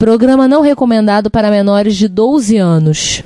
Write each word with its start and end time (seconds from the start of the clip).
Programa 0.00 0.48
não 0.48 0.62
recomendado 0.62 1.30
para 1.30 1.50
menores 1.50 1.94
de 1.94 2.08
12 2.08 2.56
anos. 2.56 3.22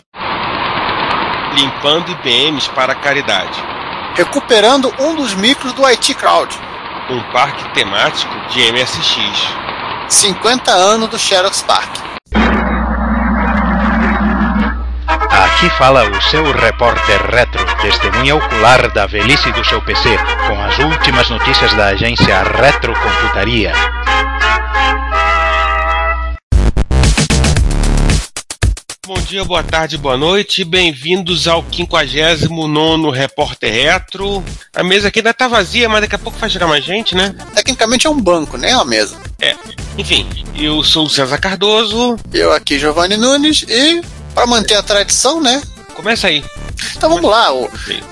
Limpando 1.55 2.11
IBMs 2.11 2.69
para 2.71 2.97
caridade. 2.97 3.63
Recuperando 4.17 4.93
um 4.99 5.15
dos 5.15 5.35
micros 5.35 5.73
do 5.73 5.87
IT 5.87 6.13
Crowd. 6.15 6.53
Um 7.09 7.23
parque 7.31 7.73
temático 7.75 8.35
de 8.49 8.73
MSX. 8.73 9.55
50 10.09 10.73
anos 10.73 11.09
do 11.09 11.17
Xerox 11.17 11.63
Park. 11.63 11.97
Aqui 15.31 15.71
fala 15.79 16.11
o 16.11 16.23
seu 16.23 16.51
repórter 16.51 17.25
retro, 17.31 17.65
testemunha 17.83 18.35
ocular 18.35 18.93
da 18.93 19.07
velhice 19.07 19.53
do 19.53 19.65
seu 19.65 19.81
PC, 19.81 20.19
com 20.49 20.61
as 20.61 20.77
últimas 20.81 21.31
notícias 21.31 21.73
da 21.75 21.87
agência 21.91 22.43
Retrocomputaria. 22.43 23.73
Bom 29.07 29.21
dia, 29.21 29.45
boa 29.45 29.63
tarde, 29.63 29.99
boa 29.99 30.17
noite. 30.17 30.65
Bem-vindos 30.65 31.47
ao 31.47 31.63
59 31.71 33.11
Repórter 33.11 33.71
Retro. 33.71 34.43
A 34.75 34.83
mesa 34.83 35.09
aqui 35.09 35.19
ainda 35.19 35.35
tá 35.35 35.47
vazia, 35.47 35.91
mas 35.91 36.01
daqui 36.01 36.15
a 36.15 36.19
pouco 36.19 36.39
vai 36.39 36.49
chegar 36.49 36.67
mais 36.67 36.83
gente, 36.83 37.15
né? 37.15 37.35
Tecnicamente 37.55 38.07
é 38.07 38.11
um 38.11 38.19
banco, 38.19 38.57
né? 38.57 38.75
Uma 38.75 38.87
mesa. 38.87 39.19
É. 39.39 39.55
Enfim, 39.99 40.27
eu 40.57 40.83
sou 40.83 41.05
o 41.05 41.11
César 41.11 41.37
Cardoso. 41.37 42.17
Eu 42.33 42.51
aqui, 42.51 42.79
Giovanni 42.79 43.19
Nunes, 43.19 43.67
e 43.69 44.01
para 44.35 44.47
manter 44.47 44.77
a 44.77 44.83
tradição, 44.83 45.39
né? 45.39 45.61
Começa 45.95 46.29
aí. 46.29 46.43
Então 46.97 47.11
vamos 47.11 47.31
lá, 47.31 47.49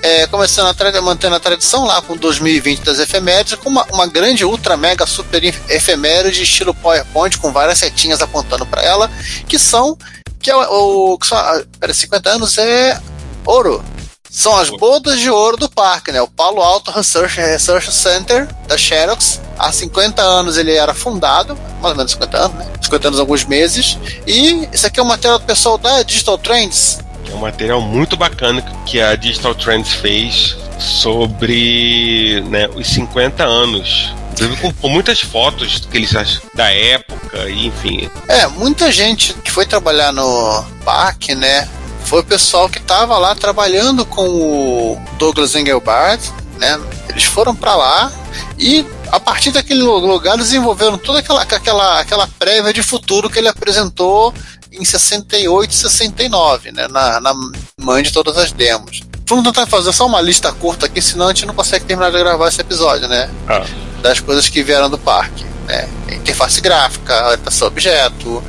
é, 0.03 0.27
começando 0.27 0.67
a 0.67 1.01
mantendo 1.01 1.35
a 1.35 1.39
tradição 1.39 1.85
lá 1.85 2.01
com 2.03 2.15
2020 2.15 2.81
das 2.81 2.99
efemérides, 2.99 3.55
com 3.55 3.69
uma, 3.69 3.85
uma 3.91 4.05
grande, 4.05 4.45
ultra, 4.45 4.77
mega, 4.77 5.07
super 5.07 5.43
efeméride 5.43 6.37
de 6.37 6.43
estilo 6.43 6.73
PowerPoint, 6.73 7.37
com 7.39 7.51
várias 7.51 7.79
setinhas 7.79 8.21
apontando 8.21 8.65
para 8.65 8.83
ela, 8.83 9.11
que 9.47 9.57
são 9.57 9.97
que 10.43 10.51
é 10.51 10.55
o, 10.55 11.17
que 11.17 11.25
são, 11.25 11.37
pera, 11.79 11.93
50 11.93 12.29
anos 12.29 12.57
é 12.57 13.01
ouro. 13.45 13.83
São 14.29 14.57
as 14.57 14.69
bodas 14.69 15.19
de 15.19 15.29
ouro 15.29 15.55
do 15.55 15.69
parque, 15.69 16.11
né? 16.11 16.21
O 16.21 16.27
Palo 16.27 16.61
Alto 16.61 16.91
Research, 16.91 17.39
Research 17.39 17.91
Center 17.91 18.47
da 18.67 18.77
Xerox. 18.77 19.39
Há 19.57 19.71
50 19.71 20.21
anos 20.21 20.57
ele 20.57 20.73
era 20.73 20.93
fundado, 20.93 21.57
mais 21.79 21.91
ou 21.91 21.95
menos 21.95 22.11
50 22.11 22.37
anos, 22.37 22.57
né? 22.57 22.65
50 22.81 23.07
anos, 23.07 23.19
alguns 23.19 23.45
meses. 23.45 23.97
E 24.27 24.67
isso 24.73 24.85
aqui 24.85 24.99
é 24.99 25.03
um 25.03 25.05
material 25.05 25.39
do 25.39 25.45
pessoal 25.45 25.77
da 25.77 26.03
Digital 26.03 26.37
Trends. 26.37 26.99
Um 27.33 27.39
material 27.39 27.81
muito 27.81 28.15
bacana 28.15 28.61
que 28.85 29.01
a 29.01 29.15
Digital 29.15 29.55
Trends 29.55 29.91
fez 29.93 30.55
sobre 30.79 32.41
né, 32.49 32.67
os 32.75 32.87
50 32.87 33.43
anos 33.43 34.13
com, 34.61 34.73
com, 34.73 34.89
muitas 34.89 35.21
fotos 35.21 35.87
que 35.89 35.97
eles 35.97 36.41
da 36.55 36.69
época, 36.71 37.49
enfim. 37.49 38.09
É, 38.27 38.47
muita 38.47 38.91
gente 38.91 39.33
que 39.33 39.51
foi 39.51 39.65
trabalhar 39.65 40.11
no 40.11 40.63
parque, 40.83 41.35
né? 41.35 41.67
Foi 42.05 42.21
o 42.21 42.23
pessoal 42.23 42.67
que 42.67 42.79
estava 42.79 43.17
lá 43.17 43.35
trabalhando 43.35 44.05
com 44.05 44.27
o 44.27 45.01
Douglas 45.17 45.55
Engelbart, 45.55 46.19
né? 46.57 46.79
Eles 47.09 47.23
foram 47.23 47.55
para 47.55 47.75
lá 47.75 48.11
e 48.57 48.85
a 49.11 49.19
partir 49.19 49.51
daquele 49.51 49.81
lugar 49.81 50.37
desenvolveram 50.37 50.97
toda 50.97 51.19
aquela, 51.19 51.43
aquela, 51.43 51.99
aquela 51.99 52.27
prévia 52.39 52.73
de 52.73 52.81
futuro 52.81 53.29
que 53.29 53.37
ele 53.37 53.47
apresentou 53.47 54.33
em 54.73 54.85
68 54.85 55.71
e 55.71 55.75
69, 55.75 56.71
né? 56.71 56.87
Na, 56.87 57.19
na 57.19 57.33
mãe 57.79 58.03
de 58.03 58.11
todas 58.11 58.37
as 58.37 58.51
demos. 58.51 59.01
Vamos 59.25 59.45
tentar 59.45 59.65
fazer 59.67 59.93
só 59.93 60.05
uma 60.05 60.21
lista 60.21 60.51
curta 60.51 60.85
aqui, 60.85 61.01
senão 61.01 61.27
a 61.27 61.33
gente 61.33 61.45
não 61.45 61.53
consegue 61.53 61.85
terminar 61.85 62.11
de 62.11 62.17
gravar 62.17 62.47
esse 62.47 62.61
episódio, 62.61 63.07
né? 63.07 63.29
Ah 63.47 63.63
das 64.03 64.19
coisas 64.19 64.47
que 64.49 64.61
vieram 64.61 64.89
do 64.89 64.99
parque. 64.99 65.45
Né? 65.65 65.89
Interface 66.11 66.59
gráfica, 66.59 67.25
orientação 67.25 67.69
a 67.69 67.71
objeto, 67.71 68.43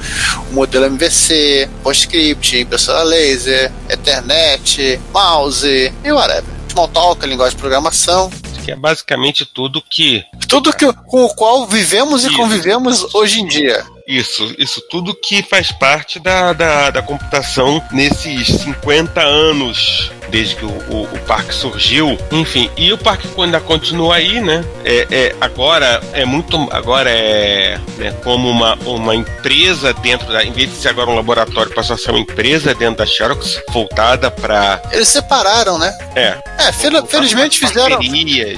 o 0.51 0.53
modelo 0.53 0.87
MVC, 0.87 1.71
PostScript, 1.83 2.59
impressora 2.59 3.05
laser, 3.05 3.73
Ethernet, 3.89 5.01
mouse 5.13 5.93
e 6.05 6.13
whatever. 6.13 6.53
Smalltalk, 6.69 7.25
linguagem 7.25 7.55
de 7.55 7.61
programação. 7.61 8.31
Que 8.65 8.73
é 8.73 8.77
basicamente 8.77 9.47
tudo 9.47 9.81
que. 9.81 10.25
Tudo 10.49 10.73
que, 10.73 10.93
com 10.93 11.25
o 11.25 11.35
qual 11.35 11.67
vivemos 11.69 12.25
e 12.25 12.31
convivemos 12.35 13.15
hoje 13.15 13.41
em 13.41 13.47
dia. 13.47 13.85
Isso, 14.07 14.55
isso 14.59 14.83
tudo 14.83 15.15
que 15.15 15.43
faz 15.43 15.73
parte 15.73 16.21
da, 16.21 16.53
da, 16.53 16.91
da 16.91 17.03
computação 17.03 17.83
nesses 17.91 18.49
50 18.49 19.21
anos 19.23 20.13
desde 20.29 20.57
que 20.57 20.65
o, 20.65 20.69
o, 20.69 21.03
o, 21.05 21.19
parque 21.21 21.55
surgiu. 21.55 22.19
Enfim, 22.31 22.71
e 22.77 22.93
o 22.93 22.99
parque 22.99 23.29
ainda 23.41 23.61
continua 23.61 24.17
aí, 24.17 24.41
né? 24.41 24.65
É, 24.85 25.07
é, 25.11 25.37
agora 25.41 26.03
é 26.13 26.25
muito. 26.25 26.57
Agora 26.71 27.09
é 27.09 27.79
né, 27.97 28.13
como 28.23 28.51
uma, 28.51 28.75
uma 28.85 29.15
empresa 29.15 29.95
dentro 29.95 30.27
da. 30.33 30.45
Em 30.45 30.53
vez 30.53 30.71
de 30.71 30.77
ser 30.77 30.89
agora 30.89 31.09
um 31.11 31.15
laboratório, 31.15 31.73
passou 31.73 31.95
a 31.95 31.99
ser 31.99 32.11
uma 32.11 32.21
empresa 32.21 32.75
dentro 32.75 32.97
da 32.97 33.07
Xerox 33.07 33.61
voltada 33.71 34.31
para. 34.31 34.83
Eles 34.93 35.09
separaram, 35.09 35.79
né? 35.79 35.97
É. 36.15 36.37
É, 36.59 36.73
felizmente 36.73 37.59
fizeram. 37.59 37.99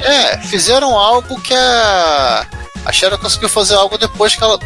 É, 0.02 0.38
fizeram 0.38 0.98
algo 0.98 1.40
que 1.42 1.54
a 1.54 2.46
a 2.86 2.92
Sharon 2.92 3.18
conseguiu 3.18 3.48
fazer 3.48 3.74
algo 3.74 3.98
depois 3.98 4.36
que 4.36 4.42
ela 4.42 4.58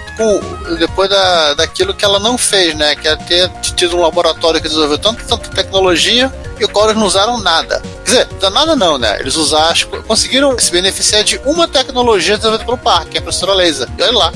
depois 0.78 1.08
da, 1.08 1.54
daquilo 1.54 1.94
que 1.94 2.04
ela 2.04 2.18
não 2.18 2.36
fez, 2.36 2.74
né? 2.74 2.94
Que 2.94 3.08
é 3.08 3.16
ter 3.16 3.48
tido 3.74 3.96
um 3.96 4.02
laboratório 4.02 4.60
que 4.60 4.68
desenvolveu 4.68 4.98
tanta, 4.98 5.24
tanta 5.24 5.48
tecnologia 5.48 6.30
e 6.60 6.64
o 6.64 6.70
eles 6.84 6.96
não 6.96 7.06
usaram 7.06 7.38
nada. 7.40 7.82
Quer 8.04 8.26
dizer, 8.26 8.50
nada 8.50 8.76
não, 8.76 8.98
né? 8.98 9.18
Eles 9.20 9.36
usaram, 9.36 9.74
conseguiram 10.06 10.58
se 10.58 10.70
beneficiar 10.70 11.24
de 11.24 11.40
uma 11.46 11.66
tecnologia 11.66 12.36
desenvolvida 12.36 12.66
pelo 12.66 12.76
parque, 12.76 13.12
que 13.12 13.16
é 13.16 13.20
a 13.20 13.22
impressora 13.22 13.54
laser. 13.54 13.88
E 13.96 14.02
olha 14.02 14.12
lá. 14.12 14.32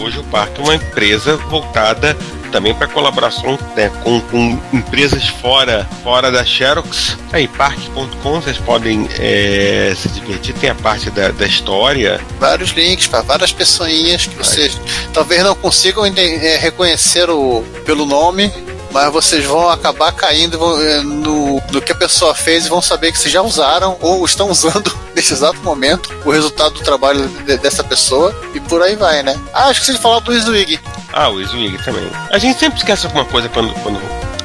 Hoje 0.00 0.18
o 0.20 0.24
parque 0.24 0.58
é 0.60 0.64
uma 0.64 0.74
empresa 0.76 1.36
voltada 1.36 2.16
também 2.48 2.74
para 2.74 2.86
colaboração 2.88 3.58
né, 3.76 3.90
com, 4.02 4.20
com, 4.22 4.58
empresas 4.72 5.28
fora, 5.28 5.88
fora 6.02 6.30
da 6.30 6.44
Xerox. 6.44 7.16
Aí, 7.32 7.46
parque.com, 7.48 8.40
vocês 8.40 8.58
podem 8.58 9.08
é, 9.18 9.94
se 9.96 10.08
divertir, 10.08 10.54
tem 10.54 10.70
a 10.70 10.74
parte 10.74 11.10
da, 11.10 11.28
da 11.28 11.46
história. 11.46 12.20
Vários 12.38 12.70
links 12.70 13.06
para 13.06 13.22
várias 13.22 13.52
pessoinhas 13.52 14.26
que 14.26 14.36
vocês 14.36 14.80
talvez 15.12 15.42
não 15.42 15.54
consigam 15.54 16.04
é, 16.06 16.56
reconhecer 16.56 17.28
o, 17.30 17.64
pelo 17.84 18.06
nome, 18.06 18.52
mas 18.90 19.12
vocês 19.12 19.44
vão 19.44 19.68
acabar 19.68 20.12
caindo 20.12 20.58
eh, 20.82 21.02
no, 21.02 21.60
no 21.70 21.82
que 21.82 21.92
a 21.92 21.94
pessoa 21.94 22.34
fez 22.34 22.66
e 22.66 22.68
vão 22.68 22.80
saber 22.80 23.12
que 23.12 23.18
vocês 23.18 23.32
já 23.32 23.42
usaram 23.42 23.96
ou 24.00 24.24
estão 24.24 24.50
usando 24.50 24.96
nesse 25.14 25.32
exato 25.32 25.60
momento 25.60 26.10
o 26.24 26.30
resultado 26.30 26.74
do 26.74 26.80
trabalho 26.80 27.28
de, 27.28 27.58
dessa 27.58 27.84
pessoa 27.84 28.34
e 28.54 28.60
por 28.60 28.82
aí 28.82 28.96
vai, 28.96 29.22
né? 29.22 29.38
Ah, 29.52 29.70
esqueci 29.70 29.92
de 29.92 29.98
falar 29.98 30.20
do 30.20 30.34
Iswig. 30.34 30.80
Ah, 31.18 31.30
o 31.30 31.40
Iswig 31.40 31.76
também. 31.84 32.08
A 32.30 32.38
gente 32.38 32.60
sempre 32.60 32.78
esquece 32.78 33.04
alguma 33.06 33.24
coisa 33.24 33.48
quando, 33.48 33.74
quando 33.82 34.00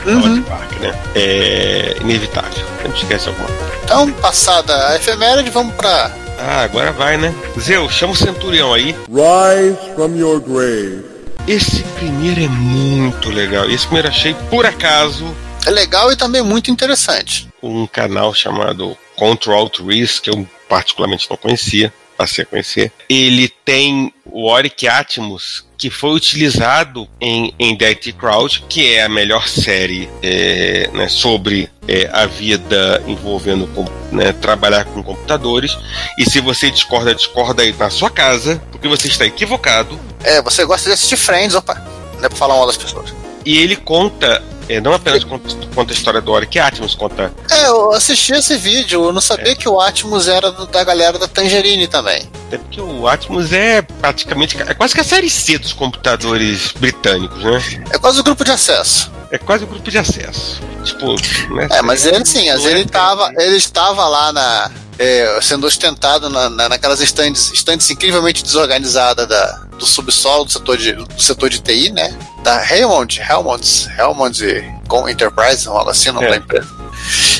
uhum. 0.07 0.33
de 0.33 0.41
parque, 0.41 0.79
né? 0.79 0.91
É 1.13 1.95
inevitável. 2.01 2.65
Sempre 2.81 2.97
esquece 2.97 3.29
alguma 3.29 3.47
coisa. 3.47 3.73
Então, 3.83 4.11
passada 4.13 4.87
a 4.87 4.95
efeméride, 4.95 5.51
vamos 5.51 5.75
pra 5.75 6.11
ah, 6.39 6.63
agora 6.63 6.91
vai, 6.91 7.15
né? 7.15 7.33
Zeu, 7.59 7.87
chama 7.89 8.13
o 8.13 8.15
centurião 8.15 8.73
aí. 8.73 8.95
Rise 9.07 9.93
from 9.95 10.15
your 10.17 10.41
grave. 10.41 11.05
Esse 11.47 11.83
primeiro 11.95 12.41
é 12.41 12.47
muito 12.47 13.29
legal. 13.29 13.69
Esse 13.69 13.85
primeiro 13.85 14.07
achei 14.07 14.33
por 14.49 14.65
acaso. 14.65 15.33
É 15.65 15.69
legal 15.69 16.11
e 16.11 16.15
também 16.15 16.41
muito 16.41 16.71
interessante. 16.71 17.47
Um 17.61 17.85
canal 17.85 18.33
chamado 18.33 18.97
Control 19.15 19.59
Alt 19.59 19.79
Risk, 19.79 20.23
que 20.23 20.31
eu 20.31 20.47
particularmente 20.67 21.29
não 21.29 21.37
conhecia, 21.37 21.93
passei 22.23 22.43
a 22.43 22.47
conhecer. 22.47 22.91
Ele 23.09 23.49
tem 23.49 24.13
o 24.25 24.49
Oric 24.49 24.87
Atmos, 24.87 25.65
que 25.77 25.89
foi 25.89 26.11
utilizado 26.11 27.07
em, 27.19 27.53
em 27.59 27.75
Dead 27.75 28.13
Crowd, 28.13 28.63
que 28.69 28.93
é 28.93 29.03
a 29.03 29.09
melhor 29.09 29.47
série 29.47 30.09
é, 30.21 30.89
né, 30.93 31.09
sobre 31.09 31.69
é, 31.85 32.09
a 32.13 32.25
vida 32.25 33.03
envolvendo 33.05 33.69
né, 34.11 34.31
trabalhar 34.31 34.85
com 34.85 35.03
computadores. 35.03 35.77
E 36.17 36.29
se 36.29 36.39
você 36.39 36.71
discorda, 36.71 37.13
discorda 37.13 37.63
aí 37.63 37.75
na 37.77 37.89
sua 37.89 38.09
casa, 38.09 38.61
porque 38.71 38.87
você 38.87 39.07
está 39.07 39.25
equivocado. 39.25 39.99
É, 40.23 40.41
você 40.41 40.63
gosta 40.63 40.89
de 40.89 40.93
assistir 40.93 41.17
Friends, 41.17 41.55
opa, 41.55 41.75
não 42.17 42.25
é 42.25 42.29
pra 42.29 42.37
falar 42.37 42.55
mal 42.55 42.65
das 42.65 42.77
pessoas. 42.77 43.13
E 43.45 43.57
ele 43.57 43.75
conta 43.75 44.41
é, 44.69 44.79
não 44.79 44.93
apenas 44.93 45.23
conta, 45.23 45.49
conta, 45.75 45.91
a 45.91 45.95
história 45.95 46.21
do 46.21 46.31
Oric 46.31 46.57
Atmos, 46.57 46.95
conta. 46.95 47.33
É, 47.49 47.67
eu 47.67 47.91
assisti 47.91 48.33
esse 48.33 48.55
vídeo, 48.55 49.05
eu 49.05 49.13
não 49.13 49.21
sabia 49.21 49.51
é. 49.51 49.55
que 49.55 49.67
o 49.67 49.79
Atmos 49.79 50.27
era 50.27 50.51
do, 50.51 50.65
da 50.65 50.83
galera 50.83 51.19
da 51.19 51.27
Tangerine 51.27 51.87
também. 51.87 52.29
É 52.51 52.57
porque 52.57 52.79
o 52.79 53.07
Atmos 53.07 53.51
é 53.51 53.81
praticamente. 53.81 54.61
É 54.61 54.73
quase 54.73 54.93
que 54.93 55.01
a 55.01 55.03
série 55.03 55.29
C 55.29 55.57
dos 55.57 55.73
computadores 55.73 56.71
britânicos, 56.77 57.43
né? 57.43 57.85
É 57.91 57.97
quase 57.97 58.19
o 58.19 58.23
grupo 58.23 58.43
de 58.43 58.51
acesso. 58.51 59.11
É 59.31 59.37
quase 59.37 59.63
o 59.63 59.67
grupo 59.67 59.89
de 59.89 59.97
acesso. 59.97 60.61
Tipo, 60.83 61.15
né? 61.55 61.67
É, 61.71 61.81
mas 61.81 62.05
ele 62.05 62.23
sim, 62.25 62.49
vezes 62.51 62.65
ele 62.65 62.81
estava 62.81 63.31
ele 63.37 63.55
estava 63.55 64.07
lá 64.07 64.31
na. 64.31 64.71
É, 64.99 65.39
sendo 65.41 65.65
ostentado 65.65 66.29
na, 66.29 66.51
na, 66.51 66.69
naquelas 66.69 67.01
estantes, 67.01 67.51
estantes 67.51 67.89
incrivelmente 67.89 68.43
desorganizadas 68.43 69.27
da, 69.27 69.63
do 69.79 69.87
subsolo 69.87 70.45
do 70.45 70.51
setor 70.51 70.77
de, 70.77 70.93
do 70.93 71.21
setor 71.21 71.49
de 71.49 71.59
TI, 71.59 71.91
né? 71.91 72.15
Da 72.43 72.61
Helmond, 72.69 73.21
Helmond, 73.21 73.89
Helmond 73.97 74.81
com 74.87 75.07
Enterprise, 75.07 75.67
algo 75.67 75.89
assim, 75.89 76.11
não 76.11 76.21
é. 76.21 76.29
da 76.29 76.35
empresa. 76.37 76.67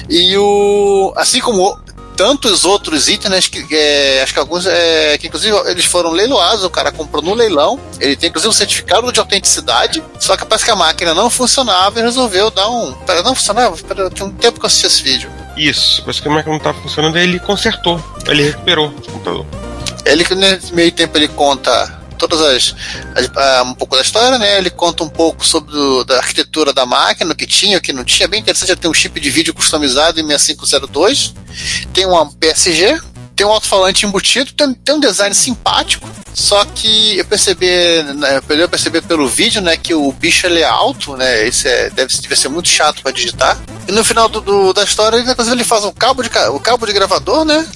E 0.09 0.35
o. 0.37 1.13
Assim 1.15 1.39
como 1.41 1.77
tantos 2.15 2.63
outros 2.63 3.09
itens 3.09 3.47
que 3.47 3.65
é, 3.75 4.21
acho 4.21 4.33
que 4.33 4.39
alguns 4.39 4.65
é, 4.65 5.17
que 5.17 5.27
inclusive 5.27 5.55
eles 5.65 5.85
foram 5.85 6.11
leiloados, 6.11 6.63
o 6.63 6.69
cara 6.69 6.91
comprou 6.91 7.21
no 7.21 7.33
leilão, 7.33 7.79
ele 7.99 8.15
tem 8.15 8.29
inclusive 8.29 8.49
um 8.49 8.53
certificado 8.53 9.11
de 9.11 9.19
autenticidade, 9.19 10.03
só 10.19 10.37
que 10.37 10.45
parece 10.45 10.65
que 10.65 10.71
a 10.71 10.75
máquina 10.75 11.13
não 11.13 11.29
funcionava 11.29 11.99
e 11.99 12.03
resolveu 12.03 12.49
dar 12.49 12.69
um. 12.69 12.93
Pera, 12.93 13.23
não 13.23 13.35
funcionava? 13.35 13.75
Pera, 13.77 14.09
tem 14.09 14.25
um 14.25 14.31
tempo 14.31 14.59
que 14.59 14.65
eu 14.65 14.67
assisti 14.67 14.87
esse 14.87 15.03
vídeo. 15.03 15.29
Isso, 15.57 16.01
parece 16.01 16.21
que 16.21 16.27
a 16.27 16.31
máquina 16.31 16.51
não 16.51 16.57
estava 16.57 16.79
funcionando, 16.81 17.17
aí 17.17 17.23
ele 17.23 17.39
consertou, 17.39 18.01
ele 18.27 18.43
recuperou 18.43 18.87
o 18.87 19.11
computador. 19.11 19.45
Ele 20.05 20.23
que 20.23 20.35
nesse 20.35 20.73
meio 20.73 20.91
tempo 20.91 21.17
ele 21.17 21.27
conta 21.27 22.02
todas 22.27 22.41
as, 22.41 22.75
as 23.15 23.67
um 23.67 23.73
pouco 23.73 23.95
da 23.95 24.01
história, 24.01 24.37
né? 24.37 24.57
Ele 24.57 24.69
conta 24.69 25.03
um 25.03 25.09
pouco 25.09 25.45
sobre 25.45 25.75
o, 25.75 26.03
da 26.03 26.17
arquitetura 26.17 26.73
da 26.73 26.85
máquina, 26.85 27.31
o 27.31 27.35
que 27.35 27.47
tinha, 27.47 27.77
o 27.77 27.81
que 27.81 27.93
não 27.93 28.03
tinha. 28.03 28.27
Bem 28.27 28.39
interessante, 28.39 28.71
ele 28.71 28.79
tem 28.79 28.89
um 28.89 28.93
chip 28.93 29.19
de 29.19 29.29
vídeo 29.29 29.53
customizado 29.53 30.19
em 30.19 30.27
6502, 30.27 31.33
tem 31.93 32.05
uma 32.05 32.31
PSG, 32.33 32.99
tem 33.35 33.45
um 33.45 33.51
alto-falante 33.51 34.05
embutido, 34.05 34.53
tem, 34.53 34.73
tem, 34.73 34.95
um 34.95 34.99
design 34.99 35.33
simpático. 35.33 36.07
Só 36.33 36.65
que 36.65 37.17
eu 37.17 37.25
percebi, 37.25 37.67
né, 38.15 38.41
eu 38.49 38.69
percebi 38.69 39.01
pelo 39.01 39.27
vídeo, 39.27 39.61
né, 39.61 39.77
que 39.77 39.93
o 39.93 40.11
bicho 40.11 40.47
ele 40.47 40.61
é 40.61 40.65
alto, 40.65 41.15
né? 41.15 41.47
Isso 41.47 41.67
é, 41.67 41.89
deve, 41.89 42.13
deve 42.21 42.35
ser 42.35 42.49
muito 42.49 42.69
chato 42.69 43.01
para 43.01 43.11
digitar. 43.11 43.57
E 43.87 43.91
no 43.91 44.03
final 44.03 44.27
do, 44.27 44.41
do, 44.41 44.73
da 44.73 44.83
história, 44.83 45.17
ele, 45.17 45.29
ele 45.51 45.63
faz 45.63 45.83
um 45.83 45.91
cabo 45.91 46.23
de, 46.23 46.29
o 46.49 46.59
cabo 46.59 46.85
de 46.85 46.93
gravador, 46.93 47.45
né? 47.45 47.67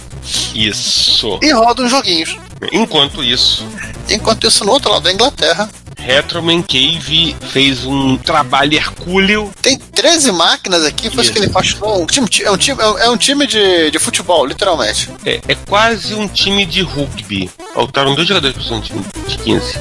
Isso. 0.54 1.40
E 1.42 1.52
roda 1.52 1.84
uns 1.84 1.92
joguinhos. 1.92 2.36
Enquanto 2.72 3.24
isso. 3.24 3.66
Enquanto 4.10 4.48
isso, 4.48 4.66
no 4.66 4.72
outro 4.72 4.92
lado 4.92 5.04
da 5.04 5.14
Inglaterra, 5.14 5.70
Retroman 5.98 6.62
Cave 6.62 7.36
fez 7.52 7.86
um 7.86 8.18
trabalho 8.18 8.76
hercúleo. 8.76 9.52
Tem 9.62 9.78
13 9.78 10.32
máquinas 10.32 10.86
aqui, 10.86 11.10
foi 11.10 11.24
isso 11.24 11.34
que 11.34 11.40
ele 11.40 11.48
apaixonou. 11.48 12.04
Um 12.04 12.06
time, 12.06 12.28
é 12.44 12.52
um 12.52 12.58
time, 12.58 12.82
é 12.82 13.10
um 13.10 13.18
time 13.18 13.48
de, 13.48 13.92
de 13.92 14.00
futebol, 14.00 14.46
literalmente. 14.46 15.10
É, 15.26 15.42
é 15.48 15.56
quase 15.56 16.14
um 16.14 16.28
time 16.28 16.66
de 16.66 16.82
rugby. 16.82 17.50
Faltaram 17.74 18.16
dois 18.16 18.28
jogadores 18.28 18.66
para 18.66 18.76
um 18.76 18.82
time 18.82 19.04
de 19.28 19.38
15. 19.38 19.80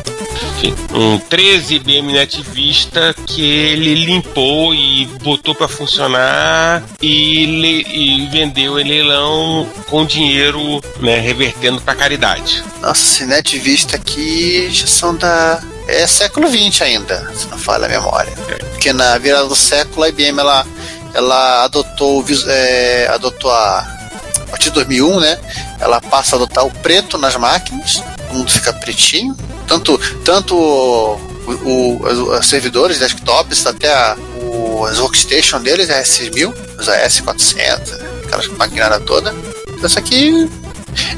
Enfim, 0.58 0.74
um 0.94 1.18
13 1.18 1.74
IBM 1.76 2.12
Net 2.12 2.42
Vista 2.42 3.14
que 3.26 3.42
ele 3.42 3.94
limpou 3.94 4.74
e 4.74 5.06
botou 5.22 5.54
para 5.54 5.68
funcionar 5.68 6.82
e, 7.00 7.46
le, 7.46 7.82
e 7.82 8.26
vendeu 8.28 8.78
em 8.78 8.84
leilão 8.84 9.68
com 9.88 10.04
dinheiro 10.04 10.80
né, 11.00 11.18
revertendo 11.18 11.80
para 11.80 11.94
caridade. 11.94 12.62
Nossa, 12.80 13.02
esse 13.02 13.26
Net 13.26 13.58
Vista 13.58 13.96
aqui 13.96 14.68
já 14.70 14.86
são 14.86 15.14
da 15.14 15.62
é 15.86 16.06
século 16.06 16.48
XX 16.48 16.82
ainda, 16.82 17.32
se 17.34 17.46
não 17.48 17.58
falha 17.58 17.86
a 17.86 17.88
memória. 17.88 18.32
Porque 18.70 18.92
na 18.92 19.16
virada 19.18 19.46
do 19.46 19.56
século 19.56 20.02
a 20.02 20.08
IBM 20.08 20.38
ela, 20.38 20.66
ela 21.14 21.64
adotou, 21.64 22.24
é, 22.48 23.08
adotou 23.12 23.50
a, 23.50 23.78
a 23.78 24.50
partir 24.50 24.70
de 24.70 24.74
2001, 24.74 25.20
né? 25.20 25.38
Ela 25.80 26.00
passa 26.00 26.34
a 26.34 26.38
adotar 26.38 26.66
o 26.66 26.70
preto 26.70 27.16
nas 27.18 27.36
máquinas, 27.36 28.02
o 28.30 28.34
mundo 28.34 28.50
fica 28.50 28.72
pretinho. 28.72 29.36
Tanto, 29.66 29.98
tanto 30.24 30.56
o, 30.56 31.18
o, 31.46 32.36
os 32.38 32.46
servidores, 32.46 32.98
desktops, 32.98 33.66
até 33.66 33.92
a, 33.92 34.16
o, 34.42 34.84
as 34.86 34.98
workstation 34.98 35.60
deles, 35.60 35.90
a 35.90 36.02
S1000, 36.02 36.54
os 36.78 36.86
AS400, 36.86 38.24
aquelas 38.24 38.48
maquinadas 38.48 39.02
toda. 39.04 39.34
Então, 39.68 39.86
isso 39.86 39.98
aqui 39.98 40.48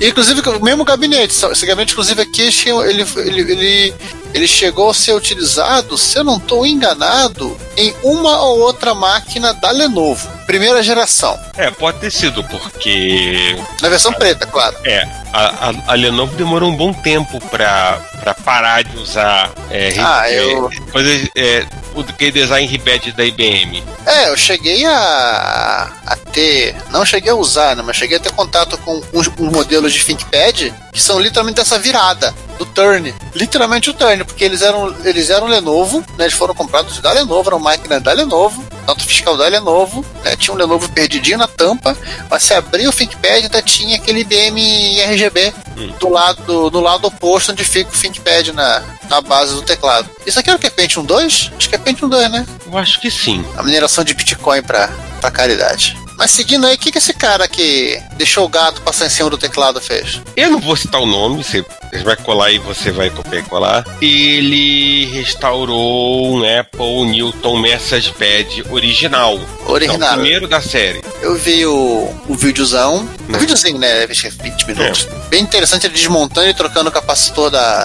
Inclusive, 0.00 0.40
o 0.40 0.64
mesmo 0.64 0.84
gabinete, 0.84 1.34
esse 1.34 1.66
gabinete, 1.66 1.92
inclusive, 1.92 2.20
aqui, 2.20 2.50
ele, 2.66 3.06
ele, 3.16 3.40
ele, 3.52 3.94
ele 4.34 4.46
chegou 4.46 4.90
a 4.90 4.94
ser 4.94 5.12
utilizado, 5.14 5.96
se 5.96 6.18
eu 6.18 6.24
não 6.24 6.36
estou 6.36 6.66
enganado, 6.66 7.56
em 7.76 7.94
uma 8.02 8.40
ou 8.42 8.60
outra 8.60 8.94
máquina 8.94 9.52
da 9.54 9.70
Lenovo. 9.70 10.28
Primeira 10.46 10.82
geração. 10.82 11.38
É, 11.56 11.70
pode 11.70 11.98
ter 11.98 12.10
sido, 12.10 12.42
porque. 12.44 13.56
Na 13.82 13.88
versão 13.88 14.12
preta, 14.12 14.46
claro. 14.46 14.76
É, 14.84 15.06
a, 15.32 15.68
a, 15.68 15.74
a, 15.88 15.94
Lenovo 15.94 16.36
demorou 16.36 16.70
um 16.70 16.76
bom 16.76 16.92
tempo 16.92 17.40
para 17.48 18.00
parar 18.44 18.82
de 18.82 18.96
usar 18.96 19.50
é, 19.70 19.94
ah, 19.98 20.30
é, 20.30 20.52
eu... 20.52 20.70
coisas, 20.90 21.28
é, 21.36 21.66
o 21.94 22.02
design 22.02 22.66
rebad 22.66 23.12
da 23.12 23.24
IBM. 23.24 23.82
É, 24.06 24.30
eu 24.30 24.36
cheguei 24.36 24.84
a, 24.84 25.90
a 26.06 26.16
ter. 26.16 26.74
Não 26.90 27.04
cheguei 27.04 27.30
a 27.30 27.34
usar, 27.34 27.76
né, 27.76 27.82
mas 27.84 27.96
cheguei 27.96 28.16
a 28.16 28.20
ter 28.20 28.32
contato 28.32 28.78
com 28.78 29.02
uns, 29.12 29.28
uns 29.28 29.52
modelos 29.52 29.92
de 29.92 30.04
ThinkPad 30.04 30.72
que 30.92 31.00
são 31.00 31.20
literalmente 31.20 31.60
essa 31.60 31.78
virada 31.78 32.34
do 32.58 32.66
Turn. 32.66 33.14
Literalmente 33.34 33.88
o 33.88 33.94
Turn, 33.94 34.24
porque 34.24 34.44
eles 34.44 34.62
eram, 34.62 34.94
eles 35.04 35.30
eram 35.30 35.46
Lenovo, 35.46 36.00
né, 36.16 36.24
eles 36.24 36.34
foram 36.34 36.54
comprados 36.54 36.98
da 36.98 37.12
Lenovo, 37.12 37.48
eram 37.48 37.60
máquina 37.60 38.00
da 38.00 38.12
Lenovo, 38.12 38.64
nota 38.84 39.04
fiscal 39.04 39.36
da 39.36 39.46
Lenovo, 39.46 40.04
né, 40.24 40.34
tinha 40.34 40.52
um 40.52 40.56
Lenovo 40.56 40.88
perdidinho 40.88 41.38
na 41.38 41.46
tampa, 41.46 41.96
mas 42.28 42.42
se 42.42 42.52
abrir 42.52 42.88
o 42.88 42.92
ThinkPad, 42.92 43.44
ainda 43.44 43.62
tinha 43.62 43.96
aquele 43.96 44.20
IBM 44.20 45.00
RGB 45.18 45.52
hum. 45.76 45.92
do, 45.98 46.08
lado, 46.08 46.70
do 46.70 46.80
lado 46.80 47.06
oposto 47.06 47.52
onde 47.52 47.64
fica 47.64 47.90
o 47.90 47.92
ThinkPad 47.92 48.48
na, 48.48 48.82
na 49.10 49.20
base 49.20 49.54
do 49.54 49.62
teclado. 49.62 50.08
Isso 50.24 50.38
aqui 50.38 50.50
é 50.50 50.54
o 50.54 50.58
que? 50.58 50.68
É 50.68 50.70
Pentium 50.70 51.04
2? 51.04 51.52
Acho 51.56 51.68
que 51.68 51.74
é 51.74 51.78
Pentium 51.78 52.08
2, 52.08 52.30
né? 52.30 52.46
Eu 52.66 52.78
acho 52.78 53.00
que 53.00 53.10
sim. 53.10 53.44
A 53.56 53.62
mineração 53.62 54.04
de 54.04 54.14
Bitcoin 54.14 54.62
para 54.62 54.88
caridade. 55.32 55.96
Mas 56.18 56.32
seguindo 56.32 56.66
aí, 56.66 56.74
o 56.74 56.78
que, 56.78 56.90
que 56.90 56.98
esse 56.98 57.14
cara 57.14 57.46
que 57.46 58.02
deixou 58.16 58.44
o 58.44 58.48
gato 58.48 58.82
passar 58.82 59.06
em 59.06 59.10
cima 59.10 59.30
do 59.30 59.38
teclado 59.38 59.80
fez? 59.80 60.20
Eu 60.36 60.50
não 60.50 60.58
vou 60.58 60.74
citar 60.74 61.00
o 61.00 61.06
nome, 61.06 61.44
você 61.44 61.64
vai 62.02 62.16
colar 62.16 62.50
e 62.50 62.58
você 62.58 62.90
vai 62.90 63.08
copiar 63.08 63.40
e 63.40 63.46
colar. 63.46 63.84
Ele 64.02 65.06
restaurou 65.12 66.34
um 66.34 66.58
Apple 66.58 67.04
Newton 67.04 67.60
Message 67.60 68.12
Pad 68.12 68.64
original. 68.68 69.38
Original. 69.66 69.96
Então, 69.96 70.08
o 70.08 70.14
primeiro 70.14 70.48
da 70.48 70.60
série. 70.60 71.02
Eu 71.22 71.36
vi 71.36 71.64
o, 71.64 72.12
o 72.26 72.34
videozão. 72.34 73.08
O 73.28 73.32
né? 73.32 73.38
videozinho, 73.38 73.78
né? 73.78 74.04
20 74.04 74.66
minutos. 74.66 75.06
É. 75.08 75.28
Bem 75.28 75.42
interessante 75.44 75.86
ele 75.86 75.94
desmontando 75.94 76.48
e 76.48 76.54
trocando 76.54 76.88
o 76.88 76.92
capacitor 76.92 77.48
da, 77.48 77.84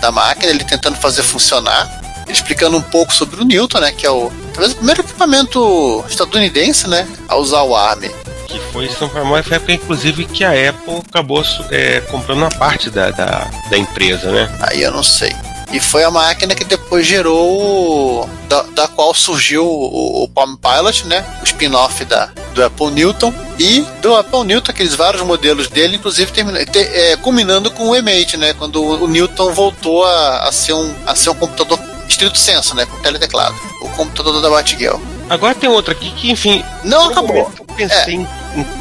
da 0.00 0.10
máquina, 0.10 0.50
ele 0.50 0.64
tentando 0.64 0.96
fazer 0.96 1.22
funcionar 1.22 2.02
explicando 2.32 2.76
um 2.76 2.82
pouco 2.82 3.12
sobre 3.12 3.40
o 3.40 3.44
Newton, 3.44 3.80
né? 3.80 3.92
Que 3.92 4.06
é 4.06 4.10
o 4.10 4.32
talvez 4.54 4.72
o 4.72 4.76
primeiro 4.76 5.02
equipamento 5.02 6.04
estadunidense, 6.08 6.88
né? 6.88 7.06
A 7.28 7.36
usar 7.36 7.62
o 7.62 7.76
ARM. 7.76 8.08
Que 8.46 8.58
foi 8.72 8.88
São 8.88 9.08
Paulo, 9.08 9.42
foi 9.42 9.56
época, 9.56 9.72
inclusive, 9.72 10.24
que 10.26 10.44
a 10.44 10.50
Apple 10.70 11.02
acabou 11.08 11.42
é, 11.70 12.00
comprando 12.02 12.38
uma 12.38 12.50
parte 12.50 12.88
da, 12.88 13.10
da, 13.10 13.50
da 13.68 13.76
empresa, 13.76 14.30
né? 14.30 14.50
Aí 14.60 14.82
eu 14.82 14.92
não 14.92 15.02
sei. 15.02 15.34
E 15.72 15.80
foi 15.80 16.04
a 16.04 16.10
máquina 16.10 16.54
que 16.54 16.64
depois 16.64 17.04
gerou. 17.06 18.28
Da, 18.48 18.62
da 18.62 18.86
qual 18.86 19.12
surgiu 19.12 19.66
o, 19.66 20.22
o 20.22 20.28
Palm 20.28 20.54
Pilot, 20.54 21.06
né? 21.06 21.24
O 21.40 21.44
spin-off 21.44 22.04
da, 22.04 22.26
do 22.54 22.64
Apple 22.64 22.90
Newton. 22.90 23.34
E 23.58 23.84
do 24.00 24.14
Apple 24.14 24.44
Newton, 24.44 24.70
aqueles 24.70 24.94
vários 24.94 25.22
modelos 25.22 25.68
dele, 25.68 25.96
inclusive 25.96 26.30
termina, 26.30 26.64
te, 26.64 26.78
é, 26.78 27.16
culminando 27.16 27.70
com 27.70 27.88
o 27.88 27.96
E-Mate, 27.96 28.36
né? 28.36 28.54
Quando 28.54 28.82
o, 28.82 29.04
o 29.04 29.08
Newton 29.08 29.52
voltou 29.52 30.04
a, 30.04 30.48
a, 30.48 30.52
ser 30.52 30.74
um, 30.74 30.94
a 31.06 31.16
ser 31.16 31.30
um 31.30 31.34
computador 31.34 31.78
estrito 32.08 32.38
senso, 32.38 32.74
né? 32.74 32.86
Com 32.86 32.98
teleteclado. 32.98 33.54
O 33.80 33.88
computador 33.90 34.40
da 34.40 34.50
Batgirl. 34.50 34.98
Agora 35.28 35.54
tem 35.54 35.68
outro 35.68 35.92
aqui 35.92 36.10
que, 36.10 36.30
enfim. 36.30 36.64
Não 36.82 37.10
acabou. 37.10 37.50
Eu 37.58 37.64
pensei 37.76 38.14
é. 38.14 38.16
em, 38.16 38.26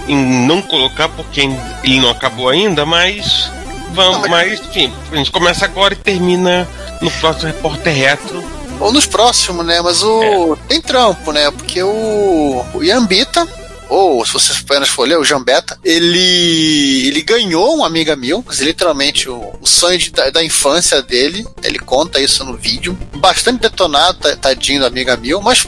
em, 0.07 0.47
não 0.47 0.61
colocar 0.61 1.09
porque 1.09 1.41
ele 1.83 1.99
não 1.99 2.09
acabou 2.09 2.49
ainda, 2.49 2.85
mas. 2.85 3.51
Vamos, 3.93 4.21
não, 4.21 4.29
mas... 4.29 4.59
mas 4.59 4.67
enfim, 4.67 4.93
a 5.11 5.15
gente 5.15 5.31
começa 5.31 5.65
agora 5.65 5.93
e 5.93 5.97
termina 5.97 6.67
no 6.99 7.11
próximo 7.11 7.47
Repórter 7.47 7.93
Retro. 7.93 8.43
Ou 8.79 8.91
nos 8.91 9.05
próximos, 9.05 9.65
né? 9.65 9.81
Mas 9.81 10.03
o. 10.03 10.55
É. 10.55 10.67
Tem 10.67 10.81
trampo, 10.81 11.31
né? 11.31 11.49
Porque 11.51 11.81
o. 11.81 12.65
O 12.73 12.83
Yambita 12.83 13.47
ou 13.93 14.25
se 14.25 14.33
você 14.33 14.53
apenas 14.53 14.89
for 14.89 15.07
ler, 15.07 15.19
o 15.19 15.23
Jambeta, 15.23 15.77
ele, 15.83 17.07
ele 17.07 17.21
ganhou 17.21 17.77
um 17.77 17.85
Amiga 17.85 18.15
Mil, 18.15 18.43
literalmente 18.59 19.29
o, 19.29 19.53
o 19.61 19.67
sonho 19.67 19.99
de, 19.99 20.09
da, 20.09 20.31
da, 20.31 20.43
infância 20.43 20.99
dele, 21.01 21.45
ele 21.63 21.77
conta 21.77 22.19
isso 22.19 22.43
no 22.43 22.57
vídeo, 22.57 22.97
bastante 23.15 23.61
detonado, 23.61 24.35
tadinho 24.37 24.79
do 24.79 24.87
Amiga 24.87 25.15
Mil, 25.15 25.41
mas 25.41 25.67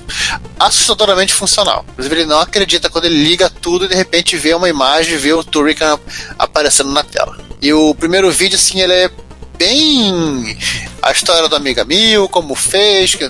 assustadoramente 0.60 1.34
funcional. 1.34 1.86
Inclusive 1.92 2.16
ele 2.16 2.26
não 2.26 2.40
acredita 2.40 2.90
quando 2.90 3.06
ele 3.06 3.24
liga 3.24 3.48
tudo 3.48 3.86
e 3.86 3.90
de 3.90 3.96
repente 3.96 4.36
vê 4.38 4.56
uma 4.56 4.70
imagem, 4.70 5.18
vê 5.18 5.32
o 5.32 5.44
Turrican 5.44 6.00
aparecendo 6.40 6.92
na 6.92 7.04
tela. 7.04 7.38
E 7.62 7.72
o 7.74 7.94
primeiro 7.94 8.32
vídeo, 8.32 8.56
assim, 8.56 8.82
ele 8.82 8.94
é 8.94 9.12
bem 9.56 10.58
a 11.06 11.12
história 11.12 11.48
do 11.48 11.56
Amiga 11.56 11.86
Mil, 11.86 12.28
como 12.28 12.56
fez, 12.56 13.14
que, 13.14 13.30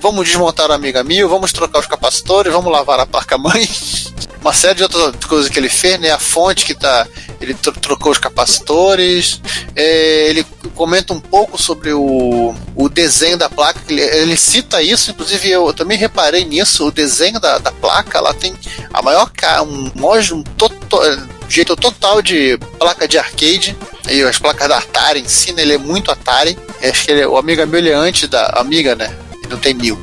vamos 0.00 0.26
desmontar 0.26 0.68
o 0.68 0.72
Amiga 0.72 1.04
Mil, 1.04 1.28
vamos 1.28 1.52
trocar 1.52 1.78
os 1.78 1.86
capacitores, 1.86 2.52
vamos 2.52 2.72
lavar 2.72 2.98
a 2.98 3.06
placa-mãe. 3.06 3.70
Uma 4.42 4.52
série 4.52 4.74
de 4.74 4.82
outras 4.82 5.14
coisas 5.26 5.48
que 5.48 5.60
ele 5.60 5.68
fez, 5.68 6.00
né? 6.00 6.10
A 6.10 6.18
fonte 6.18 6.64
que 6.64 6.74
tá. 6.74 7.06
Ele 7.40 7.54
trocou 7.54 8.10
os 8.10 8.18
capacitores. 8.18 9.40
É, 9.76 10.28
ele 10.28 10.44
comenta 10.74 11.12
um 11.12 11.20
pouco 11.20 11.56
sobre 11.56 11.92
o, 11.92 12.52
o 12.74 12.88
desenho 12.88 13.36
da 13.36 13.48
placa. 13.48 13.78
Ele, 13.88 14.00
ele 14.00 14.36
cita 14.36 14.82
isso, 14.82 15.12
inclusive 15.12 15.48
eu, 15.48 15.72
também 15.72 15.96
reparei 15.96 16.44
nisso. 16.44 16.88
O 16.88 16.90
desenho 16.90 17.38
da, 17.38 17.58
da 17.58 17.70
placa, 17.70 18.18
ela 18.18 18.34
tem 18.34 18.52
a 18.92 19.00
maior. 19.00 19.30
Um, 19.64 19.92
um, 19.94 20.10
um 20.34 21.48
jeito 21.48 21.76
total 21.76 22.20
de 22.20 22.58
placa 22.80 23.06
de 23.06 23.18
arcade 23.18 23.76
e 24.08 24.22
as 24.22 24.38
placas 24.38 24.68
da 24.68 24.78
Atari 24.78 25.20
em 25.20 25.28
si, 25.28 25.52
né, 25.52 25.62
ele 25.62 25.74
é 25.74 25.78
muito 25.78 26.10
Atari. 26.10 26.58
Acho 26.82 27.04
que 27.04 27.12
ele, 27.12 27.26
o 27.26 27.36
Amiga 27.36 27.64
Mil 27.66 27.78
ele 27.78 27.90
é 27.90 27.94
antes 27.94 28.28
da. 28.28 28.46
Amiga, 28.56 28.94
né? 28.94 29.14
Não 29.48 29.58
tem 29.58 29.74
mil. 29.74 29.98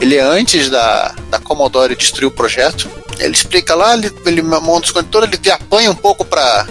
Ele 0.00 0.16
é 0.16 0.20
antes 0.20 0.68
da, 0.68 1.14
da 1.30 1.38
Commodore 1.38 1.94
destruir 1.94 2.26
o 2.26 2.30
projeto. 2.30 2.90
Ele 3.18 3.32
explica 3.32 3.74
lá, 3.74 3.94
ele, 3.94 4.12
ele 4.26 4.42
monta 4.42 4.86
os 4.86 4.90
conectores, 4.90 5.30
ele 5.32 5.50
apanha 5.50 5.90
um 5.90 5.94
pouco 5.94 6.24
para 6.24 6.66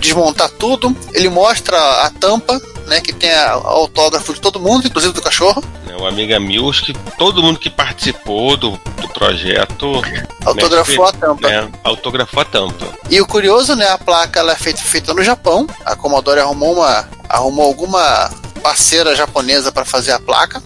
desmontar 0.00 0.48
tudo, 0.50 0.96
ele 1.12 1.28
mostra 1.28 1.76
a 2.02 2.10
tampa, 2.10 2.60
né, 2.86 3.00
que 3.00 3.12
tem 3.12 3.30
a, 3.32 3.52
a 3.52 3.54
autógrafo 3.54 4.32
de 4.32 4.40
todo 4.40 4.60
mundo, 4.60 4.86
inclusive 4.86 5.12
do 5.12 5.22
cachorro. 5.22 5.62
É, 5.88 5.96
o 5.96 6.06
Amiga 6.06 6.38
Mills, 6.38 6.82
que 6.82 6.92
todo 7.18 7.42
mundo 7.42 7.58
que 7.58 7.70
participou 7.70 8.56
do, 8.56 8.72
do 9.00 9.08
projeto 9.08 10.02
autografou 10.44 11.04
né, 11.04 11.10
a 11.10 11.12
tampa. 11.12 11.48
Né, 11.48 11.72
autografou 11.82 12.42
a 12.42 12.44
tampa. 12.44 12.86
E 13.08 13.20
o 13.20 13.26
curioso, 13.26 13.74
né, 13.74 13.88
a 13.88 13.98
placa 13.98 14.40
ela 14.40 14.52
é 14.52 14.56
feita, 14.56 14.80
feita 14.80 15.14
no 15.14 15.22
Japão. 15.22 15.66
A 15.84 15.96
Commodore 15.96 16.40
arrumou 16.40 16.74
uma 16.74 17.08
arrumou 17.28 17.64
alguma 17.64 18.28
parceira 18.60 19.14
japonesa 19.16 19.72
para 19.72 19.84
fazer 19.84 20.12
a 20.12 20.18
placa. 20.18 20.62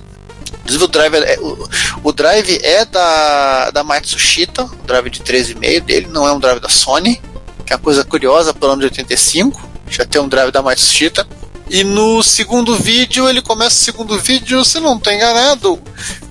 Inclusive 0.61 0.85
o 0.85 0.89
drive 0.89 1.15
é, 1.17 1.39
o, 1.41 1.69
o, 2.05 2.13
drive 2.13 2.59
é 2.63 2.85
da, 2.85 3.71
da 3.71 3.85
Matsushita, 3.85 4.65
o 4.65 4.87
drive 4.87 5.11
de 5.11 5.21
13,5 5.21 5.81
dele, 5.81 6.09
não 6.11 6.27
é 6.27 6.33
um 6.33 6.41
drive 6.41 6.61
da 6.61 6.69
Sony, 6.69 7.21
que 7.67 7.73
é 7.73 7.77
uma 7.77 7.83
coisa 7.83 8.05
curiosa 8.05 8.55
pelo 8.55 8.73
ano 8.73 8.81
de 8.81 8.87
85, 8.87 9.69
já 9.91 10.05
tem 10.05 10.21
um 10.21 10.29
drive 10.29 10.51
da 10.51 10.63
Matsushita. 10.63 11.27
E 11.69 11.83
no 11.83 12.23
segundo 12.23 12.77
vídeo, 12.77 13.29
ele 13.29 13.41
começa 13.41 13.77
o 13.77 13.85
segundo 13.85 14.19
vídeo, 14.19 14.65
se 14.65 14.79
não 14.81 14.99
tem 14.99 15.17
enganado, 15.17 15.81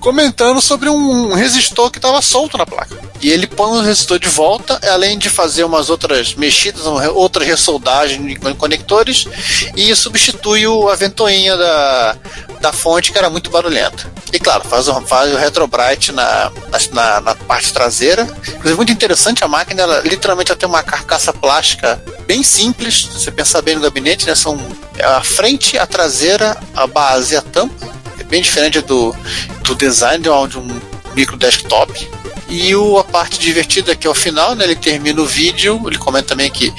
comentando 0.04 0.60
sobre 0.60 0.90
um 0.90 1.32
resistor 1.32 1.90
que 1.90 1.96
estava 1.96 2.20
solto 2.20 2.58
na 2.58 2.66
placa. 2.66 2.94
E 3.22 3.30
ele 3.30 3.46
põe 3.46 3.78
o 3.78 3.80
resistor 3.80 4.18
de 4.18 4.28
volta, 4.28 4.78
além 4.92 5.16
de 5.18 5.30
fazer 5.30 5.64
umas 5.64 5.88
outras 5.88 6.34
mexidas, 6.34 6.84
outra 7.14 7.42
ressoldagem 7.42 8.22
de 8.26 8.36
conectores, 8.54 9.26
e 9.74 9.96
substitui 9.96 10.66
a 10.92 10.94
ventoinha 10.94 11.56
da, 11.56 12.16
da 12.60 12.70
fonte, 12.70 13.12
que 13.12 13.16
era 13.16 13.30
muito 13.30 13.48
barulhenta. 13.48 14.12
E 14.30 14.38
claro, 14.38 14.62
faz, 14.68 14.86
faz 15.06 15.32
o 15.32 15.38
retrobright 15.38 16.12
na, 16.12 16.52
na, 16.92 17.20
na, 17.22 17.34
parte 17.34 17.72
traseira. 17.72 18.24
Inclusive, 18.46 18.74
muito 18.74 18.92
interessante 18.92 19.42
a 19.42 19.48
máquina, 19.48 19.84
ela 19.84 20.00
literalmente 20.00 20.52
ela 20.52 20.58
tem 20.58 20.68
uma 20.68 20.82
carcaça 20.82 21.32
plástica 21.32 21.98
bem 22.26 22.42
simples, 22.42 23.08
se 23.10 23.22
você 23.22 23.30
pensar 23.30 23.62
bem 23.62 23.74
no 23.74 23.80
gabinete, 23.80 24.26
né? 24.26 24.34
São 24.34 24.58
a 25.02 25.22
frente, 25.22 25.78
a 25.78 25.86
traseira, 25.86 26.60
a 26.76 26.86
base 26.86 27.32
e 27.32 27.36
a 27.38 27.40
tampa. 27.40 27.93
É 28.18 28.24
bem 28.24 28.42
diferente 28.42 28.80
do, 28.80 29.14
do 29.62 29.74
design 29.74 30.22
de 30.22 30.30
um, 30.30 30.48
de 30.48 30.58
um 30.58 30.80
micro 31.14 31.36
desktop. 31.36 32.08
E 32.48 32.74
o, 32.76 32.98
a 32.98 33.04
parte 33.04 33.38
divertida 33.38 33.96
que 33.96 34.06
é 34.06 34.10
o 34.10 34.14
final, 34.14 34.54
né? 34.54 34.64
Ele 34.64 34.76
termina 34.76 35.20
o 35.20 35.26
vídeo, 35.26 35.80
ele 35.86 35.98
comenta 35.98 36.28
também 36.28 36.50
que, 36.50 36.72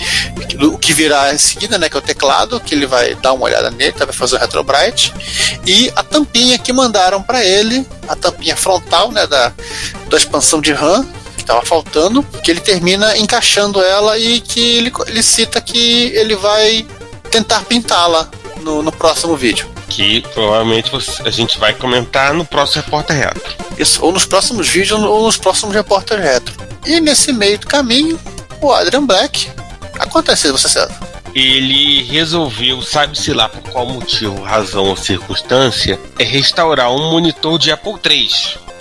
o 0.61 0.77
que 0.77 0.93
virá 0.93 1.33
em 1.33 1.37
seguida, 1.37 1.77
né? 1.77 1.89
Que 1.89 1.97
é 1.97 1.99
o 1.99 2.01
teclado, 2.01 2.59
que 2.59 2.75
ele 2.75 2.85
vai 2.85 3.15
dar 3.15 3.33
uma 3.33 3.45
olhada 3.45 3.71
nele, 3.71 3.91
tá, 3.91 4.05
vai 4.05 4.13
fazer 4.13 4.35
o 4.35 4.39
retrobright. 4.39 5.13
E 5.65 5.91
a 5.95 6.03
tampinha 6.03 6.57
que 6.57 6.71
mandaram 6.71 7.21
para 7.21 7.43
ele, 7.43 7.85
a 8.07 8.15
tampinha 8.15 8.55
frontal, 8.55 9.11
né? 9.11 9.25
Da, 9.25 9.51
da 10.07 10.17
expansão 10.17 10.61
de 10.61 10.71
RAM, 10.71 11.03
que 11.35 11.41
estava 11.41 11.65
faltando, 11.65 12.23
que 12.43 12.51
ele 12.51 12.61
termina 12.61 13.17
encaixando 13.17 13.81
ela 13.81 14.17
e 14.19 14.39
que 14.39 14.77
ele, 14.77 14.93
ele 15.07 15.23
cita 15.23 15.59
que 15.59 16.11
ele 16.15 16.35
vai 16.35 16.85
tentar 17.31 17.65
pintá-la 17.65 18.29
no, 18.61 18.83
no 18.83 18.91
próximo 18.91 19.35
vídeo 19.35 19.74
que 19.95 20.21
provavelmente 20.33 20.91
a 21.23 21.29
gente 21.29 21.57
vai 21.57 21.73
comentar 21.73 22.33
no 22.33 22.43
próximo 22.43 22.83
Repórter 22.83 23.15
Retro. 23.15 23.55
Isso, 23.77 24.03
ou 24.03 24.11
nos 24.11 24.25
próximos 24.25 24.67
vídeos 24.67 25.01
ou 25.01 25.23
nos 25.23 25.37
próximos 25.37 25.73
Repórter 25.73 26.19
Retro. 26.19 26.53
E 26.85 26.99
nesse 26.99 27.31
meio 27.31 27.57
do 27.57 27.65
caminho, 27.65 28.19
o 28.61 28.73
Adrian 28.73 29.05
Black 29.05 29.49
aconteceu, 29.97 30.51
você 30.51 30.67
sabe. 30.67 30.93
Ele 31.33 32.03
resolveu, 32.03 32.81
sabe-se 32.81 33.33
lá 33.33 33.47
por 33.47 33.61
qual 33.71 33.85
motivo, 33.85 34.41
razão 34.41 34.85
ou 34.85 34.97
circunstância, 34.97 35.99
é 36.19 36.23
restaurar 36.23 36.91
um 36.91 37.11
monitor 37.11 37.57
de 37.57 37.71
Apple 37.71 37.93
III. 37.93 38.29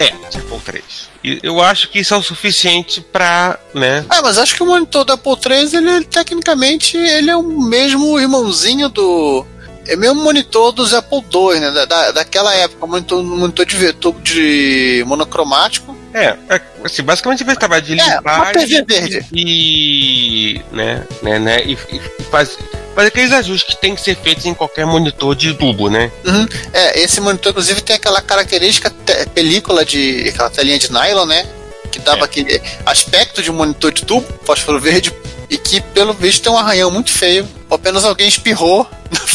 É, 0.00 0.09
de 0.09 0.38
Apple 0.38 0.61
III. 0.73 0.83
E 1.23 1.40
eu 1.42 1.61
acho 1.62 1.88
que 1.88 2.00
isso 2.00 2.12
é 2.12 2.16
o 2.16 2.23
suficiente 2.23 3.00
para, 3.00 3.59
né? 3.73 4.04
Ah, 4.11 4.21
mas 4.21 4.37
acho 4.37 4.54
que 4.54 4.62
o 4.62 4.66
monitor 4.66 5.04
da 5.04 5.14
Apple 5.14 5.33
III, 5.33 5.76
ele, 5.76 5.90
ele, 5.90 6.04
tecnicamente, 6.04 6.97
ele 6.97 7.30
é 7.30 7.37
o 7.37 7.42
mesmo 7.42 8.18
irmãozinho 8.18 8.88
do 8.88 9.47
é 9.86 9.96
mesmo 9.96 10.22
monitor 10.22 10.72
dos 10.72 10.94
Apple 10.94 11.18
II, 11.32 11.60
né? 11.60 11.70
Da, 11.86 12.10
daquela 12.12 12.54
época, 12.54 12.86
monitor, 12.86 13.22
monitor 13.22 13.66
de 13.66 13.92
tubo 13.94 14.20
de 14.20 15.04
monocromático. 15.06 15.96
É, 16.12 16.36
é 16.48 16.60
assim, 16.84 17.02
basicamente 17.02 17.42
vai 17.42 17.56
trabalhar 17.56 17.80
de 17.80 17.94
limpar 17.94 18.52
é, 18.56 18.66
verde. 18.66 19.26
e, 19.32 20.62
né, 20.70 21.04
né, 21.22 21.38
né, 21.40 21.62
e, 21.64 21.72
e 21.72 22.00
faz, 22.30 22.56
faz 22.94 23.08
aqueles 23.08 23.32
ajustes 23.32 23.74
que 23.74 23.80
tem 23.80 23.96
que 23.96 24.00
ser 24.00 24.16
feitos 24.16 24.46
em 24.46 24.54
qualquer 24.54 24.86
monitor 24.86 25.34
de 25.34 25.52
tubo, 25.54 25.90
né? 25.90 26.12
Uhum. 26.24 26.46
É, 26.72 27.00
esse 27.00 27.20
monitor 27.20 27.50
inclusive 27.50 27.80
tem 27.80 27.96
aquela 27.96 28.22
característica 28.22 28.90
película 29.34 29.84
de 29.84 30.28
aquela 30.28 30.50
telinha 30.50 30.78
de 30.78 30.92
nylon, 30.92 31.26
né? 31.26 31.46
Que 31.90 31.98
dava 31.98 32.20
é. 32.20 32.24
aquele 32.24 32.62
aspecto 32.86 33.42
de 33.42 33.50
um 33.50 33.54
monitor 33.54 33.92
de 33.92 34.04
tubo, 34.04 34.26
fósforo 34.44 34.78
verde, 34.78 35.12
e 35.50 35.58
que 35.58 35.80
pelo 35.80 36.12
visto 36.12 36.42
tem 36.42 36.52
um 36.52 36.58
arranhão 36.58 36.90
muito 36.90 37.10
feio. 37.10 37.46
Ou 37.68 37.74
apenas 37.74 38.04
alguém 38.04 38.28
espirrou 38.28 38.88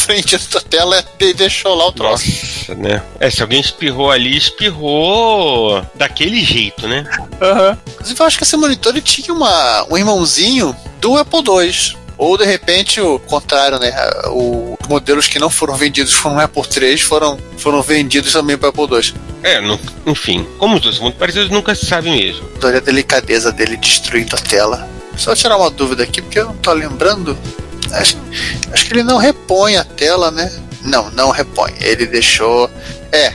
frente 0.09 0.35
da 0.51 0.59
tela 0.59 1.05
e 1.19 1.33
deixou 1.35 1.75
lá 1.75 1.87
o 1.87 1.91
troço. 1.91 2.25
Nossa, 2.27 2.73
né? 2.73 3.03
É, 3.19 3.29
se 3.29 3.43
alguém 3.43 3.61
espirrou 3.61 4.09
ali, 4.09 4.35
espirrou 4.35 5.85
daquele 5.93 6.43
jeito, 6.43 6.87
né? 6.87 7.05
Aham. 7.39 7.69
Uhum. 7.69 7.77
Inclusive, 7.93 8.19
eu 8.19 8.25
acho 8.25 8.37
que 8.37 8.43
esse 8.43 8.57
monitor 8.57 8.91
ele 8.91 9.01
tinha 9.01 9.31
uma, 9.31 9.85
um 9.87 9.95
irmãozinho 9.95 10.75
do 10.99 11.15
Apple 11.15 11.41
II. 11.41 11.99
Ou 12.17 12.37
de 12.37 12.43
repente 12.43 12.99
o 12.99 13.19
contrário, 13.19 13.77
né? 13.77 13.93
O, 14.27 14.75
os 14.81 14.87
modelos 14.87 15.27
que 15.27 15.37
não 15.37 15.49
foram 15.49 15.75
vendidos 15.75 16.11
foram 16.11 16.39
Apple 16.39 16.63
III 16.63 16.97
foram, 16.97 17.39
foram 17.57 17.81
vendidos 17.81 18.33
também 18.33 18.57
para 18.57 18.69
Apple 18.69 18.87
II. 18.91 19.13
É, 19.43 19.61
no, 19.61 19.79
enfim, 20.07 20.45
como 20.57 20.75
os 20.75 20.81
dois 20.81 20.95
são 20.95 21.03
muito 21.03 21.17
parecidos, 21.17 21.49
nunca 21.49 21.75
se 21.75 21.85
sabe 21.85 22.09
mesmo. 22.09 22.49
Olha 22.63 22.77
a 22.77 22.81
delicadeza 22.81 23.51
dele 23.51 23.77
destruindo 23.77 24.35
a 24.35 24.39
tela. 24.39 24.89
Só 25.15 25.35
tirar 25.35 25.55
uma 25.55 25.69
dúvida 25.69 26.03
aqui, 26.03 26.21
porque 26.21 26.39
eu 26.39 26.47
não 26.47 26.55
tô 26.55 26.73
lembrando. 26.73 27.37
Acho, 27.91 28.17
acho 28.71 28.85
que 28.85 28.93
ele 28.93 29.03
não 29.03 29.17
repõe 29.17 29.77
a 29.77 29.83
tela, 29.83 30.31
né? 30.31 30.51
Não, 30.83 31.09
não 31.11 31.31
repõe. 31.31 31.73
Ele 31.79 32.05
deixou. 32.05 32.69
É. 33.11 33.33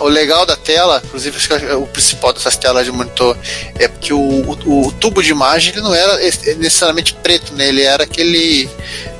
o 0.00 0.08
legal 0.08 0.44
da 0.44 0.56
tela, 0.56 1.02
inclusive 1.04 1.36
o 1.74 1.86
principal 1.86 2.32
dessas 2.32 2.56
telas 2.56 2.84
de 2.84 2.92
monitor 2.92 3.36
é 3.78 3.86
porque 3.86 4.12
o, 4.12 4.18
o, 4.18 4.86
o 4.88 4.92
tubo 4.92 5.22
de 5.22 5.30
imagem 5.30 5.72
ele 5.72 5.82
não 5.82 5.94
era 5.94 6.16
necessariamente 6.56 7.14
preto, 7.14 7.54
né? 7.54 7.68
Ele 7.68 7.82
era 7.82 8.04
aquele 8.04 8.68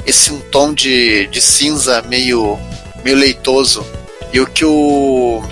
esse 0.05 0.33
um 0.33 0.41
tom 0.41 0.73
de, 0.73 1.27
de 1.29 1.41
cinza 1.41 2.03
meio 2.03 2.59
meio 3.05 3.17
leitoso. 3.17 3.87
E 4.33 4.41
o 4.41 4.47
que 4.47 4.65
o 4.65 5.43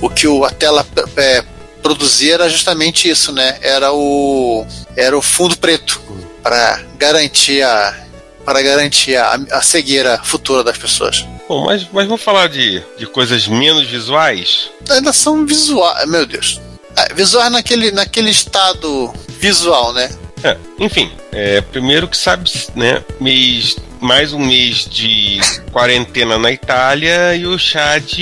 o 0.00 0.08
que 0.08 0.26
o, 0.26 0.44
a 0.44 0.50
tela 0.50 0.86
é, 1.16 1.44
produzia 1.82 2.34
era 2.34 2.48
justamente 2.48 3.08
isso, 3.08 3.32
né? 3.32 3.58
Era 3.60 3.92
o 3.92 4.64
era 4.96 5.16
o 5.16 5.22
fundo 5.22 5.56
preto 5.58 6.00
para 6.42 6.80
garantir 6.96 7.62
a 7.62 8.07
para 8.48 8.62
garantir 8.62 9.14
a, 9.14 9.38
a 9.52 9.60
cegueira 9.60 10.18
futura 10.24 10.64
das 10.64 10.78
pessoas. 10.78 11.22
Bom, 11.46 11.66
mas, 11.66 11.86
mas 11.92 12.06
vamos 12.06 12.22
falar 12.22 12.48
de, 12.48 12.82
de 12.96 13.04
coisas 13.04 13.46
menos 13.46 13.86
visuais? 13.86 14.70
Ainda 14.88 15.12
são 15.12 15.44
visuais, 15.44 16.08
meu 16.08 16.24
Deus. 16.24 16.58
É, 16.96 17.12
visuais 17.12 17.52
naquele, 17.52 17.90
naquele 17.90 18.30
estado 18.30 19.12
visual, 19.38 19.92
né? 19.92 20.08
É, 20.42 20.56
enfim, 20.78 21.12
é, 21.30 21.60
primeiro 21.60 22.08
que 22.08 22.16
sabe, 22.16 22.50
né, 22.74 23.04
mês, 23.20 23.76
mais 24.00 24.32
um 24.32 24.38
mês 24.38 24.86
de 24.86 25.40
quarentena 25.70 26.38
na 26.38 26.50
Itália 26.50 27.34
e 27.34 27.46
o 27.46 27.58
Chad 27.58 28.14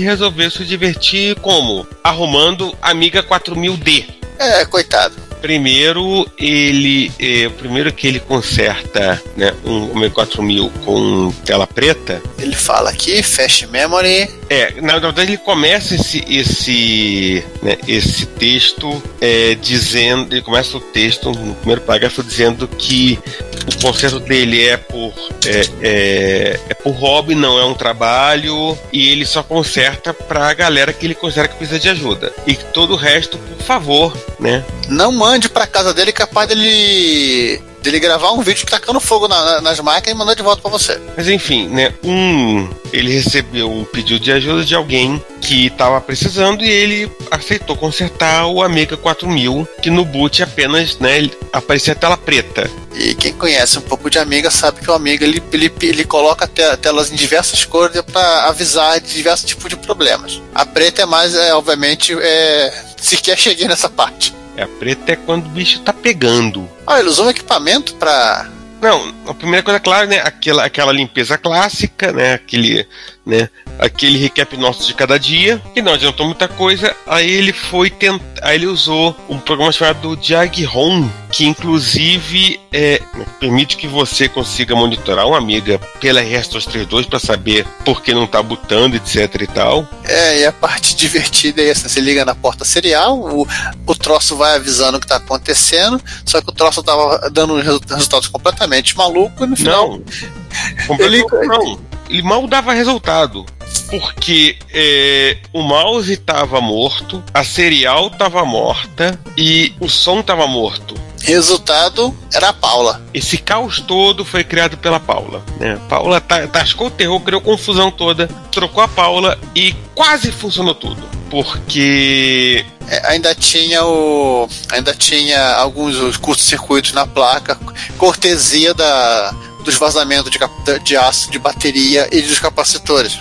resolveu 0.00 0.48
se 0.48 0.64
divertir 0.64 1.34
como? 1.40 1.84
Arrumando 2.04 2.72
Amiga 2.80 3.20
4000D. 3.20 4.04
É, 4.38 4.64
coitado. 4.64 5.31
Primeiro, 5.42 6.24
ele. 6.38 7.10
É, 7.18 7.48
primeiro 7.48 7.92
que 7.92 8.06
ele 8.06 8.20
conserta 8.20 9.20
né, 9.36 9.52
um 9.64 9.90
Ome 9.90 10.08
4000 10.08 10.70
com 10.84 11.32
tela 11.44 11.66
preta. 11.66 12.22
Ele 12.38 12.54
fala 12.54 12.90
aqui, 12.90 13.22
Fast 13.24 13.66
Memory. 13.66 14.30
É, 14.48 14.80
na 14.80 14.98
verdade 14.98 15.32
ele 15.32 15.38
começa 15.38 15.94
esse, 15.94 16.24
esse, 16.28 17.44
né, 17.60 17.76
esse 17.88 18.24
texto 18.26 19.02
é, 19.20 19.56
dizendo. 19.56 20.32
Ele 20.32 20.42
começa 20.42 20.76
o 20.76 20.80
texto 20.80 21.32
no 21.32 21.54
primeiro 21.56 21.80
parágrafo 21.80 22.22
dizendo 22.22 22.68
que 22.68 23.18
o 23.66 23.82
conserto 23.82 24.20
dele 24.20 24.64
é 24.66 24.76
por, 24.76 25.12
é, 25.46 25.60
é, 25.80 26.60
é, 26.68 26.74
por 26.74 26.92
hobby, 26.92 27.34
não 27.34 27.58
é 27.58 27.64
um 27.64 27.74
trabalho, 27.74 28.76
e 28.92 29.08
ele 29.08 29.24
só 29.24 29.42
conserta 29.42 30.12
pra 30.12 30.52
galera 30.54 30.92
que 30.92 31.06
ele 31.06 31.14
considera 31.14 31.48
que 31.48 31.56
precisa 31.56 31.78
de 31.78 31.88
ajuda. 31.88 32.32
E 32.46 32.54
todo 32.54 32.94
o 32.94 32.96
resto, 32.96 33.38
por 33.38 33.64
favor, 33.64 34.16
né? 34.38 34.64
Não 34.88 35.12
mande 35.32 35.48
pra 35.48 35.66
casa 35.66 35.94
dele 35.94 36.12
capaz 36.12 36.46
dele 36.46 37.58
dele 37.82 37.98
gravar 37.98 38.32
um 38.32 38.42
vídeo 38.42 38.66
tacando 38.66 39.00
fogo 39.00 39.26
na, 39.26 39.44
na, 39.44 39.60
nas 39.62 39.80
máquinas 39.80 40.14
e 40.14 40.18
mandar 40.18 40.34
de 40.34 40.42
volta 40.42 40.60
para 40.60 40.70
você. 40.70 41.00
Mas 41.16 41.26
enfim, 41.26 41.68
né? 41.68 41.92
Um, 42.04 42.68
ele 42.92 43.10
recebeu 43.10 43.68
um 43.68 43.82
pedido 43.84 44.20
de 44.20 44.30
ajuda 44.30 44.62
de 44.62 44.74
alguém 44.74 45.20
que 45.40 45.66
estava 45.66 46.00
precisando 46.00 46.62
e 46.62 46.68
ele 46.68 47.10
aceitou 47.30 47.74
consertar 47.74 48.46
o 48.46 48.62
Amiga 48.62 48.96
4000, 48.96 49.66
que 49.80 49.90
no 49.90 50.04
boot 50.04 50.42
apenas, 50.42 50.98
né, 50.98 51.28
aparecia 51.52 51.94
a 51.94 51.96
tela 51.96 52.16
preta. 52.16 52.70
E 52.94 53.14
quem 53.14 53.32
conhece 53.32 53.78
um 53.78 53.82
pouco 53.82 54.08
de 54.08 54.18
Amiga 54.18 54.50
sabe 54.50 54.80
que 54.80 54.90
o 54.90 54.94
Amiga 54.94 55.24
ele, 55.24 55.42
ele, 55.50 55.72
ele 55.80 56.04
coloca 56.04 56.46
telas 56.46 57.10
em 57.10 57.16
diversas 57.16 57.64
cores 57.64 58.00
para 58.12 58.44
avisar 58.48 59.00
de 59.00 59.12
diversos 59.14 59.46
tipos 59.46 59.68
de 59.68 59.76
problemas. 59.76 60.40
A 60.54 60.64
preta 60.64 61.02
é 61.02 61.06
mais, 61.06 61.34
é, 61.34 61.54
obviamente, 61.54 62.14
é, 62.20 62.72
sequer 63.00 63.36
cheguei 63.36 63.66
nessa 63.66 63.88
parte. 63.88 64.41
É, 64.56 64.62
a 64.62 64.68
preta 64.68 65.12
é 65.12 65.16
quando 65.16 65.46
o 65.46 65.50
bicho 65.50 65.80
tá 65.80 65.92
pegando. 65.92 66.68
Ah, 66.86 66.98
ele 66.98 67.08
usou 67.08 67.26
um 67.26 67.30
equipamento 67.30 67.94
pra. 67.94 68.48
Não, 68.80 69.14
a 69.26 69.34
primeira 69.34 69.62
coisa, 69.62 69.78
claro, 69.78 70.08
né? 70.08 70.20
Aquela, 70.20 70.64
aquela 70.64 70.92
limpeza 70.92 71.38
clássica, 71.38 72.12
né? 72.12 72.34
Aquele, 72.34 72.86
né? 73.24 73.48
Aquele 73.78 74.18
recap 74.18 74.56
nosso 74.56 74.86
de 74.86 74.94
cada 74.94 75.18
dia, 75.18 75.60
que 75.74 75.82
não 75.82 75.92
adiantou 75.94 76.26
muita 76.26 76.48
coisa. 76.48 76.94
Aí 77.06 77.30
ele 77.30 77.52
foi 77.52 77.90
tentar. 77.90 78.24
Aí 78.42 78.56
ele 78.56 78.66
usou 78.66 79.16
um 79.28 79.38
programa 79.38 79.70
chamado 79.70 80.18
JagHome, 80.20 81.08
que 81.30 81.46
inclusive 81.46 82.58
é, 82.72 83.00
permite 83.38 83.76
que 83.76 83.86
você 83.86 84.28
consiga 84.28 84.74
monitorar 84.74 85.28
uma 85.28 85.38
amiga 85.38 85.78
pela 86.00 86.20
RS232 86.20 87.06
para 87.06 87.20
saber 87.20 87.64
por 87.84 88.02
que 88.02 88.12
não 88.12 88.26
tá 88.26 88.42
botando, 88.42 88.96
etc 88.96 89.42
e 89.42 89.46
tal. 89.46 89.88
É, 90.04 90.40
e 90.40 90.44
a 90.46 90.52
parte 90.52 90.94
divertida 90.96 91.62
é 91.62 91.68
essa: 91.68 91.88
você 91.88 92.00
liga 92.00 92.24
na 92.24 92.34
porta 92.34 92.64
serial, 92.64 93.16
o, 93.16 93.46
o 93.86 93.94
troço 93.94 94.36
vai 94.36 94.56
avisando 94.56 94.98
o 94.98 95.00
que 95.00 95.06
tá 95.06 95.16
acontecendo, 95.16 96.02
só 96.26 96.40
que 96.40 96.50
o 96.50 96.52
troço 96.52 96.82
tava 96.82 97.30
dando 97.30 97.56
resu- 97.60 97.80
resultados 97.88 98.26
completamente 98.26 98.96
malucos 98.96 99.46
e 99.46 99.50
no 99.50 99.56
final. 99.56 99.88
Não. 99.88 100.02
Completamente 100.86 101.46
não. 101.46 101.91
Ele 102.12 102.22
mal 102.22 102.46
dava 102.46 102.72
resultado. 102.72 103.46
Porque 103.88 104.56
é, 104.72 105.38
o 105.52 105.62
mouse 105.62 106.12
estava 106.12 106.60
morto, 106.60 107.22
a 107.32 107.42
serial 107.44 108.08
estava 108.08 108.44
morta 108.44 109.18
e 109.36 109.72
o 109.80 109.88
som 109.88 110.20
estava 110.20 110.46
morto. 110.46 110.94
Resultado 111.22 112.14
era 112.34 112.48
a 112.48 112.52
Paula. 112.52 113.00
Esse 113.14 113.38
caos 113.38 113.80
todo 113.80 114.24
foi 114.24 114.44
criado 114.44 114.76
pela 114.76 114.98
Paula. 114.98 115.42
Né? 115.60 115.78
Paula 115.88 116.20
ta- 116.20 116.46
tascou 116.48 116.88
o 116.88 116.90
terror, 116.90 117.20
criou 117.20 117.40
confusão 117.40 117.90
toda, 117.90 118.28
trocou 118.50 118.82
a 118.82 118.88
Paula 118.88 119.38
e 119.54 119.74
quase 119.94 120.32
funcionou 120.32 120.74
tudo. 120.74 121.02
Porque 121.30 122.64
É, 122.88 123.10
ainda 123.12 123.34
tinha 123.34 123.84
o. 123.84 124.48
Ainda 124.72 124.92
tinha 124.94 125.54
alguns 125.54 125.96
os 125.96 126.16
curtos-circuitos 126.16 126.92
na 126.92 127.06
placa, 127.06 127.56
cortesia 127.96 128.74
da, 128.74 129.32
dos 129.62 129.76
vazamentos 129.76 130.30
de, 130.30 130.38
cap- 130.38 130.52
de 130.84 130.96
aço 130.96 131.30
de 131.30 131.38
bateria 131.38 132.08
e 132.12 132.20
dos 132.22 132.38
capacitores. 132.38 133.18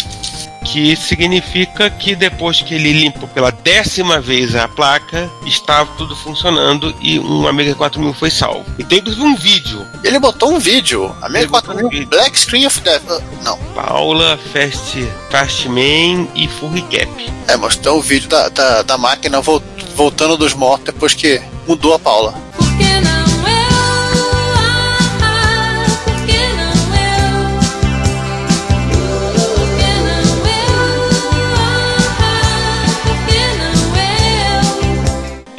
que 0.63 0.95
significa 0.95 1.89
que 1.89 2.15
depois 2.15 2.61
que 2.61 2.75
ele 2.75 2.93
limpou 2.93 3.27
pela 3.27 3.51
décima 3.51 4.21
vez 4.21 4.55
a 4.55 4.67
placa, 4.67 5.29
estava 5.45 5.89
tudo 5.97 6.15
funcionando 6.15 6.93
e 7.01 7.19
um 7.19 7.47
Amiga 7.47 7.73
4000 7.75 8.13
foi 8.13 8.29
salvo. 8.29 8.63
E 8.77 8.83
tem 8.83 8.99
inclusive 8.99 9.23
um 9.25 9.35
vídeo. 9.35 9.85
Ele 10.03 10.19
botou 10.19 10.51
um 10.53 10.59
vídeo, 10.59 11.13
a 11.21 11.27
Ele 11.27 11.47
botou 11.47 11.73
um 11.73 11.77
64 11.79 11.89
vídeo. 11.89 12.07
Black 12.07 12.39
Screen 12.39 12.67
of 12.67 12.79
Death. 12.81 13.01
ah, 13.09 13.21
Não, 13.43 13.57
Paula, 13.73 14.39
Fast, 14.53 15.03
Fastman 15.31 16.29
e 16.35 16.47
Full 16.47 16.69
Recap. 16.69 17.09
é, 17.47 17.57
mostrou 17.57 17.97
o 17.97 18.01
vídeo 18.01 18.29
da, 18.29 18.47
da, 18.49 18.81
da 18.83 18.97
máquina 18.97 19.41
vol- 19.41 19.63
voltando 19.95 20.37
dos 20.37 20.53
mortos 20.53 20.85
depois 20.93 21.13
que 21.15 21.41
mudou 21.67 21.93
a 21.95 21.99
Paula. 21.99 22.33
Por 22.55 22.67
que 22.77 23.01
não 23.01 23.30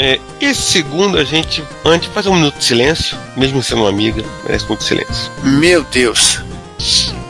É, 0.03 0.19
esse 0.41 0.63
segundo 0.63 1.17
a 1.17 1.23
gente, 1.23 1.63
antes, 1.85 2.09
faz 2.13 2.27
um 2.27 2.35
minuto 2.35 2.59
de 2.59 2.65
silêncio, 2.65 3.17
mesmo 3.37 3.63
sendo 3.63 3.83
uma 3.83 3.89
amiga, 3.89 4.25
merece 4.43 4.67
muito 4.67 4.83
silêncio. 4.83 5.31
Meu 5.45 5.85
Deus. 5.85 6.41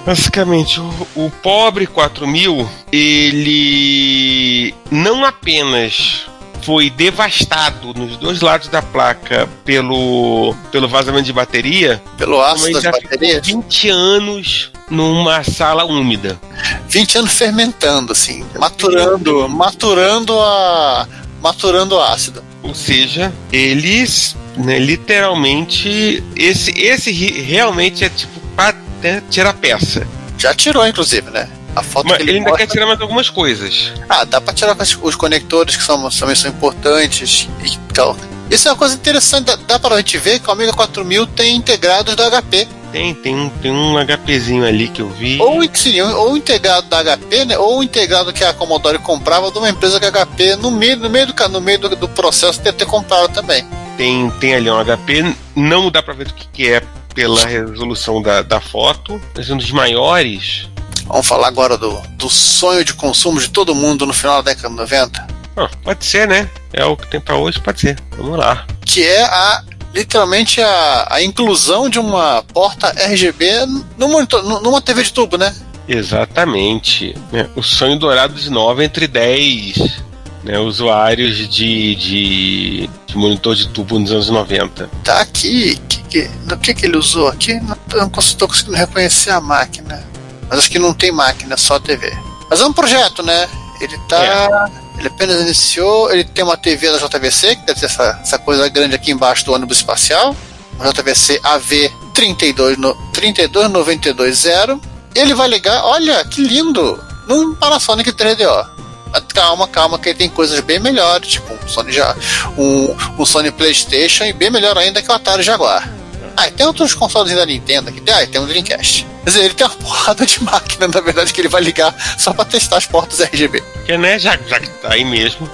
Basicamente, 0.07 0.81
o, 0.81 1.07
o 1.15 1.31
pobre 1.43 1.87
4000, 1.87 2.67
ele 2.91 4.75
não 4.91 5.23
apenas 5.23 6.23
foi 6.63 6.89
devastado 6.89 7.93
nos 7.93 8.17
dois 8.17 8.41
lados 8.41 8.69
da 8.69 8.81
placa 8.81 9.47
pelo, 9.67 10.55
pelo 10.71 10.89
vazamento 10.89 11.25
de 11.25 11.33
bateria, 11.35 12.03
Pelo 12.17 12.41
aço 12.41 12.73
das 12.73 12.85
baterias, 12.85 13.47
20 13.47 13.91
anos 13.91 14.71
numa 14.89 15.45
sala 15.45 15.85
úmida. 15.85 16.41
20 16.89 17.19
anos 17.19 17.35
fermentando, 17.35 18.13
assim, 18.13 18.43
maturando, 18.59 19.47
maturando 19.47 20.41
a. 20.41 21.07
maturando 21.43 21.97
o 21.97 22.01
ácido. 22.01 22.52
Ou 22.63 22.75
seja, 22.75 23.33
eles, 23.53 24.37
né, 24.57 24.79
literalmente, 24.79 26.23
esse, 26.37 26.71
esse 26.79 27.11
realmente 27.11 28.05
é 28.05 28.09
tipo 28.09 28.41
pra 28.55 28.75
né, 29.03 29.23
tirar 29.31 29.55
peça. 29.55 30.07
Já 30.39 30.55
tirou, 30.55 30.87
inclusive, 30.87 31.31
né? 31.31 31.49
A 31.75 31.83
foto 31.83 32.09
Mas 32.09 32.19
que 32.19 32.23
ele 32.23 32.31
ele 32.33 32.39
ainda 32.39 32.51
mostra... 32.51 32.67
quer 32.67 32.73
tirar 32.73 32.87
mais 32.87 33.01
algumas 33.01 33.31
coisas. 33.31 33.93
Ah, 34.09 34.25
dá 34.25 34.41
pra 34.41 34.53
tirar 34.53 34.77
os 35.03 35.17
conectores 35.17 35.75
que 35.75 35.83
são, 35.83 36.09
também 36.11 36.37
são 36.37 36.51
importantes 36.51 37.49
e 37.65 37.79
tal. 37.95 38.17
Isso 38.51 38.69
é 38.69 38.71
uma 38.71 38.77
coisa 38.77 38.95
interessante, 38.95 39.47
dá, 39.47 39.57
dá 39.57 39.79
pra 39.79 39.97
gente 39.97 40.19
ver 40.19 40.39
que 40.39 40.49
o 40.49 40.53
Amiga 40.53 40.73
4000 40.75 41.27
tem 41.29 41.57
integrados 41.57 42.15
da 42.15 42.43
HP. 42.43 42.69
Tem, 42.93 43.15
tem, 43.15 43.35
um- 43.35 43.49
tem 43.49 43.71
um 43.73 43.97
HPzinho 43.99 44.65
ali 44.67 44.87
que 44.89 45.01
eu 45.01 45.09
vi. 45.09 45.41
Ou, 45.41 45.63
sim, 45.73 46.01
ou 46.01 46.37
integrado 46.37 46.87
da 46.89 47.03
HP, 47.17 47.45
né? 47.47 47.59
Ou 47.59 47.83
integrado 47.83 48.33
que 48.33 48.45
a 48.45 48.53
Commodore 48.53 48.99
comprava 48.99 49.51
de 49.51 49.59
uma 49.59 49.71
empresa 49.71 49.99
que 49.99 50.07
a 50.07 50.11
HP, 50.27 50.57
no 50.57 50.71
meio, 50.71 50.97
no 50.99 51.09
meio, 51.09 51.27
do, 51.27 51.49
no 51.49 51.61
meio 51.61 51.79
do, 51.79 51.97
do 51.97 52.09
processo, 52.09 52.61
deve 52.61 52.77
ter 52.77 52.85
comprado 52.87 53.29
também. 53.33 53.67
Tem, 53.97 54.29
tem 54.41 54.55
ali 54.55 54.71
um 54.71 54.85
HP. 54.85 55.35
Não 55.57 55.91
dá 55.91 56.03
pra 56.03 56.13
ver 56.15 56.27
o 56.29 56.35
que, 56.35 56.47
que 56.49 56.69
é 56.71 56.83
pela 57.15 57.45
resolução 57.47 58.21
da, 58.23 58.43
da 58.43 58.61
foto. 58.61 59.21
Mas 59.35 59.49
um 59.51 59.57
dos 59.57 59.71
maiores. 59.71 60.69
Vamos 61.07 61.27
falar 61.27 61.49
agora 61.49 61.77
do, 61.77 62.01
do 62.11 62.29
sonho 62.31 62.85
de 62.85 62.95
consumo 62.95 63.41
de 63.41 63.49
todo 63.51 63.75
mundo 63.75 64.07
no 64.07 64.13
final 64.15 64.43
da 64.43 64.51
década 64.53 64.69
de 64.69 64.77
90, 64.77 65.27
Ah, 65.57 65.69
pode 65.83 66.05
ser, 66.05 66.29
né? 66.29 66.49
É 66.73 66.85
o 66.85 66.97
que 66.97 67.07
tem 67.09 67.21
pra 67.21 67.37
hoje, 67.37 67.59
pode 67.61 67.81
ser. 67.81 67.99
Vamos 68.17 68.39
lá. 68.39 68.67
que 68.87 69.03
é 69.03 69.23
a 69.25 69.63
literalmente 69.95 70.61
a, 70.61 71.07
a 71.11 71.23
inclusão 71.23 71.89
de 71.89 71.99
uma 71.99 72.43
porta 72.53 72.89
RGB 73.07 73.67
no 73.99 74.09
monitor, 74.09 74.43
nu- 74.43 74.61
numa 74.61 74.81
TV 74.81 75.03
de 75.03 75.13
tubo, 75.13 75.37
né? 75.37 75.55
Exatamente. 75.89 77.15
né? 77.33 77.49
O 77.57 77.63
sonho 77.63 77.99
dourado 77.99 78.35
de 78.35 78.51
nova 78.51 78.85
entre 78.85 79.07
10 79.07 80.03
né, 80.45 80.59
usuários 80.59 81.37
de, 81.49 81.95
de, 81.95 82.91
de 83.07 83.17
monitor 83.17 83.55
de 83.55 83.69
tubo 83.69 83.99
nos 83.99 84.11
anos 84.11 84.29
90. 84.29 84.89
Tá 85.05 85.21
aqui, 85.21 85.77
que, 85.89 86.03
que, 86.05 86.31
que 86.63 86.75
que 86.75 86.87
ele 86.87 86.97
usou 86.97 87.29
aqui? 87.29 87.61
Não, 87.93 88.09
tô 88.09 88.49
conseguindo 88.49 88.77
reconhecer 88.77 89.31
a 89.31 89.41
máquina. 89.41 90.03
Mas 90.49 90.59
acho 90.61 90.71
que 90.71 90.79
não 90.79 90.93
tem 90.93 91.13
máquina, 91.13 91.57
só 91.57 91.79
TV. 91.79 92.13
Mas 92.51 92.61
é 92.61 92.67
um 92.67 92.73
projeto, 92.73 93.23
né? 93.23 93.49
Ele 93.81 93.97
tá. 94.09 94.71
Ele 95.03 95.09
apenas 95.09 95.41
iniciou, 95.41 96.13
ele 96.13 96.23
tem 96.23 96.45
uma 96.45 96.57
TV 96.57 96.89
da 96.93 96.99
JVC, 96.99 97.57
que 97.57 97.67
deve 97.67 97.85
essa, 97.85 98.21
essa 98.23 98.39
coisa 98.39 98.69
grande 98.69 98.95
aqui 98.95 99.11
embaixo 99.11 99.45
do 99.45 99.53
ônibus 99.53 99.79
espacial. 99.79 100.37
JVC 100.81 101.41
AV 101.43 101.91
32 102.15 102.79
no- 102.79 102.95
32920. 103.13 104.81
Ele 105.17 105.35
vai 105.35 105.49
ligar, 105.49 105.85
olha 105.85 106.25
que 106.25 106.41
lindo! 106.43 107.03
Num 107.27 107.53
Panasonic 107.57 108.13
3DO. 108.13 108.67
Mas 109.13 109.25
Calma, 109.35 109.67
calma, 109.67 109.99
que 109.99 110.09
ele 110.11 110.19
tem 110.19 110.29
coisas 110.29 110.61
bem 110.61 110.79
melhores, 110.79 111.29
tipo 111.33 111.53
um 111.53 111.69
Sony, 111.69 111.93
ja 111.93 112.15
um, 112.57 112.97
um 113.19 113.27
Sony 113.27 113.51
PlayStation 113.51 114.23
e 114.25 114.33
bem 114.33 114.51
melhor 114.51 114.79
ainda 114.79 115.03
que 115.03 115.11
o 115.11 115.13
Atari 115.15 115.43
Jaguar. 115.43 115.89
Ah, 116.37 116.49
e 116.49 116.51
tem 116.51 116.67
outros 116.67 116.95
consoles 116.95 117.35
da 117.35 117.45
Nintendo 117.45 117.91
aqui. 117.91 118.03
Ah, 118.11 118.23
e 118.23 118.27
tem 118.27 118.41
um 118.41 118.47
Dreamcast. 118.47 119.07
Quer 119.25 119.31
dizer, 119.31 119.45
ele 119.45 119.55
tem 119.55 119.67
uma 119.67 119.77
porrada 119.77 120.27
de 120.27 120.43
máquina, 120.43 120.89
na 120.89 121.01
verdade, 121.01 121.33
que 121.33 121.41
ele 121.41 121.49
vai 121.49 121.63
ligar 121.63 121.95
só 122.19 122.33
pra 122.33 122.45
testar 122.45 122.79
as 122.79 122.87
portas 122.87 123.21
RGB. 123.21 123.61
Porque, 123.61 123.97
né, 123.99 124.19
já, 124.19 124.39
já 124.47 124.59
que 124.61 124.69
tá 124.69 124.93
aí 124.93 125.05
mesmo. 125.05 125.49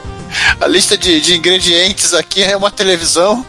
A 0.61 0.67
lista 0.67 0.97
de, 0.97 1.21
de 1.21 1.37
ingredientes 1.37 2.13
aqui 2.13 2.43
é 2.43 2.57
uma 2.57 2.71
televisão, 2.71 3.45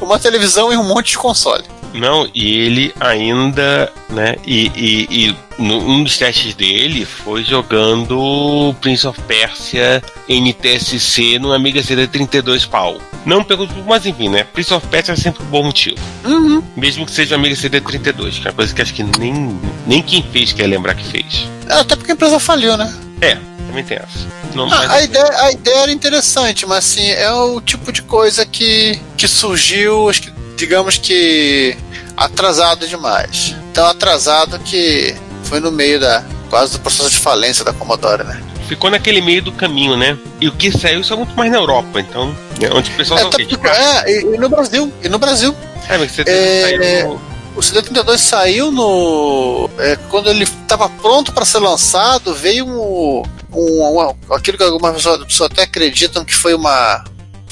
uma 0.00 0.18
televisão 0.18 0.72
e 0.72 0.76
um 0.76 0.84
monte 0.84 1.10
de 1.10 1.18
console. 1.18 1.64
Não, 1.94 2.28
e 2.34 2.54
ele 2.54 2.94
ainda, 3.00 3.92
né, 4.10 4.36
e, 4.46 4.70
e, 4.76 5.06
e 5.28 5.36
no- 5.58 5.78
um 5.88 6.04
dos 6.04 6.16
testes 6.18 6.54
dele 6.54 7.04
foi 7.04 7.42
jogando 7.44 8.74
Prince 8.80 9.06
of 9.06 9.20
Persia 9.22 10.02
NTSC 10.28 11.38
no 11.38 11.52
Amiga 11.52 11.82
CD 11.82 12.06
32 12.06 12.64
pau. 12.66 12.98
Não 13.24 13.42
tudo, 13.42 13.68
mas 13.86 14.06
enfim, 14.06 14.28
né, 14.28 14.44
Prince 14.44 14.72
of 14.74 14.86
Persia 14.88 15.14
é 15.14 15.16
sempre 15.16 15.42
um 15.42 15.46
bom 15.46 15.64
motivo. 15.64 15.96
Uhum. 16.24 16.62
Mesmo 16.76 17.04
que 17.06 17.12
seja 17.12 17.34
Amiga 17.34 17.56
CD 17.56 17.80
32, 17.80 18.38
que 18.38 18.46
é 18.46 18.50
uma 18.50 18.56
coisa 18.56 18.74
que 18.74 18.82
acho 18.82 18.94
que 18.94 19.02
nem, 19.02 19.58
nem 19.86 20.02
quem 20.02 20.22
fez 20.22 20.52
quer 20.52 20.66
lembrar 20.66 20.94
que 20.94 21.04
fez. 21.04 21.48
Até 21.68 21.96
porque 21.96 22.12
a 22.12 22.14
empresa 22.14 22.38
faliu, 22.38 22.76
né? 22.76 22.92
É, 23.20 23.36
também 23.66 23.84
tem 23.84 23.96
essa. 23.98 24.38
Não, 24.54 24.72
Ah, 24.72 24.92
a, 24.92 25.02
ideia, 25.02 25.24
a 25.42 25.52
ideia 25.52 25.76
era 25.82 25.92
interessante, 25.92 26.64
mas 26.66 26.78
assim, 26.78 27.06
é 27.10 27.30
o 27.32 27.60
tipo 27.60 27.92
de 27.92 28.02
coisa 28.02 28.46
que, 28.46 28.98
que 29.16 29.28
surgiu, 29.28 30.08
acho 30.08 30.22
que, 30.22 30.32
digamos 30.58 30.98
que 30.98 31.76
atrasado 32.16 32.86
demais. 32.86 33.54
Tão 33.72 33.86
atrasado 33.86 34.58
que 34.58 35.14
foi 35.44 35.60
no 35.60 35.70
meio 35.70 35.98
da 36.00 36.22
quase 36.50 36.72
do 36.72 36.80
processo 36.80 37.10
de 37.10 37.18
falência 37.18 37.64
da 37.64 37.72
Commodore, 37.72 38.24
né? 38.24 38.42
ficou 38.68 38.90
naquele 38.90 39.22
meio 39.22 39.40
do 39.40 39.50
caminho, 39.52 39.96
né? 39.96 40.18
E 40.42 40.46
o 40.48 40.52
que 40.52 40.70
saiu 40.70 41.02
saiu 41.02 41.16
muito 41.18 41.34
mais 41.34 41.50
na 41.50 41.56
Europa, 41.56 42.00
então, 42.00 42.26
né, 42.60 42.68
onde 42.70 42.90
o 42.90 42.94
pessoal 42.96 43.18
É, 43.18 43.22
só 43.22 43.30
tá- 43.30 43.36
fez. 43.38 43.48
é, 43.78 44.10
e, 44.12 44.34
e 44.34 44.36
no 44.38 44.46
Brasil, 44.50 44.92
e 45.02 45.08
no 45.08 45.18
Brasil. 45.18 45.56
É, 45.88 45.96
mas 45.96 46.12
você 46.12 46.22
É, 46.26 46.62
saiu. 46.78 47.20
O 47.56 47.60
CD32 47.60 48.18
saiu 48.18 48.70
no. 48.70 49.70
é, 49.78 49.96
quando 50.10 50.28
ele 50.28 50.44
estava 50.44 50.86
pronto 50.90 51.32
para 51.32 51.46
ser 51.46 51.60
lançado, 51.60 52.34
veio 52.34 52.66
um, 52.66 53.22
um, 53.54 54.00
um- 54.30 54.34
aquilo 54.34 54.58
que 54.58 54.64
algumas 54.64 54.94
pessoas, 54.96 55.24
pessoas 55.24 55.50
até 55.50 55.62
acreditam 55.62 56.22
que 56.22 56.34
foi 56.34 56.52
uma. 56.52 57.02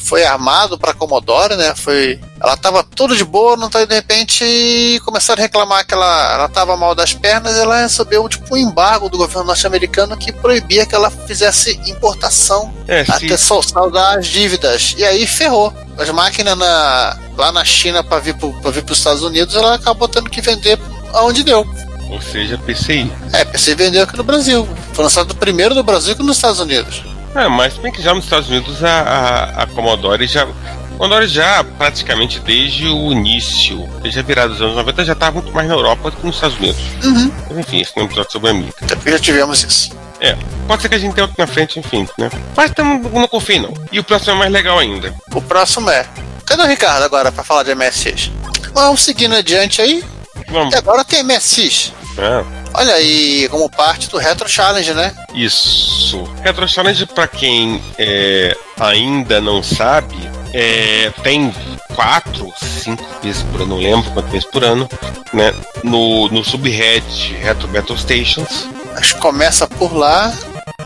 Foi 0.07 0.25
armado 0.25 0.79
para 0.79 0.95
Commodore, 0.95 1.57
né? 1.57 1.75
Foi, 1.75 2.21
ela 2.41 2.57
tava 2.57 2.83
toda 2.85 3.17
de 3.17 3.25
boa, 3.25 3.57
não 3.57 3.69
tá 3.69 3.85
de 3.85 3.95
repente 3.95 5.01
começaram 5.05 5.41
a 5.41 5.43
reclamar 5.43 5.85
que 5.87 5.93
ela, 5.95 6.35
ela 6.35 6.49
tava 6.49 6.77
mal 6.77 6.95
das 6.95 7.13
pernas, 7.13 7.57
e 7.57 7.61
ela 7.61 7.81
recebeu 7.83 8.29
tipo 8.29 8.55
um 8.55 8.57
embargo 8.57 9.09
do 9.09 9.19
governo 9.19 9.45
norte-americano 9.49 10.17
que 10.17 10.31
proibia 10.33 10.87
que 10.87 10.95
ela 10.95 11.11
fizesse 11.11 11.73
importação 11.89 12.73
É, 12.87 13.05
até 13.09 13.37
saldar 13.37 14.19
as 14.19 14.27
dívidas. 14.27 14.95
E 14.97 15.05
aí 15.05 15.27
ferrou. 15.27 15.73
As 15.99 16.09
máquinas 16.11 16.57
na- 16.57 17.17
lá 17.37 17.51
na 17.51 17.65
China 17.65 18.05
para 18.05 18.19
vir 18.21 18.35
para 18.37 18.93
os 18.93 18.99
Estados 18.99 19.23
Unidos, 19.23 19.55
ela 19.57 19.75
acabou 19.75 20.07
tendo 20.09 20.31
que 20.31 20.41
vender 20.41 20.79
aonde 21.15 21.43
deu. 21.43 21.67
ou 22.11 22.21
seja, 22.23 22.57
PCI. 22.59 23.11
É, 23.33 23.45
PC 23.45 23.75
vendeu 23.75 24.05
aqui 24.05 24.17
no 24.17 24.23
Brasil. 24.23 24.69
Foi 24.93 25.03
lançado 25.03 25.35
primeiro 25.35 25.75
no 25.75 25.83
Brasil 25.83 26.15
que 26.15 26.23
nos 26.23 26.37
Estados 26.37 26.61
Unidos. 26.61 27.03
É, 27.35 27.49
mas 27.49 27.77
bem 27.77 27.93
que 27.93 28.03
já 28.03 28.15
nos 28.15 28.25
Estados 28.25 28.49
Unidos 28.49 28.83
a, 28.83 29.01
a, 29.01 29.63
a 29.63 29.67
Commodore 29.67 30.27
já. 30.27 30.45
A 30.45 30.99
Commodore 30.99 31.27
já 31.27 31.63
praticamente 31.63 32.41
desde 32.41 32.89
o 32.89 33.13
início, 33.13 33.87
desde 34.01 34.21
a 34.21 34.23
virada 34.23 34.49
dos 34.49 34.63
anos 34.63 34.77
90, 34.77 35.05
já 35.05 35.13
estava 35.13 35.41
muito 35.41 35.53
mais 35.53 35.69
na 35.69 35.75
Europa 35.75 36.11
do 36.11 36.17
que 36.17 36.27
nos 36.27 36.37
Estados 36.37 36.57
Unidos. 36.57 36.81
Uhum. 37.05 37.31
Mas 37.49 37.59
enfim, 37.59 37.81
esse 37.81 37.93
não 37.97 38.03
é 38.03 38.05
um 38.05 38.09
episódio 38.09 38.33
sobre 38.33 38.49
a 38.49 38.51
Amiga. 38.53 38.73
Até 38.81 38.95
porque 38.95 39.11
já 39.11 39.19
tivemos 39.19 39.63
isso. 39.63 39.91
É, 40.21 40.37
pode 40.67 40.83
ser 40.83 40.89
que 40.89 40.95
a 40.95 40.99
gente 40.99 41.15
tenha 41.15 41.27
outro 41.27 41.37
na 41.39 41.47
frente, 41.47 41.79
enfim, 41.79 42.09
né? 42.17 42.31
Mas 42.57 42.71
tamo, 42.71 43.11
não 43.11 43.29
confio 43.29 43.61
não. 43.61 43.75
E 43.93 44.01
o 44.01 44.05
próximo 44.05 44.33
é 44.33 44.39
mais 44.39 44.53
legal 44.53 44.79
ainda. 44.79 45.15
O 45.35 45.43
próximo 45.43 45.91
é. 45.91 46.07
Cadê 46.47 46.63
o 46.63 46.67
Ricardo 46.67 47.03
agora 47.03 47.31
para 47.31 47.45
falar 47.45 47.65
de 47.65 47.75
MSX? 47.75 48.31
Vamos 48.73 49.03
seguindo 49.03 49.35
adiante 49.35 49.83
aí. 49.83 50.03
Vamos. 50.49 50.75
E 50.75 50.79
agora 50.79 51.05
tem 51.05 51.23
MSX. 51.23 51.93
Ah, 52.19 52.45
Olha 52.79 52.93
aí, 52.93 53.49
como 53.49 53.71
parte 53.71 54.09
do 54.11 54.19
Retro 54.19 54.47
Challenge, 54.47 54.93
né? 54.93 55.15
isso. 55.35 56.25
Retro 56.43 56.69
Challenge, 56.69 57.07
pra 57.07 57.27
quem 57.27 57.83
é, 57.99 58.55
ainda 58.79 59.41
não 59.41 59.63
sabe, 59.63 60.17
é, 60.53 61.11
tem 61.23 61.55
quatro, 61.95 62.53
cinco 62.59 63.03
vezes 63.23 63.43
por 63.45 63.63
ano, 63.63 63.77
não 63.77 63.83
lembro 63.83 64.11
quantas 64.11 64.31
vezes 64.31 64.51
por 64.51 64.63
ano, 64.63 64.87
né? 65.33 65.55
No, 65.83 66.29
no 66.29 66.45
subreddit 66.45 67.33
Retro 67.35 67.67
Battle 67.69 67.97
Stations. 67.97 68.69
Acho 68.95 69.15
que 69.15 69.21
começa 69.21 69.67
por 69.67 69.95
lá, 69.95 70.35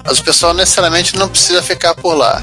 mas 0.05 0.21
o 0.21 0.25
pessoal 0.25 0.55
necessariamente 0.55 1.17
não 1.17 1.29
precisa 1.29 1.61
ficar 1.61 1.97
por 1.97 2.15
lá. 2.15 2.41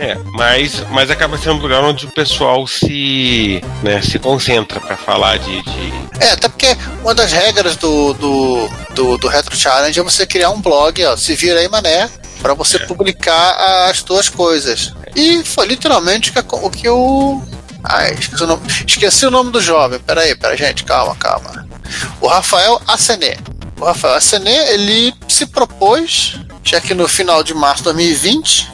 É, 0.00 0.16
mas, 0.32 0.84
mas 0.90 1.10
acaba 1.10 1.36
sendo 1.36 1.56
um 1.56 1.60
lugar 1.62 1.82
onde 1.82 2.06
o 2.06 2.10
pessoal 2.10 2.66
se, 2.66 3.60
né, 3.82 4.00
se 4.00 4.18
concentra 4.18 4.80
pra 4.80 4.96
falar 4.96 5.38
de, 5.38 5.60
de 5.62 5.92
É, 6.20 6.30
até 6.30 6.48
porque 6.48 6.76
uma 7.02 7.14
das 7.14 7.32
regras 7.32 7.76
do, 7.76 8.14
do, 8.14 8.68
do, 8.94 9.18
do 9.18 9.28
Retro 9.28 9.56
Challenge 9.56 9.98
é 9.98 10.02
você 10.02 10.24
criar 10.24 10.50
um 10.50 10.60
blog, 10.60 11.04
ó, 11.04 11.16
se 11.16 11.34
vira 11.34 11.58
aí, 11.58 11.68
mané, 11.68 12.08
pra 12.40 12.54
você 12.54 12.78
publicar 12.78 13.88
as 13.88 14.02
tuas 14.02 14.28
coisas. 14.28 14.92
E 15.16 15.44
foi 15.44 15.66
literalmente 15.66 16.30
o 16.30 16.32
que, 16.32 16.54
o 16.54 16.70
que 16.70 16.88
o. 16.88 17.42
Ai, 17.82 18.14
esqueci 18.14 18.42
o 18.42 18.46
nome, 18.46 18.62
esqueci 18.86 19.26
o 19.26 19.30
nome 19.30 19.50
do 19.50 19.60
jovem. 19.60 19.98
Peraí, 20.00 20.34
peraí, 20.36 20.56
gente, 20.56 20.84
calma, 20.84 21.16
calma. 21.16 21.66
O 22.20 22.28
Rafael 22.28 22.80
Acené. 22.86 23.36
O 23.80 23.84
Rafael 23.84 24.14
Acené, 24.14 24.74
ele 24.74 25.12
se 25.26 25.46
propôs, 25.46 26.38
já 26.62 26.80
que 26.80 26.94
no 26.94 27.08
final 27.08 27.42
de 27.42 27.54
março 27.54 27.82
de 27.82 27.84
2020, 27.84 28.70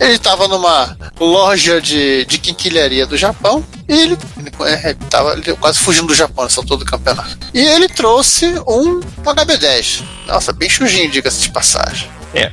ele 0.00 0.14
estava 0.14 0.48
numa 0.48 0.96
loja 1.18 1.80
de, 1.80 2.24
de 2.24 2.38
quinquilharia 2.38 3.06
do 3.06 3.16
Japão 3.16 3.64
e 3.88 3.92
ele, 3.92 4.18
ele, 4.36 4.94
tava, 5.10 5.34
ele 5.34 5.54
quase 5.54 5.78
fugindo 5.78 6.06
do 6.06 6.14
Japão 6.14 6.44
nessa 6.44 6.60
altura 6.60 6.80
do 6.80 6.84
campeonato. 6.86 7.38
E 7.52 7.60
ele 7.60 7.88
trouxe 7.88 8.46
um 8.66 9.00
HB10. 9.00 10.02
Nossa, 10.26 10.52
bem 10.52 10.68
chujinho, 10.68 11.10
diga-se 11.10 11.42
de 11.42 11.50
passagem. 11.50 12.08
É, 12.34 12.50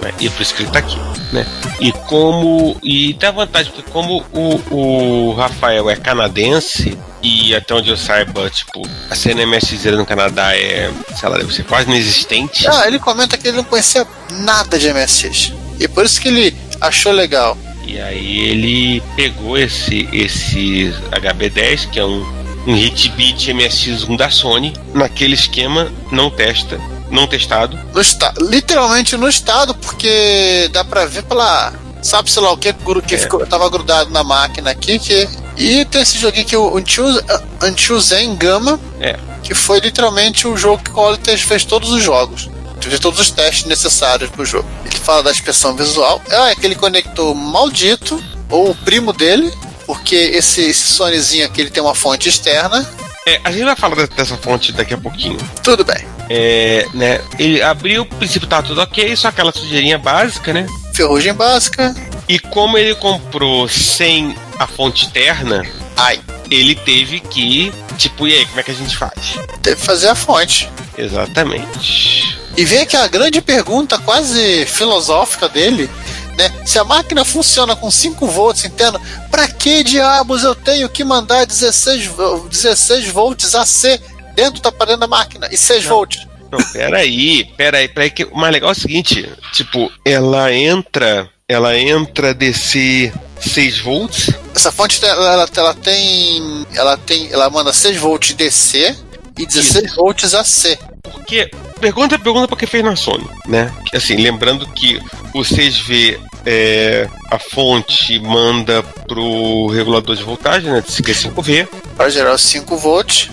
né, 0.00 0.14
e 0.20 0.28
é 0.28 0.30
por 0.30 0.42
isso 0.42 0.54
que 0.54 0.62
ele 0.62 0.70
tá 0.70 0.78
aqui, 0.78 0.96
né? 1.32 1.44
E 1.80 1.90
como. 1.90 2.76
E 2.84 3.14
tem 3.14 3.28
a 3.28 3.32
vantagem, 3.32 3.72
porque 3.72 3.90
como 3.90 4.24
o, 4.32 4.60
o 4.70 5.34
Rafael 5.34 5.90
é 5.90 5.96
canadense, 5.96 6.96
e 7.22 7.54
até 7.54 7.74
onde 7.74 7.90
eu 7.90 7.96
saiba, 7.96 8.48
tipo, 8.48 8.88
a 9.10 9.14
cena 9.14 9.42
MSZ 9.42 9.84
no 9.96 10.06
Canadá 10.06 10.56
é, 10.56 10.90
sei 11.18 11.28
lá, 11.28 11.36
deve 11.36 11.52
ser 11.52 11.64
quase 11.64 11.88
inexistente. 11.88 12.66
Ah, 12.68 12.86
ele 12.86 12.98
comenta 12.98 13.36
que 13.36 13.48
ele 13.48 13.56
não 13.56 13.64
conhecia 13.64 14.06
nada 14.30 14.78
de 14.78 14.92
MSX. 14.92 15.52
E 15.78 15.86
por 15.88 16.04
isso 16.04 16.20
que 16.20 16.28
ele 16.28 16.56
achou 16.80 17.12
legal. 17.12 17.56
E 17.86 17.98
aí 18.00 18.38
ele 18.40 19.02
pegou 19.16 19.56
esse, 19.56 20.08
esse 20.12 20.92
HB10, 21.10 21.88
que 21.90 21.98
é 21.98 22.04
um, 22.04 22.22
um 22.66 22.76
Hitbit 22.76 23.50
MSX1 23.52 24.16
da 24.16 24.28
Sony, 24.30 24.74
naquele 24.92 25.34
esquema, 25.34 25.90
não 26.12 26.30
testa, 26.30 26.78
não 27.10 27.26
testado. 27.26 27.78
No 27.94 28.00
esta 28.00 28.32
literalmente 28.40 29.16
no 29.16 29.28
estado, 29.28 29.74
porque 29.74 30.68
dá 30.72 30.84
pra 30.84 31.06
ver 31.06 31.22
pela. 31.22 31.72
Sabe, 32.02 32.30
sei 32.30 32.40
lá 32.42 32.52
o 32.52 32.56
que, 32.56 32.72
que 33.06 33.14
É. 33.16 33.18
ficou, 33.18 33.44
tava 33.46 33.68
grudado 33.68 34.10
na 34.10 34.22
máquina 34.22 34.70
aqui. 34.70 34.98
Que, 35.00 35.28
e 35.56 35.84
tem 35.86 36.02
esse 36.02 36.16
joguinho 36.18 36.44
aqui, 36.44 36.56
o 36.56 36.76
Until- 36.76 38.00
Zen 38.00 38.36
Gama, 38.36 38.78
É. 39.00 39.18
que 39.42 39.52
foi 39.54 39.80
literalmente 39.80 40.46
o 40.46 40.56
jogo 40.56 40.80
que 40.82 40.90
o 40.90 40.94
Quality 40.94 41.36
fez 41.38 41.64
todos 41.64 41.90
os 41.90 42.02
jogos. 42.02 42.48
Fez 42.80 42.98
todos 43.00 43.20
os 43.20 43.30
testes 43.30 43.64
necessários 43.66 44.30
pro 44.30 44.44
jogo. 44.44 44.68
Ele 44.84 44.96
fala 44.98 45.22
da 45.22 45.30
inspeção 45.30 45.74
visual. 45.76 46.22
É 46.30 46.50
aquele 46.52 46.74
conector 46.74 47.34
maldito, 47.34 48.22
ou 48.50 48.70
o 48.70 48.74
primo 48.74 49.12
dele, 49.12 49.52
porque 49.86 50.14
esse, 50.14 50.60
esse 50.62 50.86
Sonyzinho 50.94 51.44
aqui 51.46 51.60
ele 51.60 51.70
tem 51.70 51.82
uma 51.82 51.94
fonte 51.94 52.28
externa. 52.28 52.88
É, 53.26 53.40
a 53.44 53.50
gente 53.52 53.64
vai 53.64 53.76
falar 53.76 53.94
de- 54.06 54.14
dessa 54.14 54.36
fonte 54.38 54.72
daqui 54.72 54.94
a 54.94 54.98
pouquinho. 54.98 55.36
Tudo 55.62 55.84
bem. 55.84 56.06
É, 56.30 56.86
né, 56.94 57.20
ele 57.38 57.60
abriu, 57.62 58.02
o 58.02 58.06
princípio 58.06 58.48
tá 58.48 58.62
tudo 58.62 58.80
ok, 58.80 59.14
só 59.16 59.28
aquela 59.28 59.52
sujeirinha 59.52 59.98
básica, 59.98 60.52
né? 60.52 60.66
Ferrugem 60.94 61.34
básica. 61.34 61.94
E 62.28 62.38
como 62.38 62.76
ele 62.78 62.94
comprou 62.94 63.68
sem 63.68 64.34
a 64.58 64.66
fonte 64.66 65.04
externa, 65.06 65.62
Ai, 65.96 66.20
ele 66.50 66.74
teve 66.74 67.20
que, 67.20 67.72
tipo, 67.96 68.26
e 68.28 68.32
aí, 68.34 68.46
como 68.46 68.60
é 68.60 68.62
que 68.62 68.70
a 68.70 68.74
gente 68.74 68.96
faz? 68.96 69.12
teve 69.62 69.76
que 69.76 69.84
fazer 69.84 70.08
a 70.08 70.14
fonte. 70.14 70.70
Exatamente. 70.96 72.27
E 72.58 72.64
vem 72.64 72.80
aqui 72.80 72.96
a 72.96 73.06
grande 73.06 73.40
pergunta 73.40 73.96
quase 73.98 74.66
filosófica 74.66 75.48
dele, 75.48 75.88
né? 76.36 76.52
Se 76.66 76.76
a 76.78 76.82
máquina 76.82 77.24
funciona 77.24 77.76
com 77.76 77.88
5 77.88 78.26
volts 78.26 78.64
interno, 78.64 79.00
pra 79.30 79.46
que 79.46 79.84
diabos 79.84 80.42
eu 80.42 80.56
tenho 80.56 80.88
que 80.88 81.04
mandar 81.04 81.46
16, 81.46 82.06
vo- 82.06 82.48
16 82.50 83.06
volts 83.08 83.54
AC 83.54 84.00
dentro 84.34 84.60
da 84.60 84.72
parede 84.72 84.98
da 84.98 85.06
máquina 85.06 85.48
e 85.52 85.56
6 85.56 85.84
volts? 85.84 86.26
Não, 86.50 86.58
peraí, 86.72 87.44
peraí, 87.56 87.86
peraí, 87.88 88.10
que 88.10 88.24
o 88.24 88.36
mais 88.36 88.52
legal 88.52 88.70
é 88.70 88.72
o 88.72 88.74
seguinte, 88.74 89.30
tipo, 89.52 89.88
ela 90.04 90.52
entra, 90.52 91.30
ela 91.46 91.78
entra 91.78 92.34
desse 92.34 93.12
6 93.40 93.78
volts, 93.80 94.30
Essa 94.52 94.72
fonte 94.72 94.98
ela, 95.04 95.48
ela, 95.54 95.74
tem 95.74 96.66
ela 96.74 96.96
tem 96.96 97.28
ela 97.30 97.48
manda 97.50 97.72
6 97.72 97.96
volts 97.98 98.34
DC 98.34 98.96
e 99.38 99.46
16 99.46 99.94
volts 99.94 100.34
AC. 100.34 100.76
porque 101.02 101.48
pergunta 101.78 102.18
pergunta 102.18 102.48
porque 102.48 102.66
fez 102.66 102.84
na 102.84 102.96
Sony, 102.96 103.26
né? 103.46 103.72
Assim, 103.94 104.16
lembrando 104.16 104.66
que 104.66 105.00
o 105.34 105.40
6V 105.40 106.18
é, 106.46 107.08
a 107.30 107.38
fonte 107.38 108.18
manda 108.20 108.82
pro 108.82 109.66
regulador 109.68 110.16
de 110.16 110.22
voltagem, 110.22 110.70
né? 110.70 110.82
Que 111.04 111.10
é 111.10 111.14
5V, 111.14 111.68
Para 111.96 112.08
gerar 112.10 112.34
os 112.34 112.42
5 112.42 112.76
volts 112.76 113.30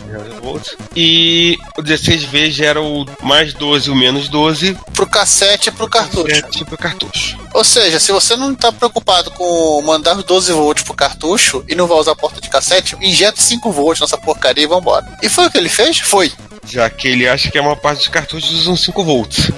e 0.95 1.57
o 1.77 1.81
16V 1.81 2.51
gera 2.51 2.81
o 2.81 3.05
mais 3.21 3.53
12 3.53 3.89
e 3.89 3.91
o 3.91 3.95
menos 3.95 4.29
12 4.29 4.77
pro 4.93 5.07
cassete 5.07 5.69
e 5.69 5.71
pro 5.71 5.89
cartucho. 5.89 6.27
é 6.35 6.41
tipo 6.41 6.77
cartucho. 6.77 7.37
Ou 7.53 7.63
seja, 7.63 7.99
se 7.99 8.11
você 8.11 8.35
não 8.35 8.53
está 8.53 8.71
preocupado 8.71 9.31
com 9.31 9.81
mandar 9.81 10.17
os 10.17 10.23
12 10.23 10.51
volts 10.51 10.83
pro 10.83 10.93
cartucho 10.93 11.63
e 11.67 11.75
não 11.75 11.87
vai 11.87 11.97
usar 11.97 12.11
a 12.11 12.15
porta 12.15 12.39
de 12.41 12.49
cassete, 12.49 12.95
injeta 13.01 13.41
5 13.41 13.71
volts 13.71 14.01
nessa 14.01 14.17
porcaria 14.17 14.63
e 14.63 14.67
vambora. 14.67 15.05
E 15.21 15.29
foi 15.29 15.47
o 15.47 15.51
que 15.51 15.57
ele 15.57 15.69
fez? 15.69 15.99
Foi. 15.99 16.31
Já 16.67 16.89
que 16.89 17.07
ele 17.07 17.27
acha 17.27 17.51
que 17.51 17.57
a 17.57 17.61
maior 17.63 17.75
parte 17.75 17.99
dos 17.99 18.07
cartuchos 18.07 18.51
usam 18.51 18.75
5 18.75 19.03
volts. 19.03 19.51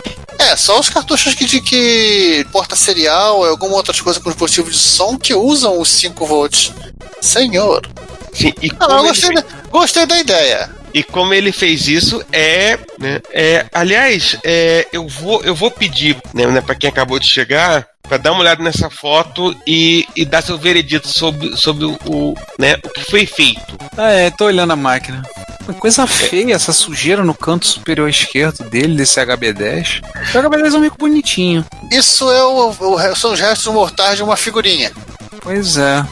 É, 0.48 0.56
só 0.56 0.80
os 0.80 0.88
cartuchos 0.88 1.36
que, 1.36 1.44
de 1.44 1.60
que 1.60 2.48
porta 2.54 2.74
serial 2.74 3.40
ou 3.40 3.46
alguma 3.50 3.76
outra 3.76 3.94
coisa 4.02 4.18
com 4.18 4.30
dispositivo 4.30 4.72
de 4.72 4.78
som 4.78 5.18
que 5.18 5.34
usam 5.34 5.78
os 5.78 5.90
5 5.90 6.26
volts. 6.26 6.72
Senhor. 7.20 7.86
Sim, 8.34 8.54
e 8.62 8.72
Ah, 8.80 9.00
ele, 9.00 9.10
gostei, 9.10 9.34
da, 9.34 9.44
gostei 9.70 10.06
da 10.06 10.18
ideia. 10.18 10.70
E 10.94 11.04
como 11.04 11.34
ele 11.34 11.52
fez 11.52 11.88
isso 11.88 12.24
é, 12.32 12.78
né, 13.00 13.22
é 13.32 13.66
aliás, 13.74 14.38
é, 14.44 14.88
eu 14.92 15.08
vou 15.08 15.42
eu 15.44 15.54
vou 15.56 15.70
pedir, 15.72 16.18
né, 16.34 16.46
né 16.48 16.62
para 16.62 16.76
quem 16.76 16.90
acabou 16.90 17.20
de 17.20 17.28
chegar, 17.28 17.88
para 18.04 18.18
dar 18.18 18.32
uma 18.32 18.42
olhada 18.42 18.64
nessa 18.64 18.90
foto 18.90 19.56
e, 19.68 20.08
e 20.16 20.24
dar 20.26 20.42
seu 20.42 20.58
veredito 20.58 21.08
sobre, 21.08 21.56
sobre 21.58 21.86
o, 21.86 21.98
o, 22.06 22.34
né, 22.58 22.76
o 22.84 22.90
que 22.90 23.04
foi 23.04 23.26
feito. 23.26 23.78
Ah, 23.98 24.12
é, 24.12 24.30
tô 24.32 24.46
olhando 24.46 24.72
a 24.72 24.76
máquina. 24.78 25.22
Uma 25.68 25.74
coisa 25.74 26.08
feia, 26.08 26.54
essa 26.56 26.72
sujeira 26.72 27.26
no 27.26 27.34
canto 27.34 27.68
superior 27.68 28.10
esquerdo 28.10 28.64
dele, 28.70 28.96
desse 28.96 29.20
HB10. 29.20 30.02
O 30.34 30.38
HB10 30.42 30.74
é 30.74 30.78
um 30.78 30.80
mico 30.80 30.98
bonitinho. 30.98 31.66
Isso 31.92 32.32
é 32.32 32.42
o, 32.46 32.70
o- 32.70 33.16
são 33.18 33.34
os 33.34 33.40
restos 33.42 33.74
mortais 33.74 34.16
de 34.16 34.24
uma 34.24 34.38
figurinha. 34.38 34.94
Pois 35.42 35.76
é. 35.76 36.06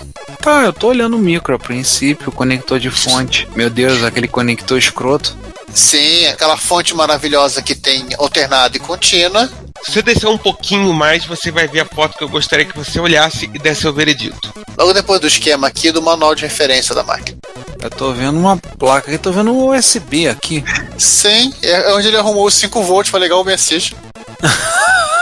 Tá, 0.45 0.61
eu 0.61 0.71
tô 0.71 0.89
olhando 0.89 1.17
o 1.17 1.19
micro 1.19 1.55
a 1.55 1.57
princípio, 1.57 2.29
o 2.29 2.31
conector 2.31 2.79
de 2.79 2.91
fonte. 2.91 3.47
Meu 3.55 3.67
Deus, 3.67 4.03
aquele 4.03 4.27
conector 4.27 4.77
escroto. 4.77 5.35
Sim, 5.73 6.27
aquela 6.27 6.55
fonte 6.55 6.93
maravilhosa 6.93 7.63
que 7.63 7.73
tem 7.73 8.09
alternada 8.19 8.77
e 8.77 8.79
contínua. 8.79 9.49
Se 9.81 9.91
você 9.91 10.01
descer 10.03 10.27
um 10.27 10.37
pouquinho 10.37 10.93
mais, 10.93 11.25
você 11.25 11.49
vai 11.49 11.67
ver 11.67 11.79
a 11.79 11.85
foto 11.85 12.15
que 12.15 12.23
eu 12.23 12.29
gostaria 12.29 12.63
que 12.63 12.77
você 12.77 12.99
olhasse 12.99 13.49
e 13.51 13.57
desse 13.57 13.87
o 13.87 13.93
veredito. 13.93 14.53
Logo 14.77 14.93
depois 14.93 15.19
do 15.19 15.25
esquema 15.25 15.65
aqui 15.65 15.91
do 15.91 15.99
manual 15.99 16.35
de 16.35 16.43
referência 16.43 16.93
da 16.93 17.01
máquina. 17.01 17.39
Eu 17.81 17.89
tô 17.89 18.13
vendo 18.13 18.37
uma 18.37 18.55
placa 18.55 19.09
aqui, 19.09 19.17
tô 19.17 19.31
vendo 19.31 19.51
um 19.51 19.75
USB 19.75 20.27
aqui. 20.27 20.63
Sim, 20.95 21.51
é 21.63 21.91
onde 21.95 22.07
ele 22.07 22.17
arrumou 22.17 22.45
os 22.45 22.53
5 22.53 22.83
volts 22.83 23.09
pra 23.09 23.19
ligar 23.19 23.37
o 23.37 23.43
MSX. 23.43 23.95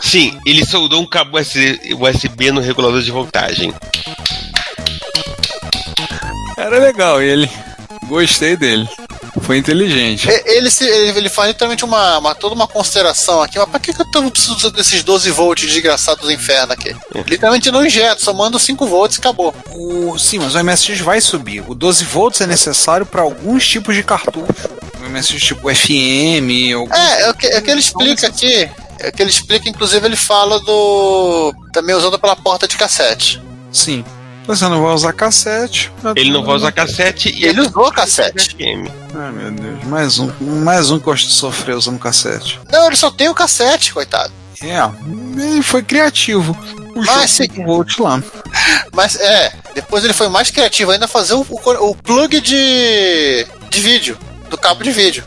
Sim, 0.00 0.38
ele 0.46 0.64
soldou 0.64 1.02
um 1.02 1.06
cabo 1.06 1.38
USB 1.38 2.50
no 2.50 2.60
regulador 2.60 3.02
de 3.02 3.10
voltagem. 3.10 3.72
Era 6.56 6.78
legal 6.78 7.20
ele. 7.20 7.50
Gostei 8.08 8.56
dele. 8.56 8.88
Foi 9.40 9.56
inteligente. 9.58 10.28
Ele, 10.44 10.70
se- 10.70 10.84
ele, 10.86 11.18
ele 11.18 11.28
faz 11.28 11.48
literalmente 11.48 11.84
uma, 11.84 12.18
uma- 12.18 12.34
toda 12.34 12.54
uma 12.54 12.66
consideração 12.68 13.42
aqui. 13.42 13.58
Mas 13.58 13.68
pra 13.68 13.80
que, 13.80 13.92
que 13.92 14.00
eu 14.02 14.10
tô 14.10 14.30
precisando 14.30 14.70
desses 14.72 15.02
12 15.02 15.30
volts 15.30 15.70
desgraçados 15.70 16.24
do 16.24 16.32
inferno 16.32 16.72
aqui? 16.72 16.94
Literalmente 17.26 17.70
não 17.70 17.84
injeta, 17.84 18.20
só 18.22 18.32
manda 18.32 18.58
5 18.58 18.86
volts 18.86 19.16
e 19.16 19.20
acabou. 19.20 19.54
O, 19.74 20.18
sim, 20.18 20.38
mas 20.38 20.54
o 20.54 20.62
MSX 20.64 21.00
vai 21.00 21.20
subir. 21.20 21.62
O 21.66 21.74
12 21.74 22.04
volts 22.04 22.40
é 22.40 22.46
necessário 22.46 23.06
para 23.06 23.22
alguns 23.22 23.66
tipos 23.66 23.94
de 23.94 24.02
cartucho. 24.02 24.68
O 25.00 25.08
MSX 25.08 25.40
tipo 25.42 25.74
FM 25.74 26.74
ou 26.76 26.88
É, 26.92 27.22
é 27.22 27.30
o 27.30 27.34
que, 27.34 27.46
é 27.46 27.58
o 27.58 27.62
que 27.62 27.70
ele 27.70 27.80
explica 27.80 28.26
aqui. 28.26 28.68
É 29.00 29.08
o 29.08 29.12
que 29.12 29.22
ele 29.22 29.30
explica, 29.30 29.68
inclusive 29.68 30.04
ele 30.04 30.16
fala 30.16 30.58
do. 30.60 31.54
Também 31.72 31.94
usando 31.94 32.18
pela 32.18 32.34
porta 32.34 32.66
de 32.66 32.76
cassete. 32.76 33.40
sim. 33.72 34.04
Você 34.48 34.66
não 34.66 34.82
vai 34.82 34.94
usar 34.94 35.12
cassete. 35.12 35.92
Ele 36.16 36.30
não 36.30 36.42
vai 36.42 36.56
usar 36.56 36.72
cassete 36.72 37.28
e 37.28 37.44
Ele 37.44 37.60
usou 37.60 37.92
cassete. 37.92 38.56
FM. 38.56 38.90
Ai 39.14 39.30
meu 39.30 39.50
Deus, 39.50 39.84
mais 39.84 40.18
um, 40.18 40.32
mais 40.40 40.90
um 40.90 40.98
que 40.98 41.04
gosta 41.04 41.28
de 41.28 41.34
sofrer 41.34 41.76
usando 41.76 41.98
cassete. 41.98 42.58
Não, 42.72 42.86
ele 42.86 42.96
só 42.96 43.10
tem 43.10 43.28
o 43.28 43.34
cassete, 43.34 43.92
coitado. 43.92 44.32
É, 44.62 44.78
ele 45.38 45.62
foi 45.62 45.82
criativo. 45.82 46.54
Puxou 46.94 47.14
Mas, 47.14 47.30
5 47.32 47.62
volts 47.62 47.98
lá. 47.98 48.22
Mas 48.94 49.16
é, 49.16 49.52
depois 49.74 50.02
ele 50.02 50.14
foi 50.14 50.30
mais 50.30 50.50
criativo 50.50 50.92
ainda 50.92 51.06
fazer 51.06 51.34
o, 51.34 51.46
o, 51.46 51.90
o 51.90 51.94
plug 51.94 52.40
de, 52.40 53.46
de 53.68 53.80
vídeo, 53.80 54.16
do 54.48 54.56
cabo 54.56 54.82
de 54.82 54.90
vídeo. 54.90 55.24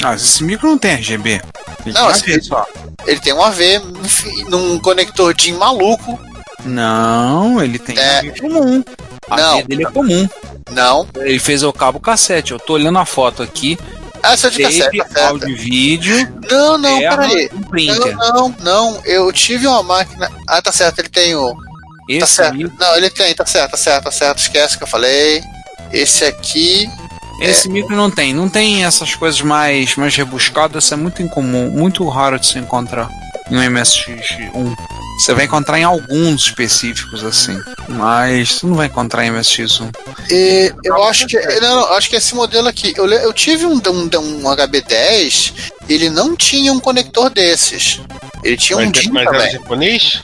Ah, 0.00 0.14
esse 0.14 0.44
micro 0.44 0.68
não 0.68 0.78
tem 0.78 0.92
RGB. 0.92 1.42
Ele 1.84 1.92
Não, 1.92 2.12
tem 2.12 2.40
só. 2.40 2.64
Ele 3.04 3.18
tem 3.18 3.32
um 3.32 3.42
AV 3.42 3.60
num 4.48 4.78
conector 4.78 5.34
DIN 5.34 5.54
maluco. 5.54 6.20
Não, 6.64 7.62
ele 7.62 7.78
tem 7.78 7.98
É. 7.98 8.22
Comum. 8.40 8.82
A 9.28 9.36
Não. 9.36 9.62
Dele 9.62 9.84
é 9.84 9.90
comum. 9.90 10.28
Não. 10.70 11.06
Ele 11.16 11.38
fez 11.38 11.62
o 11.62 11.72
cabo 11.72 12.00
cassete. 12.00 12.52
Eu 12.52 12.58
tô 12.58 12.74
olhando 12.74 12.98
a 12.98 13.04
foto 13.04 13.42
aqui. 13.42 13.78
Ah, 14.22 14.34
esse 14.34 14.46
é 14.46 14.50
de 14.50 14.62
cassete, 14.62 14.98
tá 14.98 15.04
certo. 15.08 15.26
áudio 15.28 15.48
e 15.48 15.54
vídeo. 15.54 16.42
Não, 16.50 16.76
não, 16.76 16.98
peraí. 16.98 17.48
um 17.54 17.62
printer. 17.62 18.16
Não, 18.16 18.32
não, 18.32 18.54
não. 18.60 19.02
Eu 19.04 19.32
tive 19.32 19.66
uma 19.66 19.82
máquina. 19.82 20.30
Ah, 20.46 20.60
tá 20.60 20.70
certo, 20.72 20.98
ele 20.98 21.08
tem 21.08 21.34
o. 21.34 21.54
Tá 21.54 21.62
Esse 22.08 22.26
certo. 22.34 22.56
micro, 22.56 22.72
Não, 22.78 22.96
ele 22.96 23.08
tem, 23.08 23.32
tá 23.34 23.46
certo, 23.46 23.70
tá 23.70 23.76
certo, 23.76 24.04
tá 24.04 24.10
certo. 24.10 24.38
Esquece 24.38 24.76
que 24.76 24.82
eu 24.82 24.88
falei. 24.88 25.40
Esse 25.92 26.24
aqui. 26.24 26.86
esse 27.40 27.68
micro 27.68 27.96
não 27.96 28.10
tem. 28.10 28.34
Não 28.34 28.48
tem 28.48 28.84
essas 28.84 29.14
coisas 29.14 29.40
mais, 29.40 29.96
mais 29.96 30.14
rebuscadas. 30.14 30.84
Isso 30.84 30.94
é 30.94 30.96
muito 30.96 31.22
incomum. 31.22 31.70
Muito 31.70 32.06
raro 32.08 32.38
de 32.38 32.46
se 32.46 32.58
encontrar 32.58 33.08
no 33.50 33.58
MSX1. 33.60 34.74
Você 35.20 35.34
vai 35.34 35.44
encontrar 35.44 35.78
em 35.78 35.84
alguns 35.84 36.44
específicos 36.46 37.22
assim. 37.22 37.58
Mas 37.88 38.52
você 38.54 38.66
não 38.66 38.74
vai 38.74 38.86
encontrar 38.86 39.26
em 39.26 39.30
MSX1. 39.30 39.92
E 40.30 40.72
eu 40.84 41.02
acho 41.04 41.26
que. 41.26 41.38
Não, 41.60 41.76
não, 41.76 41.92
acho 41.94 42.08
que 42.08 42.16
esse 42.16 42.34
modelo 42.34 42.68
aqui. 42.68 42.94
Eu, 42.96 43.04
le- 43.04 43.22
eu 43.22 43.32
tive 43.32 43.66
um, 43.66 43.74
um, 43.74 44.08
um 44.18 44.42
HB10, 44.56 45.52
ele 45.88 46.08
não 46.08 46.34
tinha 46.34 46.72
um 46.72 46.80
conector 46.80 47.28
desses. 47.30 48.00
Ele 48.42 48.56
tinha 48.56 48.78
um 48.78 48.82
Mas, 48.82 48.92
DIN 48.92 49.10
mas 49.10 49.26
era 49.26 49.36
também. 49.38 49.52
japonês? 49.52 50.22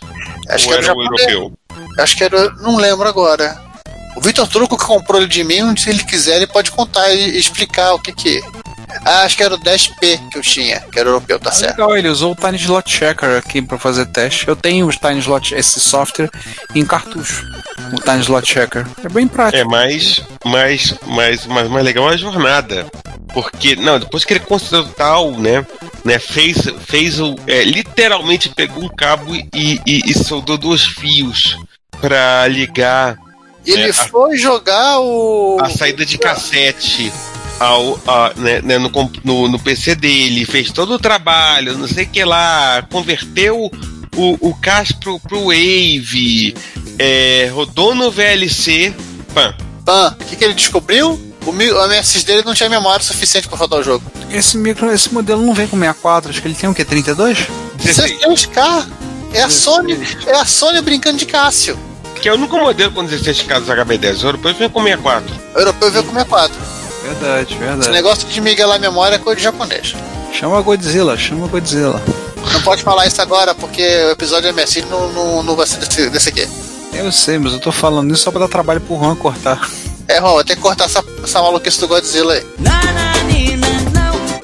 Acho 0.49 0.65
ou 0.67 0.73
que 0.73 0.79
era, 0.79 0.87
era 0.87 0.95
europeu? 0.99 1.53
Acho 1.99 2.17
que 2.17 2.25
era. 2.25 2.51
Não 2.55 2.77
lembro 2.77 3.07
agora. 3.09 3.61
O 4.17 4.21
Vitor 4.21 4.49
Truco 4.49 4.79
que 4.79 4.85
comprou 4.87 5.21
ele 5.21 5.29
de 5.29 5.45
mim, 5.45 5.77
se 5.77 5.91
ele 5.91 6.03
quiser, 6.03 6.37
ele 6.37 6.47
pode 6.47 6.71
contar 6.71 7.13
e 7.13 7.37
explicar 7.37 7.93
o 7.93 7.99
que 8.01 8.13
que. 8.13 8.41
Ah, 9.05 9.23
acho 9.23 9.37
que 9.37 9.43
era 9.43 9.55
o 9.55 9.59
10P 9.59 10.29
que 10.31 10.39
eu 10.39 10.43
tinha, 10.43 10.81
que 10.81 10.99
era 10.99 11.09
europeu, 11.09 11.39
tá 11.39 11.53
certo. 11.53 11.79
Legal, 11.79 11.97
ele 11.97 12.09
usou 12.09 12.33
o 12.33 12.37
Tiny 12.37 12.57
Slot 12.57 12.91
Checker 12.91 13.37
aqui 13.39 13.63
para 13.63 13.79
fazer 13.79 14.07
teste. 14.07 14.47
Eu 14.49 14.57
tenho 14.57 14.87
o 14.87 14.91
Tiny 14.91 15.19
Slot, 15.21 15.55
esse 15.55 15.81
software 15.81 16.31
em 16.75 16.85
cartucho. 16.85 17.45
O 17.93 18.01
Tiny 18.01 18.21
Slot 18.21 18.47
Checker. 18.53 18.87
É 19.05 19.09
bem 19.09 19.29
prático. 19.29 19.61
É 19.61 19.65
mais, 19.65 20.23
mais, 20.45 20.95
mais, 21.07 21.47
mais, 21.47 21.69
mais 21.69 21.85
legal 21.85 22.09
a 22.09 22.17
jornada. 22.17 22.87
Porque, 23.33 23.77
não, 23.77 23.99
depois 23.99 24.25
que 24.25 24.33
ele 24.33 24.41
considerou 24.41 24.87
tal, 24.89 25.33
né? 25.33 25.65
né 26.05 26.19
fez, 26.19 26.57
fez 26.87 27.21
o. 27.21 27.37
é, 27.47 27.63
literalmente 27.65 28.49
pegou 28.49 28.85
um 28.85 28.89
cabo 28.89 29.35
e, 29.35 29.49
e, 29.87 30.03
e 30.07 30.15
soldou 30.15 30.57
dois 30.57 30.83
fios 30.85 31.59
pra 32.01 32.47
ligar 32.49 33.17
Ele 33.65 33.83
É, 33.83 33.91
a- 33.91 33.93
foi 33.95 34.37
jogar 34.39 35.01
o. 35.01 35.59
a 35.61 35.69
saída 35.69 36.05
de 36.07 36.17
cassete 36.17 37.13
ao, 37.59 37.99
a- 38.07 38.33
né, 38.37 38.61
né, 38.63 38.79
no, 38.79 38.91
no, 39.25 39.49
no 39.49 39.59
PC 39.59 39.95
dele, 39.95 40.45
fez 40.45 40.71
todo 40.71 40.95
o 40.95 40.99
trabalho, 40.99 41.77
não 41.79 41.89
sei 41.89 42.05
o 42.05 42.09
que 42.09 42.25
lá, 42.25 42.83
converteu 42.91 43.71
o, 44.17 44.49
o 44.49 44.55
CAS 44.55 44.93
pro, 44.93 45.19
pro 45.21 45.45
Wave, 45.45 46.55
é, 46.99 47.51
rodou 47.53 47.95
no 47.95 48.11
VLC. 48.11 48.95
Pã, 49.35 49.55
Pan, 49.85 50.17
o 50.21 50.25
que, 50.25 50.37
que 50.37 50.45
ele 50.45 50.55
descobriu? 50.55 51.21
O, 51.47 51.53
MSX 51.53 52.25
dele 52.25 52.43
não 52.45 52.55
tinha 52.55 52.69
memória 52.69 53.05
suficiente 53.05 53.47
pra 53.47 53.57
rodar 53.57 53.79
o 53.79 53.83
jogo. 53.83 54.05
Esse 54.33 54.57
micro, 54.59 54.93
esse 54.93 55.13
modelo 55.15 55.41
não 55.47 55.55
vem 55.55 55.69
com 55.69 55.79
64, 55.79 56.31
acho 56.31 56.43
que 56.43 56.49
ele 56.49 56.55
tem 56.55 56.69
o 56.69 56.75
quê? 56.75 56.85
32? 56.85 57.39
16, 57.83 58.19
16K! 58.21 58.87
É 59.33 59.43
a 59.43 59.51
Sony, 59.51 59.99
é 60.27 60.33
a 60.33 60.45
Sony 60.45 60.81
brincando 60.81 61.19
de 61.19 61.27
Cássio. 61.27 61.79
que 62.21 62.29
é 62.29 62.33
o 62.33 62.37
único 62.37 62.57
modelo 62.59 62.91
com 62.93 63.05
16 63.05 63.43
casos 63.43 63.69
HB10. 63.69 64.23
O 64.23 64.27
europeu 64.27 64.55
vem 64.55 64.69
com 64.71 64.83
64. 64.83 65.35
O 65.55 65.59
europeu 65.59 65.91
veio 65.93 66.05
com 66.05 66.13
64. 66.13 66.57
Verdade, 67.07 67.53
Esse 67.53 67.59
verdade. 67.59 67.91
negócio 67.91 68.29
de 68.29 68.41
miguelar 68.41 68.77
a 68.77 68.81
memória 68.81 69.17
é 69.17 69.19
coisa 69.19 69.37
de 69.37 69.43
japonês. 69.45 69.95
Chama 70.33 70.61
Godzilla, 70.61 71.17
chama 71.17 71.47
Godzilla. 71.47 72.03
Não 72.53 72.61
pode 72.63 72.83
falar 72.83 73.07
isso 73.07 73.21
agora, 73.23 73.55
porque 73.55 73.83
o 73.83 74.11
episódio 74.11 74.53
MSX 74.53 74.89
não, 74.91 75.13
não, 75.13 75.43
não 75.43 75.57
vai 75.57 75.67
ser 75.67 75.79
desse, 75.79 76.11
desse 76.11 76.29
aqui. 76.29 76.49
Eu 76.93 77.13
sei, 77.13 77.39
mas 77.39 77.53
eu 77.53 77.61
tô 77.61 77.71
falando 77.71 78.13
isso 78.13 78.23
só 78.25 78.31
pra 78.31 78.41
dar 78.41 78.49
trabalho 78.49 78.81
pro 78.81 78.97
Juan 78.99 79.15
cortar. 79.15 79.69
É, 80.09 80.19
Ron, 80.19 80.35
vai 80.37 80.45
ter 80.45 80.57
que 80.57 80.63
cortar 80.63 80.85
essa, 80.85 81.05
essa 81.23 81.43
maluquice 81.43 81.81
do 81.81 81.89
Godzilla 81.89 82.35
aí. 82.35 82.43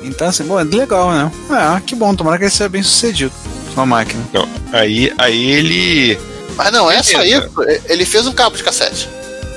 Então, 0.03 0.29
assim, 0.29 0.45
bom, 0.45 0.61
é 0.61 0.65
legal, 0.65 1.11
né? 1.11 1.31
Ah, 1.51 1.81
que 1.85 1.95
bom, 1.95 2.15
tomara 2.15 2.37
que 2.39 2.45
ele 2.45 2.51
seja 2.51 2.69
bem 2.69 2.83
sucedido. 2.83 3.33
Sua 3.75 3.87
máquina. 3.87 4.23
Não, 4.33 4.47
aí, 4.73 5.13
aí 5.19 5.51
ele. 5.51 6.19
Mas 6.57 6.71
não 6.71 6.91
é 6.91 7.03
só 7.03 7.23
isso. 7.23 7.49
Ele 7.87 8.05
fez 8.05 8.27
um 8.27 8.33
cabo 8.33 8.57
de 8.57 8.63
cassete. 8.63 9.09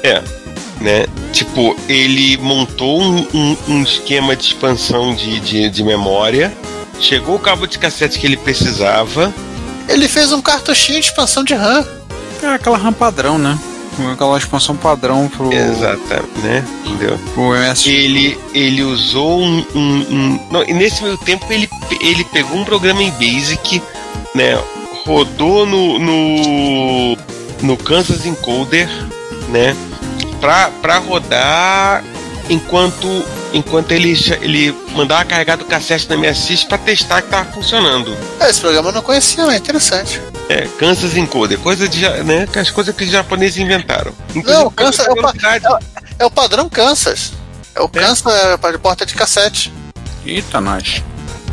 É, 0.03 0.23
né? 0.81 1.05
Tipo, 1.31 1.75
ele 1.89 2.37
montou 2.37 3.01
um, 3.01 3.27
um- 3.33 3.57
um 3.67 3.83
esquema 3.83 4.35
de 4.35 4.45
expansão 4.45 5.13
de, 5.13 5.39
de, 5.39 5.69
de 5.69 5.83
memória, 5.83 6.53
chegou 6.99 7.35
o 7.35 7.39
cabo 7.39 7.65
de 7.67 7.77
cassete 7.79 8.19
que 8.19 8.25
ele 8.25 8.37
precisava, 8.37 9.33
Ele 9.87 10.07
fez 10.07 10.31
um 10.31 10.41
cartuchinho 10.41 10.99
de 10.99 11.05
expansão 11.07 11.43
de 11.43 11.53
RAM. 11.53 11.85
É 12.41 12.47
aquela 12.47 12.77
RAM 12.77 12.91
padrão, 12.93 13.37
né? 13.37 13.57
Aquela 14.11 14.37
expansão 14.37 14.75
padrão 14.75 15.29
pro, 15.29 15.53
exatamente, 15.53 16.39
né? 16.43 16.65
Entendeu? 16.85 17.17
pro 17.33 17.51
MSX. 17.53 17.87
Ele, 17.87 18.37
ele 18.53 18.83
usou 18.83 19.39
um. 19.41 19.65
um- 19.73 20.05
um- 20.09 20.39
não, 20.51 20.63
e 20.63 20.73
nesse 20.73 21.01
meio 21.01 21.17
tempo 21.17 21.45
ele, 21.49 21.69
ele 22.01 22.23
pegou 22.25 22.57
um 22.57 22.65
programa 22.65 23.01
em 23.01 23.11
Basic, 23.11 23.81
né? 24.33 24.59
Rodou 25.05 25.65
no, 25.65 25.97
no, 25.99 27.17
no 27.61 27.77
Kansas 27.77 28.25
Encoder, 28.25 28.89
né? 29.49 29.73
Pra, 30.39 30.69
pra 30.81 30.97
rodar 30.97 32.03
enquanto, 32.49 33.07
enquanto 33.53 33.91
ele, 33.91 34.13
ele 34.41 34.75
mandava 34.95 35.25
carregar 35.25 35.57
do 35.57 35.65
cassete 35.65 36.07
na 36.09 36.17
MSX 36.17 36.63
pra 36.63 36.77
testar 36.77 37.21
que 37.21 37.29
tava 37.29 37.51
funcionando. 37.51 38.15
É, 38.39 38.49
Esse 38.49 38.61
programa 38.61 38.89
eu 38.89 38.93
não 38.93 39.01
conhecia, 39.01 39.43
é 39.43 39.55
interessante. 39.57 40.21
É, 40.49 40.67
Kansas 40.77 41.17
Encoder, 41.17 41.57
coisa 41.59 41.87
de, 41.87 42.07
né? 42.23 42.47
que 42.51 42.59
As 42.59 42.69
coisas 42.69 42.95
que 42.95 43.03
os 43.03 43.09
japoneses 43.09 43.57
inventaram. 43.57 44.13
Não, 44.43 44.69
Kansas 44.69 45.07
é 45.07 45.11
o 45.11 45.15
velocidade. 45.15 45.65
É 46.19 46.25
o 46.25 46.31
padrão 46.31 46.69
Kansas. 46.69 47.33
É 47.73 47.81
o 47.81 47.89
Kansas 47.89 48.25
é, 48.25 48.57
para 48.57 48.73
de 48.73 48.77
porta 48.77 49.05
de 49.05 49.15
cassete. 49.15 49.73
Eita, 50.25 50.61
nós. 50.61 51.03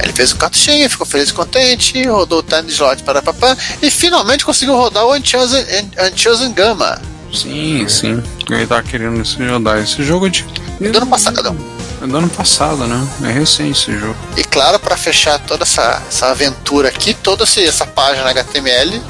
Ele 0.00 0.12
fez 0.12 0.32
o 0.32 0.36
cartuchinho, 0.36 0.88
ficou 0.88 1.06
feliz 1.06 1.28
e 1.28 1.32
contente, 1.32 2.02
rodou 2.06 2.40
o 2.40 2.42
time 2.42 2.68
slot 2.70 3.02
para 3.02 3.20
papá 3.22 3.56
e 3.80 3.90
finalmente 3.90 4.44
conseguiu 4.44 4.74
rodar 4.74 5.04
o 5.04 5.14
Unchosen, 5.14 5.64
Unchosen 6.12 6.52
Gamma. 6.52 7.00
Sim, 7.32 7.86
sim. 7.88 8.22
Ele 8.50 8.66
tá 8.66 8.82
querendo 8.82 9.24
se 9.24 9.36
jogar. 9.46 9.78
Esse 9.80 10.02
jogo 10.04 10.26
é 10.26 10.30
de. 10.30 10.42
Do 10.80 10.96
ano 10.98 11.06
passado. 11.06 11.56
É 12.02 12.06
do 12.06 12.16
ano 12.16 12.28
passado, 12.28 12.86
né? 12.86 13.08
É 13.24 13.32
recente 13.32 13.78
esse 13.90 13.98
jogo. 13.98 14.16
E 14.36 14.42
claro, 14.44 14.78
para 14.78 14.96
fechar 14.96 15.38
toda 15.38 15.62
essa, 15.62 16.02
essa 16.08 16.26
aventura 16.30 16.88
aqui, 16.88 17.14
toda 17.14 17.44
essa 17.44 17.86
página 17.86 18.28
HTML 18.30 19.00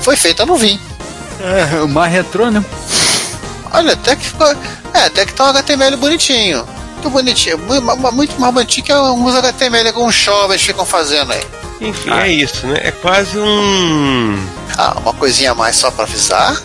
foi 0.00 0.16
feita 0.16 0.44
no 0.46 0.56
Vim. 0.56 0.80
É, 1.40 1.82
o 1.82 1.88
mais 1.88 2.12
retrô, 2.12 2.50
né? 2.50 2.64
Olha, 3.72 3.92
até 3.94 4.16
que 4.16 4.24
ficou. 4.26 4.46
É, 4.94 5.06
até 5.06 5.24
que 5.26 5.32
tá 5.34 5.44
um 5.44 5.48
HTML 5.48 5.96
bonitinho. 5.96 6.66
muito 6.94 7.10
bonitinho. 7.10 7.58
mu- 7.58 7.96
mu- 7.96 8.12
Muito 8.12 8.40
mais 8.40 8.54
bonitinho 8.54 8.86
que 8.86 8.92
uns 8.94 9.34
HTML 9.34 9.88
alguns 9.88 10.14
jovens 10.14 10.62
ficam 10.62 10.84
fazendo 10.86 11.32
aí. 11.32 11.42
Enfim, 11.80 12.10
Ah. 12.10 12.26
é 12.28 12.32
isso, 12.32 12.66
né? 12.66 12.78
É 12.82 12.90
quase 12.92 13.36
um. 13.38 14.38
Ah, 14.78 14.96
uma 15.00 15.12
coisinha 15.12 15.50
a 15.50 15.54
mais 15.54 15.74
só 15.76 15.90
pra 15.90 16.04
avisar. 16.04 16.56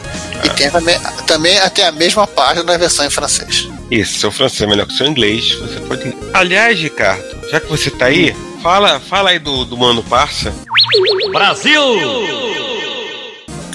E 0.43 0.49
tem 0.49 0.69
também, 0.69 0.99
também 1.25 1.69
tem 1.69 1.85
a 1.85 1.91
mesma 1.91 2.27
página 2.27 2.63
na 2.63 2.77
versão 2.77 3.05
em 3.05 3.09
francês. 3.09 3.67
Isso, 3.89 4.19
seu 4.19 4.31
francês 4.31 4.61
é 4.61 4.67
melhor 4.67 4.85
que 4.85 4.93
seu 4.93 5.07
inglês, 5.07 5.53
você 5.53 5.79
pode. 5.81 6.15
Aliás, 6.33 6.79
Ricardo, 6.79 7.23
já 7.49 7.59
que 7.59 7.67
você 7.67 7.89
tá 7.89 8.05
aí, 8.05 8.35
fala, 8.61 8.99
fala 8.99 9.29
aí 9.29 9.39
do, 9.39 9.65
do 9.65 9.77
Mano 9.77 10.03
Parça. 10.03 10.53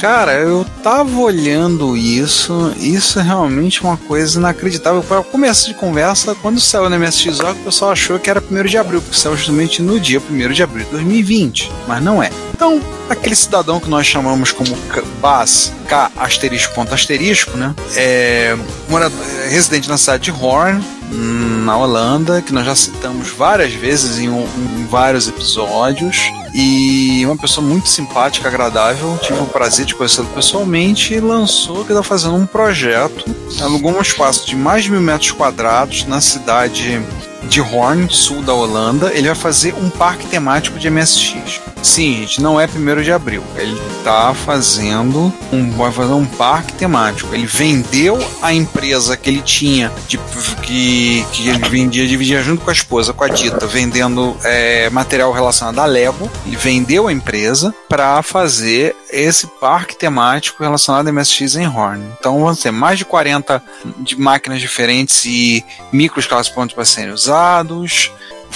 Cara, 0.03 0.33
eu 0.33 0.67
tava 0.83 1.17
olhando 1.21 1.97
isso, 1.97 2.75
isso 2.77 3.21
é 3.21 3.23
realmente 3.23 3.85
uma 3.85 3.97
coisa 3.97 4.41
inacreditável. 4.41 5.01
Para 5.01 5.23
começo 5.23 5.69
de 5.69 5.75
conversa, 5.75 6.35
quando 6.35 6.61
saiu 6.61 6.91
no 6.91 6.99
MSX 6.99 7.39
Org, 7.39 7.61
o 7.61 7.65
pessoal 7.67 7.93
achou 7.93 8.19
que 8.19 8.29
era 8.29 8.43
1 8.43 8.65
de 8.65 8.77
abril, 8.77 9.01
porque 9.01 9.17
saiu 9.17 9.37
justamente 9.37 9.81
no 9.81 10.01
dia 10.01 10.21
1 10.29 10.51
de 10.51 10.61
abril 10.61 10.85
de 10.87 10.91
2020, 10.91 11.71
mas 11.87 12.03
não 12.03 12.21
é. 12.21 12.33
Então, 12.53 12.81
aquele 13.09 13.37
cidadão 13.37 13.79
que 13.79 13.89
nós 13.89 14.05
chamamos 14.05 14.51
como 14.51 14.77
Bas, 15.21 15.73
K 15.87 16.11
asterisco 16.17 16.75
ponto 16.75 16.93
asterisco, 16.93 17.57
né? 17.57 17.73
É 17.95 18.57
morador, 18.89 19.25
é 19.45 19.51
residente 19.51 19.89
na 19.89 19.97
cidade 19.97 20.25
de 20.25 20.33
Horn, 20.33 20.83
na 21.13 21.77
Holanda, 21.77 22.41
que 22.43 22.53
nós 22.53 22.65
já 22.67 22.75
citamos 22.75 23.29
várias 23.31 23.73
vezes 23.73 24.19
em, 24.19 24.29
um- 24.29 24.47
em 24.79 24.87
vários 24.87 25.29
episódios. 25.29 26.17
E 26.55 27.23
uma 27.25 27.37
pessoa 27.37 27.67
muito 27.67 27.89
simpática, 27.89 28.49
agradável. 28.49 29.19
Tive 29.23 29.41
o 29.41 29.47
prazer 29.47 29.87
de 29.87 29.95
conhecê-lo 29.95 30.27
pessoalmente 30.35 31.15
e 31.15 31.21
lançou 31.21 31.85
que 31.85 31.93
está 31.93 32.03
fazendo 32.03 32.35
um 32.35 32.45
projeto. 32.47 33.25
Alugou 33.61 33.91
um 33.97 34.03
espaço 34.03 34.47
de 34.47 34.55
mais 34.55 34.85
de 34.85 34.91
mil 34.91 35.01
metros 35.01 35.31
quadrados 35.33 36.05
na 36.07 36.21
cidade 36.21 37.01
de 37.45 37.61
Horn, 37.61 38.07
sul 38.11 38.43
da 38.43 38.53
Holanda. 38.53 39.11
Ele 39.15 39.27
vai 39.29 39.35
fazer 39.37 39.75
um 39.75 39.89
parque 39.89 40.27
temático 40.27 40.79
de 40.79 40.91
MSX. 40.91 41.61
Sim, 41.83 42.19
gente, 42.19 42.41
não 42.41 42.61
é 42.61 42.67
1 42.67 43.03
de 43.03 43.13
abril. 43.13 43.43
Ele 43.57 43.81
tá 44.05 44.33
fazendo 44.35 45.33
um, 45.53 45.71
vai 45.73 45.91
fazer 45.91 46.13
um 46.13 46.25
parque 46.25 46.73
temático. 46.75 47.35
Ele 47.35 47.47
vendeu 47.47 48.19
a 48.41 48.53
empresa 48.53 49.17
que 49.17 49.29
ele 49.29 49.43
tinha, 49.43 49.93
de, 50.07 50.19
que, 50.63 51.27
que 51.33 51.49
ele 51.49 51.69
vendia, 51.69 52.07
dividia 52.07 52.43
junto 52.43 52.63
com 52.63 52.71
a 52.71 52.73
esposa, 52.73 53.13
com 53.13 53.25
a 53.25 53.29
Dita, 53.29 53.67
vendendo 53.67 54.37
é, 54.45 54.89
material 54.91 55.33
relacionado 55.33 55.81
a 55.81 55.85
Lego. 55.85 56.31
Ele 56.47 56.57
vendeu 56.57 57.09
a 57.09 57.13
empresa 57.13 57.75
para 57.89 58.23
fazer 58.23 58.95
esse 59.11 59.47
parque 59.47 59.97
temático 59.97 60.63
relacionado 60.63 61.09
a 61.09 61.13
MSX 61.13 61.57
em 61.57 61.67
Horn. 61.67 62.03
Então 62.19 62.41
vão 62.41 62.55
ter 62.55 62.71
mais 62.71 62.99
de 62.99 63.05
40 63.05 63.63
de 63.99 64.19
máquinas 64.19 64.61
diferentes 64.61 65.25
e 65.25 65.65
micros 65.93 66.27
elas 66.33 66.49
podem 66.49 66.75
para 66.75 66.85
serem 66.85 67.13
usados 67.13 68.11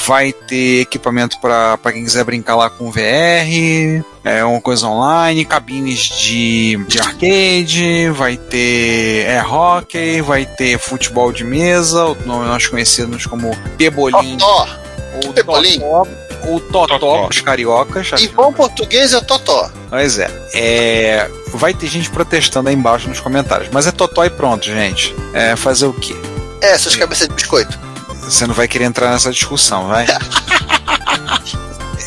vai 0.04 0.32
ter 0.32 0.82
equipamento 0.82 1.40
para 1.40 1.78
quem 1.92 2.04
quiser 2.04 2.24
brincar 2.24 2.56
lá 2.56 2.68
com 2.68 2.90
VR, 2.90 4.04
é 4.24 4.44
uma 4.44 4.60
coisa 4.60 4.86
online, 4.86 5.44
cabines 5.44 6.00
de, 6.00 6.76
de 6.86 7.00
arcade, 7.00 8.10
vai 8.10 8.36
ter 8.36 9.26
air 9.28 9.52
hockey, 9.52 10.20
vai 10.20 10.44
ter 10.44 10.78
futebol 10.78 11.32
de 11.32 11.44
mesa, 11.44 12.04
o 12.04 12.14
nome 12.26 12.46
nós 12.46 12.66
conhecidos 12.66 13.26
como 13.26 13.56
Pebolim 13.78 14.36
Totó. 14.36 14.68
ou 15.24 15.32
Pebolim. 15.32 15.78
Totó, 15.78 16.06
ou 16.46 16.60
Totó 16.60 16.86
Totó. 16.86 17.28
os 17.28 17.40
cariocas. 17.40 18.12
Em 18.20 18.28
bom 18.28 18.52
português 18.52 19.14
é 19.14 19.20
Totó. 19.20 19.70
Pois 19.88 20.18
é. 20.18 20.30
é. 20.54 21.30
Vai 21.54 21.72
ter 21.72 21.86
gente 21.86 22.10
protestando 22.10 22.68
aí 22.68 22.74
embaixo 22.74 23.08
nos 23.08 23.20
comentários. 23.20 23.68
Mas 23.72 23.86
é 23.86 23.92
Totó 23.92 24.24
e 24.24 24.30
pronto, 24.30 24.64
gente. 24.64 25.14
É 25.32 25.56
fazer 25.56 25.86
o 25.86 25.92
quê? 25.92 26.14
É, 26.60 26.72
essas 26.72 26.94
cabeças 26.94 27.28
de 27.28 27.34
biscoito. 27.34 27.78
Você 28.26 28.46
não 28.46 28.54
vai 28.54 28.66
querer 28.66 28.84
entrar 28.84 29.10
nessa 29.10 29.30
discussão, 29.30 29.88
vai? 29.88 30.06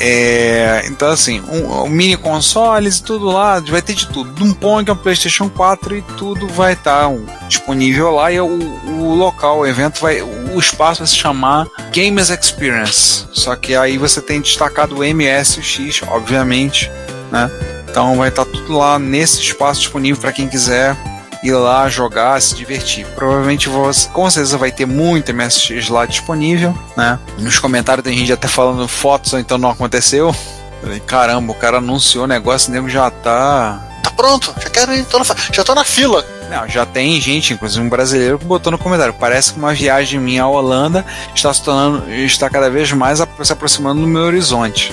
É, 0.01 0.83
então 0.85 1.09
assim, 1.09 1.41
um, 1.41 1.83
um 1.83 1.89
mini 1.89 2.15
consoles 2.15 2.99
e 2.99 3.03
tudo 3.03 3.25
lá, 3.25 3.59
vai 3.59 3.81
ter 3.81 3.93
de 3.93 4.07
tudo. 4.07 4.31
De 4.33 4.43
um 4.43 4.53
Pong, 4.53 4.89
um 4.89 4.95
PlayStation 4.95 5.49
4 5.49 5.97
e 5.97 6.01
tudo 6.17 6.47
vai 6.47 6.71
estar 6.71 7.09
um, 7.09 7.25
disponível 7.49 8.11
lá. 8.11 8.31
E 8.31 8.39
o, 8.39 8.47
o 8.47 9.13
local, 9.13 9.59
o 9.59 9.67
evento 9.67 9.99
vai, 9.99 10.21
o 10.21 10.57
espaço 10.57 10.99
vai 10.99 11.07
se 11.07 11.17
chamar 11.17 11.67
Gamers 11.91 12.29
Experience. 12.29 13.27
Só 13.33 13.55
que 13.57 13.75
aí 13.75 13.97
você 13.97 14.21
tem 14.21 14.39
destacado 14.39 14.97
o 14.97 15.03
MS 15.03 15.57
e 15.57 15.59
o 15.59 15.63
X, 15.63 16.01
obviamente, 16.07 16.89
né? 17.29 17.51
Então 17.89 18.15
vai 18.15 18.29
estar 18.29 18.45
tudo 18.45 18.77
lá 18.77 18.97
nesse 18.97 19.41
espaço 19.41 19.81
disponível 19.81 20.21
para 20.21 20.31
quem 20.31 20.47
quiser 20.47 20.95
ir 21.43 21.53
lá 21.53 21.89
jogar, 21.89 22.41
se 22.41 22.55
divertir. 22.55 23.05
Provavelmente 23.15 23.69
você, 23.69 24.09
com 24.09 24.29
certeza 24.29 24.57
vai 24.57 24.71
ter 24.71 24.85
muito 24.85 25.33
MSX 25.33 25.89
lá 25.89 26.05
disponível, 26.05 26.77
né? 26.95 27.19
Nos 27.37 27.59
comentários 27.59 28.03
tem 28.03 28.17
gente 28.17 28.31
até 28.31 28.47
falando 28.47 28.87
fotos 28.87 29.33
ou 29.33 29.39
então 29.39 29.57
não 29.57 29.69
aconteceu. 29.69 30.35
Falei, 30.81 30.99
caramba, 30.99 31.51
o 31.51 31.55
cara 31.55 31.77
anunciou 31.77 32.23
o 32.23 32.27
negócio, 32.27 32.69
o 32.69 32.73
nego 32.73 32.89
já 32.89 33.09
tá. 33.09 33.85
Tá 34.01 34.11
pronto, 34.11 34.53
já 34.61 34.69
quero 34.69 34.93
ir, 34.93 35.03
tô 35.05 35.19
na, 35.19 35.25
já 35.51 35.63
tô 35.63 35.75
na 35.75 35.83
fila. 35.83 36.25
Não, 36.49 36.67
já 36.67 36.85
tem 36.85 37.21
gente, 37.21 37.53
inclusive 37.53 37.85
um 37.85 37.89
brasileiro, 37.89 38.39
que 38.39 38.45
botou 38.45 38.71
no 38.71 38.77
comentário. 38.77 39.13
Parece 39.13 39.53
que 39.53 39.59
uma 39.59 39.73
viagem 39.73 40.19
minha 40.19 40.43
à 40.43 40.47
Holanda 40.47 41.05
está 41.35 41.53
se 41.53 41.61
tornando, 41.61 42.11
está 42.11 42.49
cada 42.49 42.69
vez 42.69 42.91
mais 42.91 43.19
se 43.43 43.53
aproximando 43.53 44.01
do 44.01 44.07
meu 44.07 44.23
horizonte. 44.23 44.91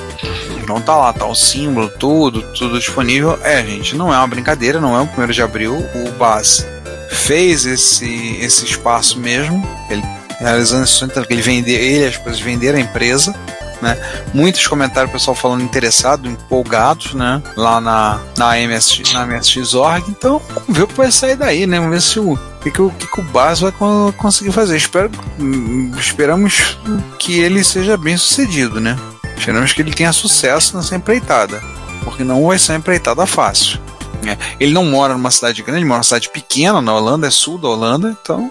Então 0.67 0.81
tá 0.81 0.97
lá, 0.97 1.13
tá 1.13 1.25
o 1.25 1.35
símbolo, 1.35 1.89
tudo, 1.89 2.43
tudo 2.59 2.77
disponível. 2.77 3.39
É, 3.45 3.65
gente, 3.65 3.95
não 3.95 4.13
é 4.13 4.19
uma 4.19 4.27
brincadeira, 4.27 4.81
não 4.81 4.97
é 4.97 5.01
o 5.01 5.07
primeiro 5.07 5.33
de 5.33 5.41
abril. 5.41 5.77
O 5.77 6.11
Baz 6.19 6.67
fez 7.09 7.65
esse, 7.65 8.37
esse 8.41 8.65
espaço 8.65 9.17
mesmo. 9.17 9.65
Ele 9.89 10.03
realizando 10.41 10.83
esse 10.83 10.95
sonho, 10.95 11.13
ele 11.31 11.41
vende, 11.41 11.71
ele 11.71 12.05
as 12.05 12.17
coisas 12.17 12.41
venderam 12.41 12.79
a 12.79 12.81
empresa. 12.81 13.33
Né? 13.81 13.97
Muitos 14.35 14.67
comentários, 14.67 15.13
pessoal 15.13 15.37
falando 15.37 15.63
interessado, 15.63 16.27
empolgados, 16.29 17.15
né? 17.15 17.41
Lá 17.57 17.81
na, 17.81 18.19
na, 18.37 18.57
MSX, 18.57 19.13
na 19.13 19.25
MSX.org. 19.25 20.11
Então, 20.11 20.43
vamos 20.53 20.77
ver 20.77 20.83
o 20.83 20.89
que 20.89 20.95
vai 20.95 21.13
sair 21.13 21.37
daí, 21.37 21.65
né? 21.65 21.79
Vamos 21.79 21.93
ver 21.95 22.03
se 22.03 22.19
o, 22.19 22.37
que, 22.61 22.73
que 22.73 22.83
o, 22.83 22.91
que, 22.91 23.07
que 23.07 23.21
o 23.21 23.23
Baz 23.23 23.61
vai 23.61 23.71
con- 23.71 24.13
conseguir 24.17 24.51
fazer. 24.51 24.77
Espero, 24.77 25.11
hum, 25.39 25.93
esperamos 25.97 26.77
que 27.21 27.39
ele 27.39 27.63
seja 27.63 27.97
bem 27.97 28.17
sucedido, 28.17 28.81
né? 28.81 28.97
Esperamos 29.37 29.73
que 29.73 29.83
ele 29.83 29.93
tenha 29.93 30.13
sucesso 30.13 30.77
nessa 30.77 30.97
empreitada. 30.97 31.63
Porque 32.05 32.25
não 32.25 32.47
vai 32.47 32.59
ser 32.59 32.73
uma 32.73 32.79
empreitada 32.79 33.27
fácil. 33.27 33.81
né? 34.23 34.37
Ele 34.59 34.73
não 34.73 34.85
mora 34.85 35.15
numa 35.15 35.31
cidade 35.31 35.63
grande, 35.63 35.85
mora 35.85 35.99
numa 35.99 36.05
cidade 36.05 36.29
pequena 36.31 36.81
na 36.81 36.95
Holanda, 36.95 37.27
é 37.27 37.31
sul 37.31 37.59
da 37.59 37.69
Holanda, 37.69 38.17
então 38.23 38.51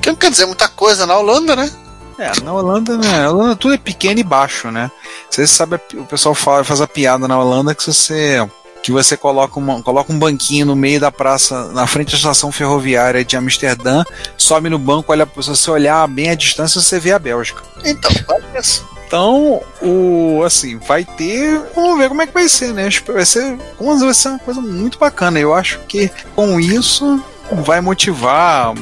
Que 0.00 0.08
não 0.08 0.16
quer 0.16 0.30
dizer 0.30 0.46
muita 0.46 0.68
coisa 0.68 1.06
na 1.06 1.16
Holanda, 1.16 1.54
né? 1.56 1.70
é, 2.18 2.30
na 2.42 2.52
Holanda, 2.52 2.96
né? 2.96 3.22
Na 3.22 3.30
Holanda 3.30 3.56
tudo 3.56 3.74
é 3.74 3.78
pequeno 3.78 4.20
e 4.20 4.22
baixo, 4.22 4.70
né? 4.70 4.90
Você 5.28 5.46
sabe, 5.46 5.80
o 5.94 6.04
pessoal 6.04 6.34
fala, 6.34 6.62
faz 6.64 6.80
a 6.80 6.86
piada 6.86 7.26
na 7.26 7.38
Holanda 7.38 7.74
que 7.74 7.84
você 7.84 8.46
que 8.82 8.92
você 8.92 9.16
coloca, 9.16 9.58
uma, 9.58 9.82
coloca 9.82 10.12
um 10.12 10.18
banquinho 10.18 10.66
no 10.66 10.76
meio 10.76 11.00
da 11.00 11.10
praça, 11.10 11.72
na 11.72 11.86
frente 11.86 12.10
da 12.10 12.18
estação 12.18 12.52
ferroviária 12.52 13.24
de 13.24 13.34
Amsterdã, 13.34 14.04
sobe 14.36 14.68
no 14.68 14.78
banco, 14.78 15.10
olha, 15.10 15.26
se 15.40 15.48
você 15.48 15.70
olhar 15.70 16.06
bem 16.06 16.28
à 16.28 16.34
distância, 16.34 16.82
você 16.82 17.00
vê 17.00 17.12
a 17.12 17.18
Bélgica. 17.18 17.62
Então, 17.82 18.10
olha 18.28 18.60
isso. 18.60 18.86
Então, 19.14 19.62
o 19.80 20.42
assim, 20.44 20.76
vai 20.76 21.04
ter, 21.04 21.62
vamos 21.72 21.96
ver 21.96 22.08
como 22.08 22.20
é 22.22 22.26
que 22.26 22.34
vai 22.34 22.48
ser, 22.48 22.72
né? 22.74 22.88
Vai 23.06 23.24
ser, 23.24 23.56
vai 23.78 24.12
ser 24.12 24.28
uma 24.30 24.38
coisa 24.40 24.60
muito 24.60 24.98
bacana. 24.98 25.38
Eu 25.38 25.54
acho 25.54 25.78
que 25.86 26.10
com 26.34 26.58
isso 26.58 27.22
vai 27.64 27.80
motivar, 27.80 28.74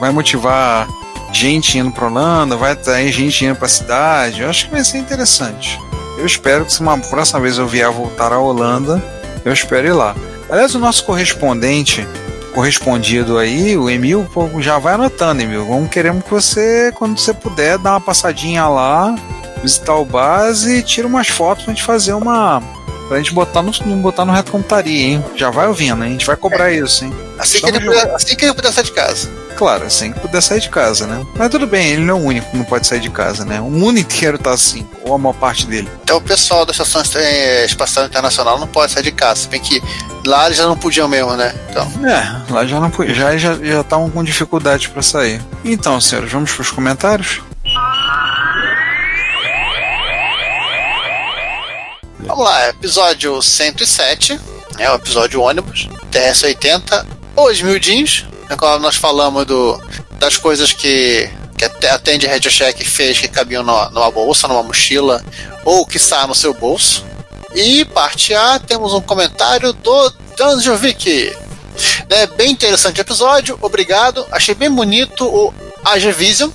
vai 0.00 0.10
motivar 0.10 0.88
gente 1.34 1.76
indo 1.76 1.92
para 1.92 2.06
Holanda, 2.06 2.56
vai 2.56 2.74
ter 2.74 3.12
gente 3.12 3.44
indo 3.44 3.56
para 3.56 3.66
a 3.66 3.68
cidade. 3.68 4.40
Eu 4.40 4.48
acho 4.48 4.64
que 4.64 4.70
vai 4.72 4.82
ser 4.82 4.96
interessante. 4.96 5.78
Eu 6.16 6.24
espero 6.24 6.64
que 6.64 6.72
se 6.72 6.80
uma 6.80 6.96
próxima 6.96 7.38
vez 7.38 7.58
eu 7.58 7.66
vier 7.66 7.92
voltar 7.92 8.32
à 8.32 8.38
Holanda, 8.38 9.04
eu 9.44 9.52
espero 9.52 9.86
ir 9.86 9.92
lá. 9.92 10.16
Aliás, 10.48 10.74
o 10.74 10.78
nosso 10.78 11.04
correspondente 11.04 12.08
correspondido 12.54 13.36
aí, 13.36 13.76
o 13.76 13.90
Emil, 13.90 14.26
já 14.60 14.78
vai 14.78 14.94
anotando, 14.94 15.42
Emil. 15.42 15.66
Vamos 15.66 15.90
queremos 15.90 16.24
que 16.24 16.30
você, 16.30 16.90
quando 16.94 17.18
você 17.18 17.34
puder, 17.34 17.76
dar 17.76 17.90
uma 17.90 18.00
passadinha 18.00 18.66
lá, 18.66 19.14
visitar 19.62 19.94
o 19.94 20.04
base 20.04 20.76
e 20.78 20.82
tira 20.82 21.06
umas 21.06 21.28
fotos 21.28 21.64
pra 21.64 21.74
gente 21.74 21.84
fazer 21.84 22.12
uma. 22.12 22.62
Pra 23.08 23.16
gente 23.16 23.32
botar 23.32 23.62
no, 23.62 23.72
botar 23.96 24.24
no 24.26 24.32
reto 24.32 24.52
computaria, 24.52 25.06
hein? 25.08 25.24
Já 25.34 25.50
vai 25.50 25.66
ouvindo, 25.66 26.04
hein? 26.04 26.10
A 26.10 26.12
gente 26.12 26.26
vai 26.26 26.36
cobrar 26.36 26.70
isso, 26.70 27.06
hein? 27.06 27.14
Assim 27.38 27.58
que, 27.58 27.66
ele 27.66 27.80
puder, 27.80 28.14
assim 28.14 28.36
que 28.36 28.44
ele 28.44 28.52
puder 28.54 28.70
sair 28.70 28.84
de 28.84 28.92
casa. 28.92 29.30
Claro, 29.56 29.86
assim 29.86 30.12
que 30.12 30.20
puder 30.20 30.40
sair 30.40 30.60
de 30.60 30.68
casa, 30.68 31.06
né? 31.06 31.26
Mas 31.34 31.48
tudo 31.50 31.66
bem, 31.66 31.88
ele 31.88 32.02
não 32.02 32.16
é 32.16 32.20
o 32.20 32.22
único 32.22 32.50
que 32.50 32.56
não 32.56 32.64
pode 32.64 32.86
sair 32.86 33.00
de 33.00 33.10
casa, 33.10 33.44
né? 33.44 33.60
O 33.60 33.70
mundo 33.70 33.98
inteiro 33.98 34.38
tá 34.38 34.52
assim, 34.52 34.86
ou 35.04 35.14
a 35.14 35.18
maior 35.18 35.32
parte 35.32 35.66
dele. 35.66 35.88
Até 36.02 36.14
o 36.14 36.20
pessoal 36.20 36.64
da 36.64 36.70
Estação 36.70 37.02
eh, 37.16 37.64
Espacial 37.64 38.06
Internacional 38.06 38.58
não 38.58 38.68
pode 38.68 38.92
sair 38.92 39.02
de 39.02 39.10
casa. 39.10 39.40
Se 39.40 39.48
bem 39.48 39.60
que 39.60 39.82
lá 40.26 40.46
eles 40.46 40.58
já 40.58 40.66
não 40.66 40.76
podiam 40.76 41.08
mesmo, 41.08 41.34
né? 41.34 41.54
Então, 41.70 41.90
É, 42.06 42.52
lá 42.52 42.64
já 42.66 42.78
não 42.78 42.92
já 43.08 43.36
já 43.36 43.54
já 43.54 43.80
estavam 43.80 44.10
com 44.10 44.22
dificuldade 44.22 44.90
pra 44.90 45.02
sair. 45.02 45.40
Então, 45.64 46.00
senhores, 46.00 46.30
vamos 46.30 46.52
pros 46.52 46.70
comentários? 46.70 47.40
Vamos 52.28 52.44
lá, 52.44 52.68
episódio 52.68 53.40
107, 53.40 54.38
é 54.78 54.90
o 54.90 54.96
episódio 54.96 55.40
ônibus, 55.40 55.88
TS-80, 56.12 57.06
Os 57.34 57.62
Miudinhos, 57.62 58.26
na 58.50 58.56
qual 58.56 58.78
nós 58.78 58.96
falamos 58.96 59.46
do, 59.46 59.80
das 60.18 60.36
coisas 60.36 60.72
que 60.72 61.28
que 61.56 61.64
a 61.64 62.30
RadioShack 62.30 62.84
fez 62.84 63.18
que 63.18 63.26
cabiam 63.26 63.64
numa, 63.64 63.90
numa 63.90 64.10
bolsa, 64.12 64.46
numa 64.46 64.62
mochila, 64.62 65.24
ou 65.64 65.84
que 65.84 65.96
está 65.96 66.24
no 66.24 66.34
seu 66.34 66.54
bolso. 66.54 67.04
E 67.52 67.84
parte 67.86 68.32
A, 68.32 68.60
temos 68.60 68.94
um 68.94 69.00
comentário 69.00 69.72
do 69.72 70.12
Danjovic. 70.36 71.36
Né, 72.08 72.26
bem 72.36 72.52
interessante 72.52 73.00
episódio, 73.00 73.58
obrigado. 73.60 74.24
Achei 74.30 74.54
bem 74.54 74.70
bonito 74.70 75.26
o 75.26 75.52
AG 75.84 76.12
Vision. 76.12 76.50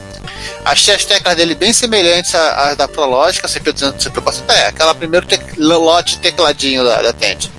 Achei 0.66 0.96
as 0.96 1.06
teclas 1.06 1.36
dele 1.36 1.56
bem 1.56 1.74
semelhantes 1.74 2.34
às 2.36 2.78
da 2.78 2.88
Prológica, 2.88 3.48
CP200 3.48 3.98
CP400. 3.98 4.44
É, 4.50 4.68
aquela 4.68 4.96
primeiro 4.96 5.28
lote 5.58 6.20
tecladinho 6.20 6.84
da, 6.84 7.02
da 7.02 7.14
Tente. 7.14 7.52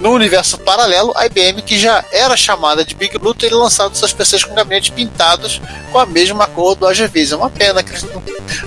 No 0.00 0.12
universo 0.12 0.58
paralelo, 0.58 1.12
a 1.16 1.26
IBM, 1.26 1.62
que 1.62 1.78
já 1.78 2.04
era 2.12 2.36
chamada 2.36 2.84
de 2.84 2.94
Big 2.94 3.18
Blue, 3.18 3.34
teria 3.34 3.56
lançado 3.56 3.96
seus 3.96 4.12
PCs 4.12 4.44
com 4.44 4.54
gabinetes 4.54 4.90
pintados 4.90 5.60
com 5.92 5.98
a 5.98 6.06
mesma 6.06 6.46
cor 6.46 6.74
do 6.74 6.86
AG 6.86 7.06
Vision. 7.08 7.40
Uma 7.40 7.50
pena 7.50 7.82
que 7.82 7.90
eles 7.90 8.02
não, 8.04 8.22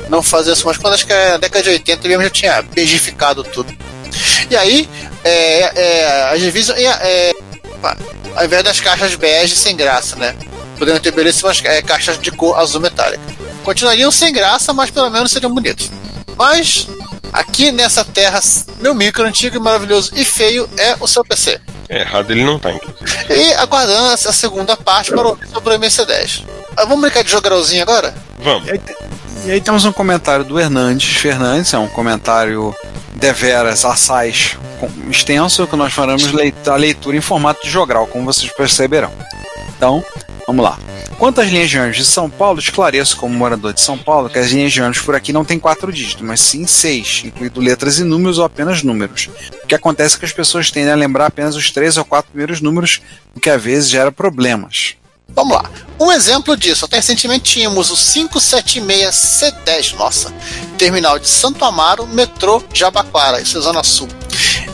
não 0.09 0.23
faziam 0.23 0.53
isso, 0.53 0.65
mas 0.65 0.77
quando 0.77 0.93
acho 0.93 1.05
que 1.05 1.13
na 1.13 1.37
década 1.37 1.63
de 1.63 1.69
80 1.69 2.07
a 2.07 2.11
IBM 2.11 2.23
já 2.23 2.29
tinha 2.29 2.61
bejificado 2.61 3.43
tudo. 3.43 3.73
E 4.49 4.55
aí, 4.55 4.89
é, 5.23 5.61
é, 5.75 6.29
a 6.29 6.37
G-Vision 6.37 6.77
é, 6.77 7.31
ao 8.35 8.45
invés 8.45 8.63
das 8.63 8.79
caixas 8.79 9.15
bege 9.15 9.55
sem 9.55 9.75
graça, 9.75 10.15
né? 10.15 10.35
Podendo 10.77 10.99
ter 10.99 11.11
belíssimas 11.11 11.61
é, 11.63 11.81
caixas 11.81 12.19
de 12.19 12.31
cor 12.31 12.57
azul 12.57 12.81
metálica. 12.81 13.23
Continuariam 13.63 14.11
sem 14.11 14.31
graça, 14.33 14.73
mas 14.73 14.89
pelo 14.89 15.09
menos 15.09 15.31
seriam 15.31 15.53
bonitos. 15.53 15.91
Mas 16.37 16.87
aqui 17.31 17.71
nessa 17.71 18.03
terra, 18.03 18.39
meu 18.79 18.93
micro 18.95 19.23
antigo 19.25 19.55
e 19.55 19.59
maravilhoso 19.59 20.11
e 20.15 20.25
feio 20.25 20.67
é 20.77 20.95
o 20.99 21.07
seu 21.07 21.23
PC. 21.23 21.59
É, 21.89 22.01
errado 22.01 22.31
ele 22.31 22.43
não 22.43 22.57
tá, 22.57 22.71
inclusive. 22.71 23.33
E 23.33 23.53
aguardando 23.55 24.11
essa 24.13 24.31
segunda 24.31 24.75
parte 24.77 25.11
para 25.11 25.27
ouvir 25.27 25.47
sobre 25.47 25.75
o 25.75 25.79
MC10. 25.79 26.43
Ah, 26.77 26.85
vamos 26.85 27.01
brincar 27.01 27.23
de 27.23 27.29
jogarolzinho 27.29 27.81
agora? 27.83 28.13
Vamos. 28.39 28.67
E 29.45 29.51
aí 29.51 29.59
temos 29.61 29.83
um 29.85 29.91
comentário 29.91 30.45
do 30.45 30.59
Hernandes 30.59 31.17
Fernandes, 31.17 31.73
é 31.73 31.77
um 31.77 31.87
comentário 31.87 32.73
deveras 33.13 33.83
assaz 33.85 34.57
extenso, 35.09 35.67
que 35.67 35.75
nós 35.75 35.93
faremos 35.93 36.31
leit- 36.31 36.67
a 36.67 36.75
leitura 36.75 37.17
em 37.17 37.21
formato 37.21 37.61
de 37.63 37.69
jogral, 37.69 38.07
como 38.07 38.25
vocês 38.25 38.51
perceberão. 38.51 39.11
Então, 39.75 40.03
vamos 40.45 40.63
lá. 40.63 40.77
Quanto 41.17 41.41
às 41.41 41.49
linhas 41.49 41.69
de 41.69 41.77
ônibus 41.77 41.97
de 41.97 42.05
São 42.05 42.29
Paulo, 42.29 42.59
esclareço 42.59 43.17
como 43.17 43.33
morador 43.33 43.73
de 43.73 43.81
São 43.81 43.97
Paulo 43.97 44.29
que 44.29 44.39
as 44.39 44.49
linhas 44.49 44.73
de 44.73 44.81
ônibus 44.81 45.01
por 45.01 45.15
aqui 45.15 45.31
não 45.31 45.45
têm 45.45 45.59
quatro 45.59 45.93
dígitos, 45.93 46.25
mas 46.25 46.41
sim 46.41 46.65
seis, 46.65 47.21
incluindo 47.25 47.59
letras 47.59 47.99
e 47.99 48.03
números 48.03 48.39
ou 48.39 48.45
apenas 48.45 48.83
números. 48.83 49.29
O 49.63 49.67
que 49.67 49.75
acontece 49.75 50.15
é 50.15 50.19
que 50.19 50.25
as 50.25 50.33
pessoas 50.33 50.71
tendem 50.71 50.91
a 50.91 50.95
lembrar 50.95 51.27
apenas 51.27 51.55
os 51.55 51.69
três 51.69 51.97
ou 51.97 52.05
quatro 52.05 52.31
primeiros 52.31 52.61
números, 52.61 53.01
o 53.35 53.39
que 53.39 53.49
às 53.49 53.61
vezes 53.61 53.89
gera 53.89 54.11
problemas. 54.11 54.95
Vamos 55.33 55.55
lá. 55.55 55.65
Um 55.99 56.11
exemplo 56.11 56.55
disso, 56.57 56.85
até 56.85 56.97
recentemente 56.97 57.53
tínhamos 57.53 57.89
o 57.89 57.95
576C10, 57.95 59.95
nossa, 59.95 60.33
terminal 60.77 61.17
de 61.17 61.29
Santo 61.29 61.63
Amaro, 61.63 62.05
metrô 62.07 62.61
Jabaquara, 62.73 63.39
isso 63.39 63.57
é 63.57 63.61
Zona 63.61 63.81
Sul. 63.83 64.09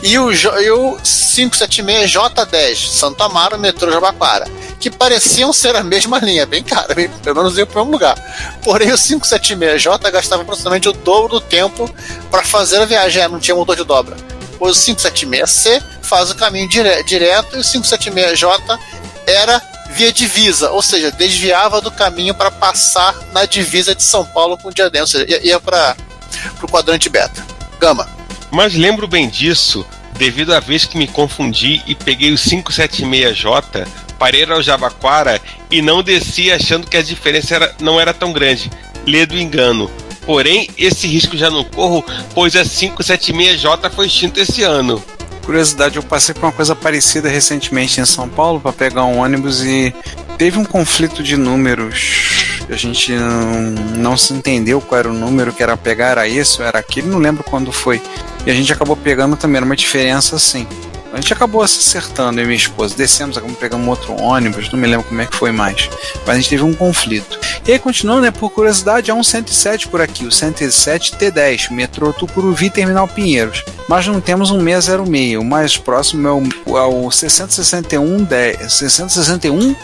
E 0.02 0.18
o, 0.18 0.32
e 0.32 0.70
o 0.70 0.96
576J10, 0.96 2.88
Santo 2.88 3.22
Amaro, 3.22 3.56
metrô 3.58 3.90
Jabaquara, 3.90 4.48
que 4.78 4.90
pareciam 4.90 5.52
ser 5.52 5.74
a 5.74 5.82
mesma 5.82 6.18
linha, 6.18 6.46
bem 6.46 6.62
cara, 6.62 6.94
bem, 6.94 7.08
pelo 7.08 7.36
menos 7.36 7.58
ia 7.58 7.66
para 7.66 7.80
mesmo 7.80 7.92
lugar. 7.92 8.16
Porém, 8.62 8.92
o 8.92 8.94
576J 8.96 10.10
gastava 10.10 10.42
aproximadamente 10.42 10.88
o 10.88 10.92
dobro 10.92 11.28
do 11.28 11.40
tempo 11.40 11.92
para 12.30 12.44
fazer 12.44 12.78
a 12.78 12.84
viagem, 12.84 13.22
é, 13.22 13.28
não 13.28 13.40
tinha 13.40 13.54
motor 13.56 13.76
de 13.76 13.84
dobra. 13.84 14.16
O 14.60 14.66
576C 14.66 15.82
faz 16.02 16.30
o 16.30 16.34
caminho 16.34 16.68
dire- 16.68 17.02
direto 17.04 17.56
e 17.56 17.60
o 17.60 17.62
576J 17.62 18.78
era 19.26 19.60
via 19.90 20.12
divisa, 20.12 20.70
ou 20.70 20.82
seja, 20.82 21.10
desviava 21.10 21.80
do 21.80 21.90
caminho 21.90 22.34
para 22.34 22.50
passar 22.50 23.14
na 23.32 23.44
divisa 23.46 23.94
de 23.94 24.02
São 24.02 24.24
Paulo 24.24 24.56
com 24.58 24.68
o 24.68 24.72
Diadema, 24.74 25.04
ou 25.04 25.08
seja, 25.08 25.26
ia, 25.28 25.46
ia 25.46 25.60
para 25.60 25.96
o 26.62 26.68
quadrante 26.68 27.08
beta. 27.08 27.44
Gama. 27.80 28.08
Mas 28.50 28.74
lembro 28.74 29.06
bem 29.08 29.28
disso 29.28 29.84
devido 30.18 30.52
à 30.52 30.60
vez 30.60 30.84
que 30.84 30.98
me 30.98 31.06
confundi 31.06 31.82
e 31.86 31.94
peguei 31.94 32.32
o 32.32 32.36
576J, 32.36 33.86
parei 34.18 34.44
ao 34.44 34.62
Jabaquara 34.62 35.40
e 35.70 35.80
não 35.80 36.02
desci 36.02 36.50
achando 36.50 36.86
que 36.86 36.96
a 36.96 37.02
diferença 37.02 37.54
era- 37.54 37.74
não 37.80 38.00
era 38.00 38.12
tão 38.12 38.32
grande. 38.32 38.70
Lê 39.06 39.24
do 39.24 39.38
engano. 39.38 39.90
Porém, 40.26 40.68
esse 40.76 41.06
risco 41.06 41.36
já 41.36 41.50
não 41.50 41.64
corro, 41.64 42.04
pois 42.34 42.54
a 42.54 42.62
576J 42.64 43.88
foi 43.90 44.06
extinta 44.06 44.40
esse 44.40 44.62
ano. 44.62 45.02
Curiosidade, 45.44 45.96
eu 45.96 46.02
passei 46.02 46.34
por 46.34 46.44
uma 46.44 46.52
coisa 46.52 46.76
parecida 46.76 47.28
recentemente 47.28 47.98
em 48.00 48.04
São 48.04 48.28
Paulo 48.28 48.60
para 48.60 48.70
pegar 48.72 49.04
um 49.04 49.18
ônibus 49.20 49.64
e 49.64 49.94
teve 50.36 50.58
um 50.58 50.64
conflito 50.64 51.22
de 51.22 51.38
números. 51.38 52.58
A 52.68 52.76
gente 52.76 53.12
não, 53.12 53.52
não 53.96 54.16
se 54.18 54.34
entendeu 54.34 54.78
qual 54.82 54.98
era 54.98 55.08
o 55.08 55.14
número 55.14 55.50
que 55.54 55.62
era 55.62 55.74
pegar, 55.74 56.08
era 56.10 56.28
esse 56.28 56.60
ou 56.60 56.66
era 56.68 56.78
aquele, 56.80 57.06
não 57.08 57.18
lembro 57.18 57.42
quando 57.42 57.72
foi. 57.72 58.02
E 58.44 58.50
a 58.50 58.54
gente 58.54 58.70
acabou 58.70 58.94
pegando 58.94 59.36
também, 59.36 59.56
era 59.56 59.64
uma 59.64 59.74
diferença 59.76 60.36
assim. 60.36 60.66
A 61.18 61.20
gente 61.20 61.32
acabou 61.32 61.66
se 61.66 61.80
acertando, 61.80 62.38
eu 62.38 62.44
e 62.44 62.46
minha 62.46 62.56
esposa. 62.56 62.94
Descemos, 62.94 63.36
um 63.36 63.88
outro 63.88 64.14
ônibus, 64.22 64.70
não 64.70 64.78
me 64.78 64.86
lembro 64.86 65.04
como 65.04 65.20
é 65.20 65.26
que 65.26 65.34
foi 65.34 65.50
mais. 65.50 65.90
Mas 66.24 66.28
a 66.28 66.34
gente 66.36 66.48
teve 66.48 66.62
um 66.62 66.72
conflito. 66.72 67.40
E 67.66 67.72
aí, 67.72 67.78
continuando, 67.80 68.22
né, 68.22 68.30
por 68.30 68.50
curiosidade, 68.50 69.10
há 69.10 69.14
um 69.14 69.24
107 69.24 69.88
por 69.88 70.00
aqui, 70.00 70.24
o 70.24 70.30
107 70.30 71.16
T10, 71.16 71.72
metrô 71.72 72.12
Tucuruvi, 72.12 72.70
Terminal 72.70 73.08
Pinheiros. 73.08 73.64
Mas 73.88 74.06
não 74.06 74.20
temos 74.20 74.52
um 74.52 74.62
606, 74.62 75.38
o 75.40 75.44
mais 75.44 75.76
próximo 75.76 76.28
é 76.28 76.32
o, 76.32 76.78
é 76.78 76.82
o 76.84 77.10
661 77.10 78.22
10, 78.22 78.72
661 78.72 79.74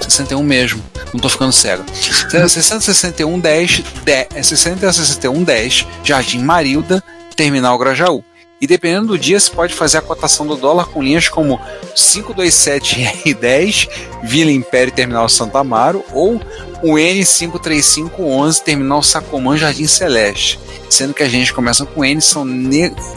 61 0.00 0.42
mesmo, 0.42 0.82
não 1.14 1.20
tô 1.20 1.28
ficando 1.28 1.52
cego. 1.52 1.84
661 1.92 3.38
10, 3.38 3.84
10 4.04 4.26
é 4.34 4.42
661 4.42 5.44
10, 5.44 5.86
Jardim 6.02 6.40
Marilda, 6.40 7.02
Terminal 7.36 7.78
Grajaú. 7.78 8.24
E 8.62 8.66
dependendo 8.68 9.08
do 9.08 9.18
dia, 9.18 9.40
se 9.40 9.50
pode 9.50 9.74
fazer 9.74 9.98
a 9.98 10.00
cotação 10.00 10.46
do 10.46 10.54
dólar 10.54 10.86
com 10.86 11.02
linhas 11.02 11.28
como 11.28 11.60
527 11.96 13.00
R10, 13.26 13.88
Vila 14.22 14.52
Império 14.52 14.92
Terminal 14.92 15.28
Santa 15.28 15.58
Amaro, 15.58 16.04
ou 16.12 16.40
o 16.80 16.92
N53511 16.92 18.60
Terminal 18.60 19.02
Sacomã 19.02 19.56
Jardim 19.56 19.88
Celeste. 19.88 20.60
Sendo 20.88 21.12
que 21.12 21.24
as 21.24 21.32
linhas 21.32 21.48
que 21.48 21.56
começam 21.56 21.84
com 21.84 22.04
N 22.04 22.20
são 22.20 22.46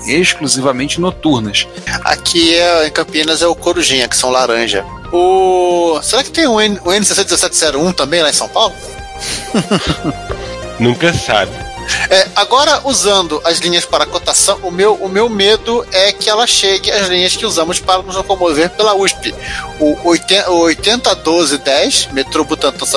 exclusivamente 0.08 1.00
noturnas. 1.00 1.68
Aqui 2.04 2.56
é, 2.56 2.88
em 2.88 2.92
Campinas 2.92 3.44
é 3.44 3.48
o 3.48 3.54
Corujinha, 3.54 4.08
que 4.08 4.18
são 4.18 4.32
laranja. 4.32 4.84
O... 5.14 6.00
Será 6.02 6.24
que 6.24 6.32
tem 6.32 6.48
o, 6.48 6.60
N, 6.60 6.80
o 6.84 6.90
N61701 6.90 7.94
também 7.94 8.24
lá 8.24 8.32
em 8.32 8.34
São 8.34 8.50
Paulo? 8.50 8.74
Nunca 10.80 11.14
sabe. 11.14 11.65
É, 12.10 12.28
agora, 12.36 12.82
usando 12.84 13.42
as 13.44 13.60
linhas 13.60 13.86
para 13.86 14.06
cotação, 14.06 14.60
o 14.64 14.72
meu, 14.72 14.96
o 14.96 15.10
meu 15.10 15.30
medo 15.30 15.86
é 15.92 16.12
que 16.12 16.30
ela 16.30 16.48
chegue 16.48 16.92
às 16.92 17.08
linhas 17.08 17.36
que 17.36 17.46
usamos 17.46 17.80
para 17.80 18.02
nos 18.02 18.16
locomover 18.16 18.70
pela 18.72 18.96
USP. 18.96 19.34
O, 19.80 20.10
80, 20.10 20.52
o 20.52 20.60
801210, 20.62 22.12
metrô 22.12 22.46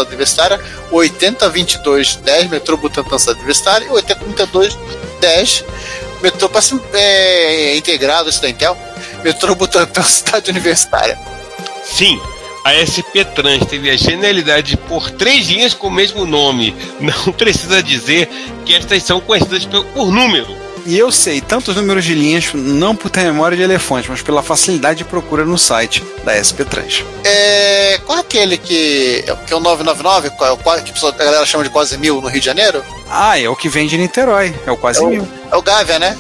Universitária, 0.09 0.61
o 0.91 0.97
802210, 0.97 2.49
metrô 2.49 2.77
Butantã 2.77 3.19
Cidade 3.19 3.39
Universitária, 3.39 3.87
e 3.87 3.91
o 3.91 3.95
803210, 3.95 5.65
metrô 6.23 6.51
é, 6.95 7.77
integrado, 7.77 8.29
esse 8.29 8.41
da 8.41 8.49
Intel, 8.49 8.77
metrô 9.23 9.55
Butantã 9.55 10.03
Cidade 10.03 10.51
Universitária. 10.51 11.19
Sim, 11.85 12.21
a 12.65 12.73
SP 12.85 13.25
Trans 13.35 13.65
teve 13.67 13.91
a 13.91 13.97
genialidade 13.97 14.71
de 14.73 14.77
pôr 14.77 15.11
três 15.11 15.47
linhas 15.49 15.75
com 15.75 15.89
o 15.89 15.91
mesmo 15.91 16.25
nome. 16.25 16.75
Não 17.01 17.33
precisa 17.33 17.83
dizer 17.83 18.29
que 18.65 18.75
estas 18.75 19.03
são 19.03 19.21
conhecidas 19.21 19.65
por, 19.65 20.11
número. 20.13 20.47
E 20.87 20.97
eu 20.99 21.13
sei 21.13 21.41
tantos 21.43 21.77
números 21.77 22.03
de 22.03 22.15
linhas, 22.15 22.47
não 22.55 22.97
por 22.97 23.11
ter 23.11 23.21
memória 23.25 23.55
de 23.55 23.63
elefante, 23.63 24.09
mas 24.11 24.23
pela 24.23 24.43
facilidade 24.43 24.99
de 24.99 25.05
procura 25.05 25.45
no 25.45 25.59
site 25.59 26.03
da 26.25 26.33
SP 26.41 26.65
Trans. 26.65 27.05
É, 27.25 28.01
qual 28.07 28.17
é 28.17 28.21
aquele 28.23 28.57
que, 28.57 29.23
que 29.47 29.53
é 29.53 29.57
o 29.57 29.61
999, 29.61 30.31
qual 30.31 30.77
é 30.77 30.81
que 30.81 30.93
a 31.07 31.11
galera 31.25 31.45
chama 31.45 31.65
de 31.65 31.69
quase 31.69 31.99
mil 31.99 32.23
no 32.23 32.29
Rio 32.29 32.41
de 32.41 32.47
Janeiro? 32.47 32.83
Ah, 33.11 33.39
é 33.39 33.47
o 33.51 33.57
que 33.57 33.69
vem 33.69 33.87
de 33.87 33.99
Niterói, 33.99 34.55
é 34.67 34.71
o 34.71 34.79
quase 34.79 35.01
É 35.01 35.03
o- 35.03 35.09
mil. 35.11 35.29
É 35.53 35.57
o 35.57 35.61
Gávea, 35.61 35.99
né? 35.99 36.17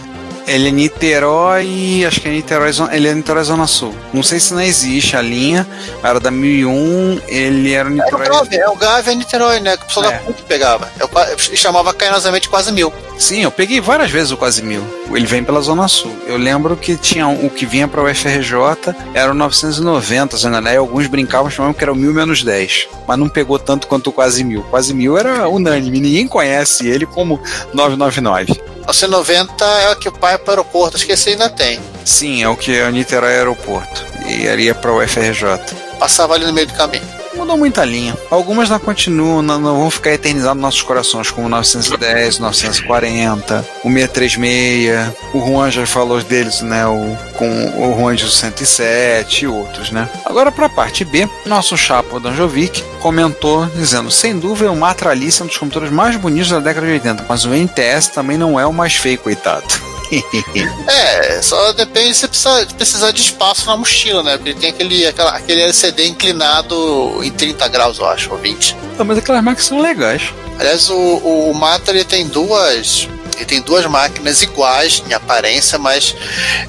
Ele 0.48 0.68
é 0.68 0.72
Niterói, 0.72 2.04
acho 2.06 2.20
que 2.20 2.28
é 2.28 2.30
Niterói, 2.32 2.70
ele 2.92 3.08
é 3.08 3.14
Niterói 3.14 3.44
Zona 3.44 3.66
Sul. 3.66 3.94
Não 4.12 4.22
sei 4.22 4.40
se 4.40 4.54
não 4.54 4.60
existe 4.62 5.14
a 5.16 5.20
linha, 5.22 5.66
era 6.02 6.18
da 6.18 6.30
1001, 6.30 7.20
ele 7.28 7.72
era 7.72 7.88
o 7.88 7.92
É 7.92 7.94
o 7.94 7.96
Niterói. 8.04 8.26
Gávea, 8.28 8.60
é 8.62 8.68
o 8.68 8.74
Gávea 8.76 9.14
Niterói, 9.14 9.60
né? 9.60 9.76
Que 9.76 9.82
o 9.84 9.86
pessoal 9.86 10.06
É. 10.06 10.12
da 10.12 10.18
PUC 10.20 10.42
pegava. 10.44 10.90
É 10.98 11.04
o 11.04 11.08
qua- 11.08 11.28
e 11.52 11.56
chamava 11.56 11.92
carinhosamente 11.92 12.48
quase 12.48 12.72
mil. 12.72 12.92
Sim, 13.18 13.42
eu 13.42 13.50
peguei 13.50 13.80
várias 13.80 14.10
vezes 14.10 14.30
o 14.30 14.36
quase 14.36 14.62
mil. 14.62 14.82
Ele 15.12 15.26
vem 15.26 15.42
pela 15.44 15.60
Zona 15.60 15.86
Sul. 15.88 16.16
Eu 16.26 16.36
lembro 16.38 16.76
que 16.76 16.96
tinha 16.96 17.26
um- 17.26 17.46
o 17.46 17.50
que 17.50 17.66
vinha 17.66 17.86
para 17.88 18.00
o 18.02 18.08
FRJ 18.08 18.94
era 19.12 19.30
o 19.30 19.34
990, 19.34 20.36
Zona 20.36 20.60
Leste. 20.60 20.78
Alguns 20.78 21.06
brincavam 21.08 21.50
chamavam 21.50 21.74
que 21.74 21.82
era 21.84 21.92
o 21.92 21.96
mil 21.96 22.14
menos 22.14 22.42
10. 22.42 22.88
Mas 23.06 23.18
não 23.18 23.28
pegou 23.28 23.58
tanto 23.58 23.86
quanto 23.86 24.08
o 24.08 24.12
quase 24.12 24.44
mil. 24.44 24.62
Quase 24.70 24.94
mil 24.94 25.18
era 25.18 25.48
unânime, 25.48 26.00
ninguém 26.00 26.26
conhece 26.28 26.86
ele 26.86 27.04
como 27.06 27.40
999. 27.74 28.58
O 28.86 28.92
190 28.92 29.64
é 29.64 29.90
o 29.92 29.96
que 29.96 30.10
vai 30.38 30.44
para 30.44 30.46
o 30.46 30.50
aeroporto, 30.50 30.96
acho 30.96 31.06
que 31.06 31.12
esse 31.12 31.30
ainda 31.30 31.50
tem. 31.50 31.80
Sim, 32.04 32.42
é 32.42 32.48
o 32.48 32.56
que 32.56 32.76
é 32.76 32.86
o 32.86 32.90
Niterói 32.90 33.34
Aeroporto. 33.34 34.04
E 34.26 34.48
ali 34.48 34.68
é 34.68 34.74
para 34.74 34.92
o 34.92 35.06
FRJ. 35.06 35.58
Passava 35.98 36.34
ali 36.34 36.46
no 36.46 36.52
meio 36.52 36.66
do 36.66 36.74
caminho. 36.74 37.04
O 37.34 37.38
mudou 37.38 37.56
muita 37.56 37.84
linha. 37.84 38.16
Algumas 38.30 38.68
não 38.68 38.78
continuam, 38.78 39.42
não, 39.42 39.58
não 39.58 39.78
vão 39.78 39.90
ficar 39.90 40.12
eternizadas 40.12 40.56
nos 40.56 40.62
nossos 40.62 40.82
corações, 40.82 41.30
como 41.30 41.46
o 41.46 41.50
910, 41.50 42.38
940, 42.38 43.64
o 43.84 43.90
636, 43.90 45.14
o 45.34 45.46
Juan 45.46 45.70
já 45.70 45.86
falou 45.86 46.20
deles, 46.22 46.60
né? 46.62 46.86
O, 46.86 47.16
com 47.34 47.48
o 47.76 47.96
Juan 47.96 48.16
de 48.16 48.30
107 48.30 49.44
e 49.44 49.48
outros, 49.48 49.90
né? 49.90 50.08
Agora 50.24 50.50
pra 50.50 50.68
parte 50.68 51.04
B, 51.04 51.28
nosso 51.46 51.76
chapa, 51.76 52.16
o 52.16 52.20
Danjovic, 52.20 52.82
comentou 53.00 53.66
dizendo: 53.66 54.10
sem 54.10 54.38
dúvida, 54.38 54.72
o 54.72 54.76
Matra 54.76 55.10
Alice 55.10 55.40
é 55.40 55.44
um 55.44 55.48
dos 55.48 55.58
computadores 55.58 55.94
mais 55.94 56.16
bonitos 56.16 56.50
da 56.50 56.60
década 56.60 56.86
de 56.86 56.92
80, 56.94 57.24
mas 57.28 57.44
o 57.44 57.50
NTS 57.50 58.08
também 58.08 58.36
não 58.36 58.58
é 58.58 58.66
o 58.66 58.72
mais 58.72 58.96
feio, 58.96 59.18
coitado. 59.18 59.97
É, 60.88 61.42
só 61.42 61.72
depende 61.72 62.14
se 62.14 62.26
precisar 62.26 63.10
de 63.12 63.20
espaço 63.20 63.66
na 63.66 63.76
mochila, 63.76 64.22
né? 64.22 64.36
Porque 64.36 64.54
tem 64.54 64.70
aquele, 64.70 65.06
aquela, 65.06 65.30
aquele 65.30 65.62
LCD 65.62 66.06
inclinado 66.06 67.20
em 67.22 67.30
30 67.30 67.68
graus, 67.68 67.98
eu 67.98 68.06
acho, 68.06 68.32
ou 68.32 68.38
20. 68.38 68.76
Ah, 68.98 69.04
mas 69.04 69.18
aquelas 69.18 69.42
máquinas 69.42 69.66
são 69.66 69.80
legais. 69.80 70.22
Aliás, 70.58 70.88
o, 70.88 70.94
o, 70.94 71.50
o 71.50 71.54
Matra 71.54 71.94
ele 71.94 72.04
tem 72.04 72.26
duas. 72.26 73.08
Ele 73.36 73.44
tem 73.44 73.60
duas 73.60 73.86
máquinas 73.86 74.42
iguais 74.42 75.02
em 75.08 75.12
aparência, 75.12 75.78
mas 75.78 76.14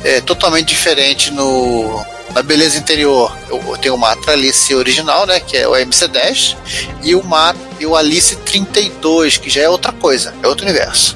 é, 0.04 0.22
totalmente 0.22 0.68
diferente 0.68 1.32
no, 1.32 2.06
na 2.34 2.44
beleza 2.44 2.78
interior. 2.78 3.36
Eu, 3.50 3.62
eu 3.68 3.78
tenho 3.78 3.96
o 3.96 3.98
Matra 3.98 4.34
Alice 4.34 4.74
original, 4.76 5.26
né? 5.26 5.40
Que 5.40 5.58
é 5.58 5.68
o 5.68 5.72
MC10, 5.72 6.56
e 7.02 7.16
o 7.16 7.24
Matra 7.24 7.62
e 7.80 7.86
o 7.86 7.96
Alice 7.96 8.36
32, 8.36 9.38
que 9.38 9.50
já 9.50 9.62
é 9.62 9.70
outra 9.70 9.92
coisa, 9.92 10.34
é 10.44 10.48
outro 10.48 10.66
universo. 10.66 11.16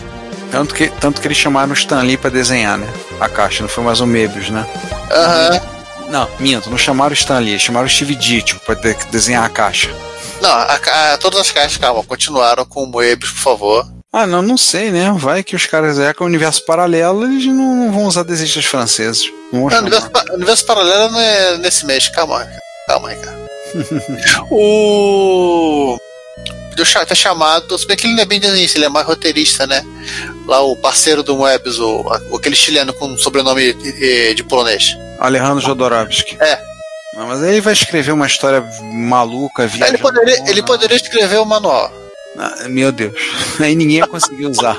Tanto 0.54 0.76
que, 0.76 0.88
tanto 1.02 1.20
que 1.20 1.28
eles 1.28 1.38
chamaram 1.38 1.72
o 1.72 1.74
Stan 1.74 2.02
Lee 2.04 2.16
pra 2.16 2.30
desenhar, 2.30 2.78
né? 2.78 2.88
A 3.20 3.28
caixa, 3.28 3.64
não 3.64 3.68
foi 3.70 3.84
mais 3.84 4.00
o 4.02 4.06
Mebius, 4.06 4.52
né? 4.52 4.64
Aham. 5.12 5.62
Não, 6.10 6.30
minto, 6.40 6.70
não 6.70 6.78
chamaram 6.78 7.10
o 7.10 7.14
Stan 7.18 7.40
Lee, 7.40 7.60
chamaram 7.60 7.88
o 7.88 7.90
Steve 7.90 8.14
Ditko 8.16 8.60
pra 8.64 8.76
de- 8.76 8.94
desenhar 9.10 9.44
a 9.44 9.50
caixa. 9.50 9.90
Não, 10.40 10.52
a 10.52 10.78
ca- 10.78 11.18
todas 11.18 11.40
as 11.40 11.50
caixas, 11.52 11.78
calma, 11.78 12.04
continuaram 12.04 12.66
com 12.66 12.84
o 12.84 12.86
Moebius, 12.88 13.32
por 13.32 13.40
favor. 13.42 13.88
Ah, 14.14 14.28
não, 14.28 14.44
não 14.44 14.56
sei, 14.58 14.92
né? 14.92 15.12
Vai 15.18 15.42
que 15.44 15.56
os 15.56 15.66
caras 15.66 15.98
é 15.98 16.14
com 16.14 16.24
o 16.24 16.28
universo 16.28 16.64
paralelo, 16.66 17.24
eles 17.26 17.48
não, 17.48 17.76
não 17.76 17.92
vão 17.92 18.06
usar 18.06 18.22
desistas 18.22 18.64
franceses. 18.64 19.32
Não 19.52 19.68
Não, 19.70 19.80
universo, 19.80 20.12
universo 20.36 20.66
paralelo 20.68 21.12
não 21.14 21.20
é 21.20 21.58
nesse 21.58 21.84
mês, 21.84 22.10
calma 22.10 22.42
aí. 22.42 22.48
Calma 22.88 23.10
aí, 23.10 23.16
cara. 23.16 23.40
o. 24.52 25.98
Cha- 26.86 27.06
ter 27.06 27.16
chamado, 27.16 27.78
se 27.78 27.86
bem 27.88 27.96
que 27.96 28.08
ele 28.08 28.16
não 28.16 28.24
é 28.24 28.26
bem 28.26 28.40
desenhista, 28.40 28.78
ele 28.78 28.86
é 28.86 28.90
mais 28.90 29.06
roteirista, 29.06 29.66
né? 29.68 29.84
Lá 30.46 30.62
o 30.62 30.76
parceiro 30.76 31.24
do 31.24 31.38
Moebius, 31.38 31.80
o, 31.80 32.06
aquele 32.36 32.56
chileno 32.56 32.94
com 32.94 33.18
sobrenome 33.18 33.76
eh, 34.02 34.34
de 34.34 34.44
polonês. 34.44 34.98
Alejandro 35.20 35.62
Jodorowsky. 35.62 36.38
É. 36.40 36.60
Não, 37.16 37.28
mas 37.28 37.44
aí 37.44 37.52
ele 37.52 37.62
vai 37.62 37.74
escrever 37.74 38.12
uma 38.12 38.28
história 38.28 38.64
maluca, 38.82 39.68
viajando. 39.68 39.92
Ele 39.92 40.02
poderia, 40.02 40.50
ele 40.50 40.64
poderia 40.64 40.96
escrever 40.98 41.38
o 41.38 41.46
manual. 41.46 41.94
Ah, 42.38 42.68
meu 42.68 42.92
Deus. 42.92 43.14
Aí 43.62 43.76
ninguém 43.76 43.98
ia 43.98 44.08
conseguir 44.08 44.48
usar. 44.48 44.76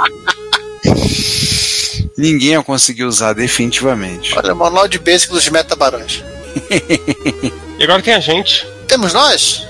ninguém 2.18 2.50
ia 2.50 2.62
conseguir 2.62 3.04
usar, 3.04 3.32
definitivamente. 3.32 4.36
Olha, 4.36 4.52
o 4.52 4.56
manual 4.56 4.88
de 4.88 4.98
basic 4.98 5.32
dos 5.32 5.48
metabarões. 5.48 6.24
E 7.76 7.82
agora 7.82 8.00
tem 8.00 8.14
a 8.14 8.20
gente. 8.20 8.64
Temos 8.86 9.12
nós? 9.12 9.66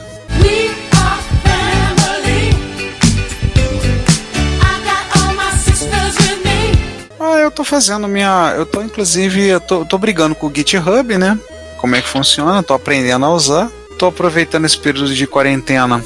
Eu 7.44 7.50
tô 7.50 7.64
fazendo 7.64 8.08
minha. 8.08 8.54
Eu 8.56 8.66
tô, 8.66 8.82
inclusive, 8.82 9.46
eu 9.46 9.60
tô, 9.60 9.84
tô 9.84 9.98
brigando 9.98 10.34
com 10.34 10.46
o 10.46 10.52
GitHub, 10.54 11.16
né? 11.18 11.38
Como 11.78 11.94
é 11.94 12.02
que 12.02 12.08
funciona, 12.08 12.62
tô 12.62 12.74
aprendendo 12.74 13.24
a 13.24 13.30
usar. 13.30 13.70
Tô 13.98 14.06
aproveitando 14.06 14.64
esse 14.64 14.78
período 14.78 15.14
de 15.14 15.26
quarentena 15.26 16.02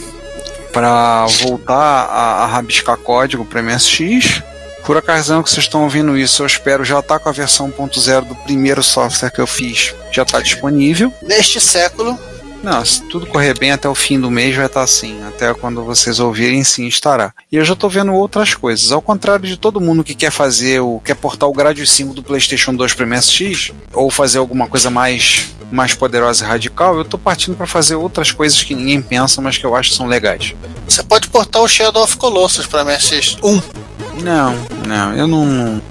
para 0.73 1.27
voltar 1.27 1.75
a, 1.75 2.45
a 2.45 2.47
rabiscar 2.47 2.97
código 2.97 3.45
para 3.45 3.63
MSX. 3.63 4.43
Por 4.85 4.97
ocasião 4.97 5.43
que 5.43 5.51
vocês 5.51 5.65
estão 5.67 5.85
ouvindo 5.85 6.17
isso, 6.17 6.43
eu 6.43 6.47
espero 6.47 6.85
já 6.85 6.99
estar 6.99 7.19
com 7.19 7.29
a 7.29 7.33
versão 7.33 7.71
1.0 7.71 8.25
do 8.25 8.35
primeiro 8.35 8.83
software 8.83 9.31
que 9.31 9.41
eu 9.41 9.47
fiz. 9.47 9.95
Já 10.11 10.23
está 10.23 10.41
disponível. 10.41 11.13
Neste 11.23 11.61
século, 11.61 12.19
Não, 12.63 12.85
se 12.85 13.03
tudo 13.03 13.27
correr 13.27 13.59
bem 13.59 13.71
até 13.71 13.89
o 13.89 13.95
fim 13.95 14.19
do 14.19 14.31
mês 14.31 14.55
vai 14.55 14.67
estar 14.67 14.83
assim. 14.83 15.23
Até 15.25 15.53
quando 15.55 15.85
vocês 15.85 16.19
ouvirem, 16.19 16.65
sim, 16.65 16.87
estará. 16.87 17.33
E 17.51 17.57
eu 17.57 17.65
já 17.65 17.73
estou 17.73 17.89
vendo 17.89 18.13
outras 18.13 18.55
coisas. 18.55 18.93
Ao 18.93 19.01
contrário 19.01 19.47
de 19.47 19.57
todo 19.57 19.81
mundo 19.81 20.05
que 20.05 20.15
quer 20.15 20.31
fazer 20.31 20.81
o. 20.81 21.01
quer 21.05 21.15
portar 21.15 21.49
o 21.49 21.53
Grade 21.53 21.87
5 21.87 22.15
do 22.15 22.23
PlayStation 22.23 22.75
2 22.75 22.95
para 22.95 23.07
MSX, 23.07 23.73
ou 23.93 24.11
fazer 24.11 24.39
alguma 24.39 24.67
coisa 24.67 24.91
mais, 24.91 25.47
mais 25.71 25.95
poderosa 25.95 26.45
e 26.45 26.49
radical, 26.49 26.97
eu 26.97 27.03
estou 27.03 27.19
partindo 27.19 27.57
para 27.57 27.67
fazer 27.67 27.95
outras 27.95 28.33
coisas 28.33 28.63
que 28.63 28.75
ninguém 28.75 29.01
pensa, 29.01 29.41
mas 29.41 29.57
que 29.57 29.65
eu 29.65 29.75
acho 29.75 29.91
que 29.91 29.97
são 29.97 30.07
legais. 30.07 30.55
você 30.87 31.03
pode 31.03 31.29
portar 31.29 31.63
o 31.63 31.69
Shadow 31.69 32.03
of 32.03 32.17
Colossus 32.17 32.67
para 32.67 32.85
MSX1. 32.85 33.63
Não, 34.23 34.55
não, 34.87 35.15
eu 35.15 35.27
não. 35.27 35.47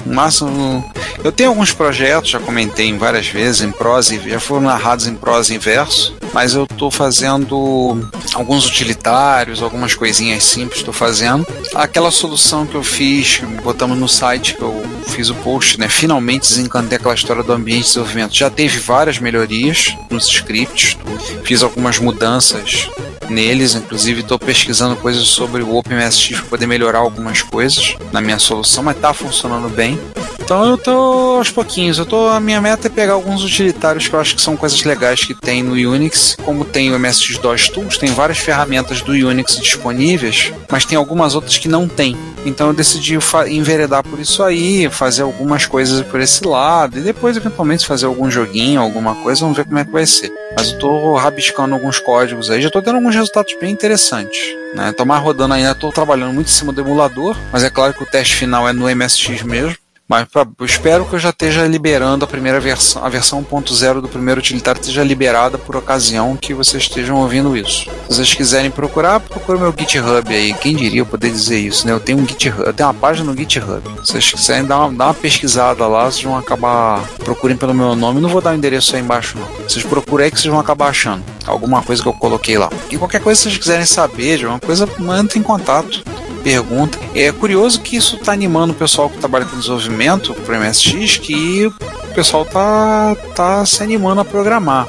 No 0.05 0.13
máximo. 0.13 0.83
Eu 1.23 1.31
tenho 1.31 1.49
alguns 1.49 1.71
projetos, 1.71 2.31
já 2.31 2.39
comentei 2.39 2.91
várias 2.97 3.27
vezes, 3.27 3.61
em 3.61 3.71
prosa 3.71 4.15
e 4.15 4.29
já 4.29 4.39
foram 4.39 4.63
narrados 4.63 5.07
em 5.07 5.15
prosa 5.15 5.53
e 5.53 5.57
verso, 5.57 6.15
mas 6.33 6.53
eu 6.53 6.65
tô 6.65 6.91
fazendo 6.91 8.09
alguns 8.33 8.65
utilitários, 8.65 9.61
algumas 9.61 9.95
coisinhas 9.95 10.43
simples 10.43 10.79
estou 10.79 10.93
fazendo. 10.93 11.45
Aquela 11.73 12.11
solução 12.11 12.65
que 12.65 12.75
eu 12.75 12.83
fiz, 12.83 13.41
botamos 13.63 13.97
no 13.97 14.07
site 14.07 14.55
que 14.55 14.61
eu 14.61 14.83
fiz 15.07 15.29
o 15.29 15.35
post, 15.35 15.79
né? 15.79 15.87
Finalmente 15.87 16.49
desencantei 16.49 16.97
aquela 16.97 17.15
história 17.15 17.43
do 17.43 17.53
ambiente 17.53 17.83
de 17.83 17.87
desenvolvimento. 17.87 18.35
Já 18.35 18.49
teve 18.49 18.79
várias 18.79 19.19
melhorias 19.19 19.95
nos 20.09 20.27
scripts, 20.27 20.97
fiz 21.43 21.63
algumas 21.63 21.99
mudanças 21.99 22.89
neles, 23.29 23.75
inclusive 23.75 24.21
estou 24.21 24.39
pesquisando 24.39 24.95
coisas 24.95 25.27
sobre 25.27 25.61
o 25.61 25.75
OpenMSX 25.75 26.39
para 26.39 26.49
poder 26.49 26.67
melhorar 26.67 26.99
algumas 26.99 27.41
coisas 27.41 27.95
na 28.11 28.21
minha 28.21 28.39
solução, 28.39 28.83
mas 28.83 28.95
está 28.95 29.13
funcionando 29.13 29.69
bem. 29.69 29.99
Então 30.47 30.65
eu 30.65 30.77
tô 30.77 31.35
aos 31.39 31.51
pouquinhos, 31.51 31.97
eu 31.97 32.05
tô 32.05 32.29
a 32.29 32.39
minha 32.39 32.61
meta 32.61 32.87
é 32.87 32.89
pegar 32.89 33.11
alguns 33.11 33.43
utilitários 33.43 34.07
que 34.07 34.13
eu 34.13 34.19
acho 34.21 34.33
que 34.33 34.41
são 34.41 34.55
coisas 34.55 34.81
legais 34.81 35.25
que 35.25 35.33
tem 35.33 35.61
no 35.61 35.73
Unix, 35.73 36.37
como 36.45 36.63
tem 36.63 36.89
o 36.89 36.97
MSX 36.97 37.37
DOS 37.39 37.67
Tools, 37.67 37.97
tem 37.97 38.13
várias 38.13 38.37
ferramentas 38.37 39.01
do 39.01 39.11
Unix 39.11 39.57
disponíveis, 39.57 40.53
mas 40.71 40.85
tem 40.85 40.97
algumas 40.97 41.35
outras 41.35 41.57
que 41.57 41.67
não 41.67 41.85
tem. 41.85 42.15
Então 42.45 42.67
eu 42.67 42.73
decidi 42.73 43.19
enveredar 43.49 44.03
por 44.03 44.21
isso 44.21 44.41
aí, 44.41 44.89
fazer 44.89 45.23
algumas 45.23 45.65
coisas 45.65 46.01
por 46.07 46.21
esse 46.21 46.47
lado 46.47 46.97
e 46.97 47.01
depois 47.01 47.35
eventualmente 47.35 47.85
fazer 47.85 48.05
algum 48.05 48.31
joguinho, 48.31 48.79
alguma 48.79 49.15
coisa, 49.15 49.41
vamos 49.41 49.57
ver 49.57 49.65
como 49.65 49.79
é 49.79 49.83
que 49.83 49.91
vai 49.91 50.05
ser. 50.05 50.31
Mas 50.55 50.71
eu 50.71 50.79
tô 50.79 51.15
rabiscando 51.15 51.75
alguns 51.75 51.99
códigos 51.99 52.49
aí, 52.49 52.61
já 52.61 52.69
tô 52.69 52.81
tendo 52.81 52.95
alguns 52.95 53.13
resultados 53.13 53.53
bem 53.59 53.73
interessantes. 53.73 54.55
Né? 54.73 54.95
Mais 55.05 55.21
rodando 55.21 55.55
ainda, 55.55 55.75
tô 55.75 55.91
trabalhando 55.91 56.31
muito 56.31 56.47
em 56.47 56.51
cima 56.51 56.71
do 56.71 56.79
emulador, 56.79 57.35
mas 57.51 57.65
é 57.65 57.69
claro 57.69 57.93
que 57.93 58.03
o 58.03 58.05
teste 58.05 58.35
final 58.35 58.65
é 58.65 58.71
no 58.71 58.89
MSX 58.89 59.43
mesmo. 59.43 59.75
Mas 60.07 60.25
pra- 60.27 60.47
eu 60.59 60.65
espero 60.65 61.05
que 61.05 61.15
eu 61.15 61.19
já 61.19 61.29
esteja 61.31 61.67
liberando 61.67 62.23
a 62.23 62.27
primeira 62.27 62.59
versão, 62.61 63.03
a 63.03 63.09
versão 63.09 63.43
1.0 63.43 63.99
do 64.01 64.07
primeiro 64.07 64.39
utilitário 64.39 64.79
esteja 64.79 65.03
liberada 65.03 65.57
por 65.57 65.75
ocasião 65.75 66.35
que 66.37 66.53
vocês 66.53 66.83
estejam 66.83 67.17
ouvindo 67.17 67.57
isso. 67.57 67.89
Se 68.07 68.15
vocês 68.15 68.33
quiserem 68.33 68.71
procurar, 68.71 69.19
procure 69.19 69.59
meu 69.59 69.73
GitHub 69.77 70.33
aí. 70.33 70.53
Quem 70.53 70.75
diria 70.75 71.01
eu 71.01 71.05
poder 71.05 71.29
dizer 71.29 71.59
isso, 71.59 71.85
né? 71.85 71.91
Eu 71.91 71.99
tenho 71.99 72.19
um 72.19 72.25
GitHub, 72.27 72.65
eu 72.65 72.73
tenho 72.73 72.87
uma 72.87 72.93
página 72.95 73.29
no 73.29 73.37
GitHub. 73.37 73.81
Se 74.05 74.13
vocês 74.13 74.31
quiserem 74.31 74.63
dar 74.65 74.79
uma, 74.79 74.93
dar 74.93 75.05
uma 75.07 75.13
pesquisada 75.13 75.85
lá, 75.87 76.05
vocês 76.05 76.23
vão 76.23 76.37
acabar 76.37 77.01
procurem 77.23 77.57
pelo 77.57 77.73
meu 77.73 77.93
nome. 77.95 78.21
Não 78.21 78.29
vou 78.29 78.39
dar 78.41 78.51
o 78.53 78.55
endereço 78.55 78.95
aí 78.95 79.01
embaixo, 79.01 79.37
não. 79.37 79.47
Vocês 79.67 79.83
procurem 79.83 80.25
aí 80.25 80.31
que 80.31 80.39
vocês 80.39 80.49
vão 80.49 80.59
acabar 80.59 80.87
achando 80.87 81.21
alguma 81.45 81.81
coisa 81.83 82.01
que 82.01 82.07
eu 82.07 82.13
coloquei 82.13 82.57
lá. 82.57 82.69
E 82.89 82.97
qualquer 82.97 83.19
coisa 83.19 83.37
que 83.39 83.43
vocês 83.49 83.57
quiserem 83.57 83.85
saber 83.85 84.37
de 84.37 84.45
alguma 84.45 84.59
coisa, 84.61 84.87
manda 84.99 85.37
em 85.37 85.43
contato 85.43 86.01
pergunta. 86.47 86.97
É 87.13 87.29
curioso 87.29 87.81
que 87.81 87.97
isso 87.97 88.15
está 88.15 88.31
animando 88.31 88.71
o 88.71 88.75
pessoal 88.75 89.09
que 89.09 89.17
trabalha 89.17 89.43
com 89.43 89.57
desenvolvimento 89.57 90.33
para 90.33 90.57
o 90.57 90.63
MSX, 90.63 91.17
que 91.17 91.65
o 91.65 92.13
pessoal 92.15 92.45
tá, 92.45 93.17
tá 93.35 93.65
se 93.65 93.83
animando 93.83 94.21
a 94.21 94.25
programar. 94.25 94.87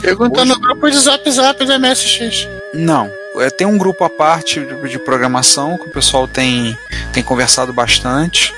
Pergunta 0.00 0.46
no 0.46 0.58
grupo 0.58 0.90
de 0.90 0.96
Zap 0.96 1.30
Zap 1.30 1.62
do 1.62 1.78
MSX. 1.78 2.48
Não. 2.72 3.10
É, 3.36 3.50
tem 3.50 3.66
um 3.66 3.76
grupo 3.76 4.02
à 4.02 4.08
parte 4.08 4.60
de, 4.60 4.88
de 4.88 4.98
programação 4.98 5.76
que 5.76 5.88
o 5.88 5.92
pessoal 5.92 6.26
tem, 6.26 6.74
tem 7.12 7.22
conversado 7.22 7.70
bastante. 7.70 8.54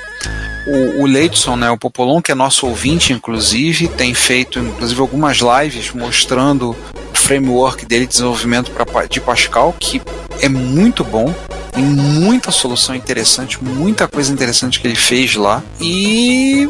O, 0.69 1.03
o 1.03 1.07
Leidson, 1.07 1.57
né, 1.57 1.69
o 1.71 1.79
Popolon, 1.79 2.23
que 2.23 2.31
é 2.31 2.35
nosso 2.35 2.69
ouvinte, 2.69 3.13
inclusive, 3.13 3.89
tem 3.89 4.15
feito 4.15 4.61
inclusive 4.61 5.01
algumas 5.01 5.39
lives 5.39 5.91
mostrando 5.93 6.71
o 6.71 7.17
framework 7.17 7.85
dele 7.87 8.07
de 8.07 8.13
desenvolvimento 8.13 8.71
pra, 8.71 9.07
de 9.07 9.21
Pascal, 9.21 9.75
que 9.79 10.01
é 10.41 10.49
muito 10.49 11.03
bom. 11.03 11.35
Tem 11.77 11.85
muita 11.85 12.51
solução 12.51 12.95
interessante, 12.95 13.63
muita 13.63 14.09
coisa 14.09 14.33
interessante 14.33 14.81
que 14.81 14.87
ele 14.87 14.97
fez 14.97 15.37
lá. 15.37 15.63
E 15.79 16.67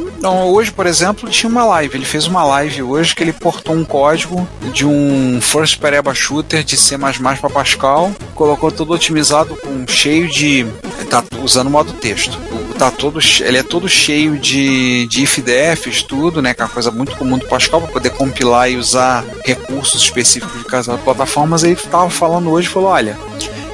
hoje, 0.51 0.73
por 0.73 0.85
exemplo, 0.85 1.31
tinha 1.31 1.49
uma 1.49 1.65
live. 1.65 1.97
Ele 1.97 2.05
fez 2.05 2.27
uma 2.27 2.43
live 2.43 2.83
hoje 2.83 3.15
que 3.15 3.23
ele 3.23 3.33
portou 3.33 3.77
um 3.77 3.85
código 3.85 4.49
de 4.73 4.85
um 4.85 5.41
First 5.41 5.79
Pereba 5.79 6.13
Shooter 6.13 6.65
de 6.65 6.77
C++ 6.77 6.99
para 6.99 7.49
Pascal, 7.49 8.13
colocou 8.35 8.73
tudo 8.73 8.95
otimizado 8.95 9.55
com 9.55 9.87
cheio 9.87 10.29
de 10.29 10.67
tá 11.09 11.23
usando 11.41 11.71
modo 11.71 11.93
texto. 11.93 12.37
Tá 12.77 12.91
todo, 12.91 13.21
ele 13.41 13.59
é 13.59 13.63
todo 13.63 13.89
cheio 13.89 14.37
de, 14.37 15.07
de 15.07 15.23
if-defs, 15.23 16.03
tudo, 16.03 16.43
né? 16.43 16.53
Que 16.53 16.63
é 16.63 16.65
uma 16.65 16.71
coisa 16.71 16.91
muito 16.91 17.17
comum 17.17 17.39
do 17.39 17.47
Pascal 17.47 17.81
para 17.81 17.93
poder 17.93 18.11
compilar 18.11 18.69
e 18.69 18.77
usar 18.77 19.25
recursos 19.45 20.03
específicos 20.03 20.59
de 20.59 20.65
cada 20.65 20.99
plataforma. 20.99 21.51
Mas 21.51 21.63
ele 21.63 21.75
estava 21.75 22.11
falando 22.11 22.51
hoje, 22.51 22.67
falou, 22.67 22.91
olha, 22.91 23.17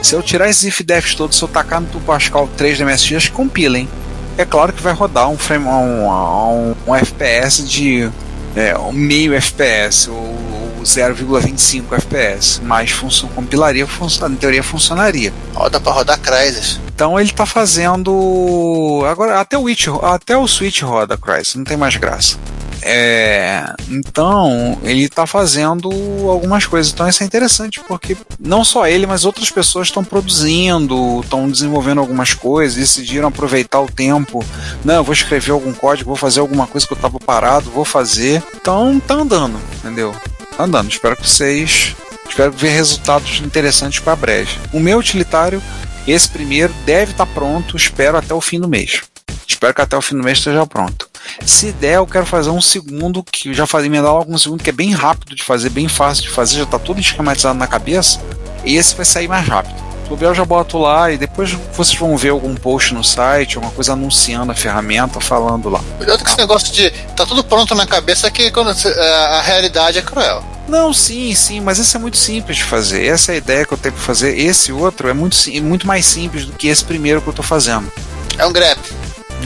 se 0.02 0.14
eu 0.14 0.22
tirar 0.22 0.48
esses 0.48 0.64
if-defs 0.64 1.14
todos, 1.14 1.36
se 1.38 1.42
eu 1.44 1.48
tacar 1.48 1.80
no 1.80 2.00
Pascal 2.00 2.48
3 2.56 2.78
da 2.78 2.84
MSX, 2.84 3.28
compila, 3.28 3.78
hein? 3.78 3.88
É 4.36 4.44
claro 4.44 4.72
que 4.72 4.82
vai 4.82 4.92
rodar 4.92 5.28
um 5.28 5.36
frame, 5.38 5.66
um, 5.66 6.08
um, 6.08 6.74
um 6.86 6.94
FPS 6.96 7.62
de 7.68 8.10
é, 8.56 8.76
um 8.78 8.92
meio 8.92 9.34
FPS 9.34 10.08
ou, 10.08 10.16
ou 10.16 10.72
0,25 10.84 11.92
FPS, 11.92 12.60
mas 12.62 12.90
funcio- 12.90 13.28
compilaria, 13.28 13.86
em 13.86 14.34
teoria 14.36 14.62
funcionaria. 14.62 15.32
Roda 15.54 15.78
pra 15.78 15.92
rodar 15.92 16.18
Crysis. 16.18 16.80
Então 16.94 17.18
ele 17.20 17.30
tá 17.30 17.44
fazendo. 17.46 19.02
Agora 19.08 19.38
até 19.40 19.56
o 19.56 19.62
Witch, 19.62 19.88
até 20.02 20.36
o 20.36 20.46
Switch 20.48 20.82
roda 20.82 21.16
Crysis, 21.16 21.54
não 21.54 21.64
tem 21.64 21.76
mais 21.76 21.96
graça. 21.96 22.36
É, 22.82 23.72
então 23.88 24.78
ele 24.82 25.08
tá 25.08 25.26
fazendo 25.26 25.88
algumas 26.28 26.66
coisas. 26.66 26.92
Então 26.92 27.08
isso 27.08 27.22
é 27.22 27.26
interessante 27.26 27.80
porque 27.80 28.16
não 28.38 28.64
só 28.64 28.86
ele, 28.86 29.06
mas 29.06 29.24
outras 29.24 29.50
pessoas 29.50 29.88
estão 29.88 30.04
produzindo, 30.04 31.20
estão 31.22 31.48
desenvolvendo 31.48 32.00
algumas 32.00 32.34
coisas, 32.34 32.76
decidiram 32.76 33.28
aproveitar 33.28 33.80
o 33.80 33.90
tempo. 33.90 34.44
Não, 34.84 34.94
eu 34.94 35.04
vou 35.04 35.12
escrever 35.12 35.52
algum 35.52 35.72
código, 35.72 36.08
vou 36.08 36.16
fazer 36.16 36.40
alguma 36.40 36.66
coisa 36.66 36.86
que 36.86 36.92
eu 36.92 36.98
tava 36.98 37.20
parado, 37.20 37.70
vou 37.70 37.84
fazer. 37.84 38.42
Então 38.54 39.00
tá 39.00 39.14
andando, 39.14 39.58
entendeu? 39.76 40.14
Tá 40.56 40.64
andando. 40.64 40.90
Espero 40.90 41.16
que 41.16 41.28
vocês 41.28 41.94
Espero 42.32 42.50
ver 42.50 42.70
resultados 42.70 43.42
interessantes 43.44 44.00
para 44.00 44.16
breve. 44.16 44.56
O 44.72 44.80
meu 44.80 44.98
utilitário, 44.98 45.62
esse 46.08 46.26
primeiro, 46.26 46.72
deve 46.86 47.12
estar 47.12 47.26
pronto, 47.26 47.76
espero 47.76 48.16
até 48.16 48.32
o 48.32 48.40
fim 48.40 48.58
do 48.58 48.66
mês. 48.66 49.02
Espero 49.46 49.74
que 49.74 49.82
até 49.82 49.98
o 49.98 50.00
fim 50.00 50.16
do 50.16 50.24
mês 50.24 50.38
esteja 50.38 50.66
pronto. 50.66 51.11
Se 51.44 51.72
der, 51.72 51.96
eu 51.96 52.06
quero 52.06 52.26
fazer 52.26 52.50
um 52.50 52.60
segundo, 52.60 53.22
que 53.22 53.48
eu 53.50 53.54
já 53.54 53.66
falei, 53.66 53.88
me 53.88 54.00
dá 54.00 54.12
logo 54.12 54.32
um 54.32 54.38
segundo, 54.38 54.62
que 54.62 54.70
é 54.70 54.72
bem 54.72 54.92
rápido 54.92 55.34
de 55.34 55.42
fazer, 55.42 55.70
bem 55.70 55.88
fácil 55.88 56.24
de 56.24 56.30
fazer, 56.30 56.56
já 56.58 56.64
está 56.64 56.78
tudo 56.78 57.00
esquematizado 57.00 57.58
na 57.58 57.66
cabeça. 57.66 58.20
E 58.64 58.76
esse 58.76 58.94
vai 58.94 59.04
sair 59.04 59.28
mais 59.28 59.46
rápido. 59.46 59.82
Eu 60.20 60.34
já 60.34 60.44
boto 60.44 60.76
lá 60.76 61.10
e 61.10 61.16
depois 61.16 61.52
vocês 61.74 61.98
vão 61.98 62.14
ver 62.18 62.28
algum 62.30 62.54
post 62.54 62.92
no 62.92 63.02
site, 63.02 63.56
alguma 63.56 63.72
coisa 63.72 63.94
anunciando 63.94 64.52
a 64.52 64.54
ferramenta, 64.54 65.18
falando 65.22 65.70
lá. 65.70 65.80
Cuidado 65.96 66.22
com 66.22 66.28
esse 66.28 66.36
negócio 66.36 66.70
de 66.70 66.90
tá 67.16 67.24
tudo 67.24 67.42
pronto 67.42 67.74
na 67.74 67.86
cabeça 67.86 68.30
que 68.30 68.50
quando 68.50 68.74
você- 68.74 68.88
a 68.90 69.40
realidade 69.40 69.96
é 69.98 70.02
cruel. 70.02 70.44
Não, 70.68 70.92
sim, 70.92 71.34
sim, 71.34 71.60
mas 71.60 71.78
esse 71.78 71.96
é 71.96 71.98
muito 71.98 72.18
simples 72.18 72.58
de 72.58 72.64
fazer. 72.64 73.06
Essa 73.06 73.32
é 73.32 73.36
a 73.36 73.38
ideia 73.38 73.64
que 73.64 73.72
eu 73.72 73.78
tenho 73.78 73.94
para 73.94 74.04
fazer. 74.04 74.38
Esse 74.38 74.70
outro 74.70 75.08
é 75.08 75.14
muito, 75.14 75.34
sim- 75.34 75.60
muito 75.62 75.86
mais 75.86 76.04
simples 76.04 76.44
do 76.44 76.52
que 76.52 76.68
esse 76.68 76.84
primeiro 76.84 77.22
que 77.22 77.28
eu 77.28 77.32
tô 77.32 77.42
fazendo. 77.42 77.90
É 78.36 78.44
um 78.44 78.52
grep. 78.52 78.78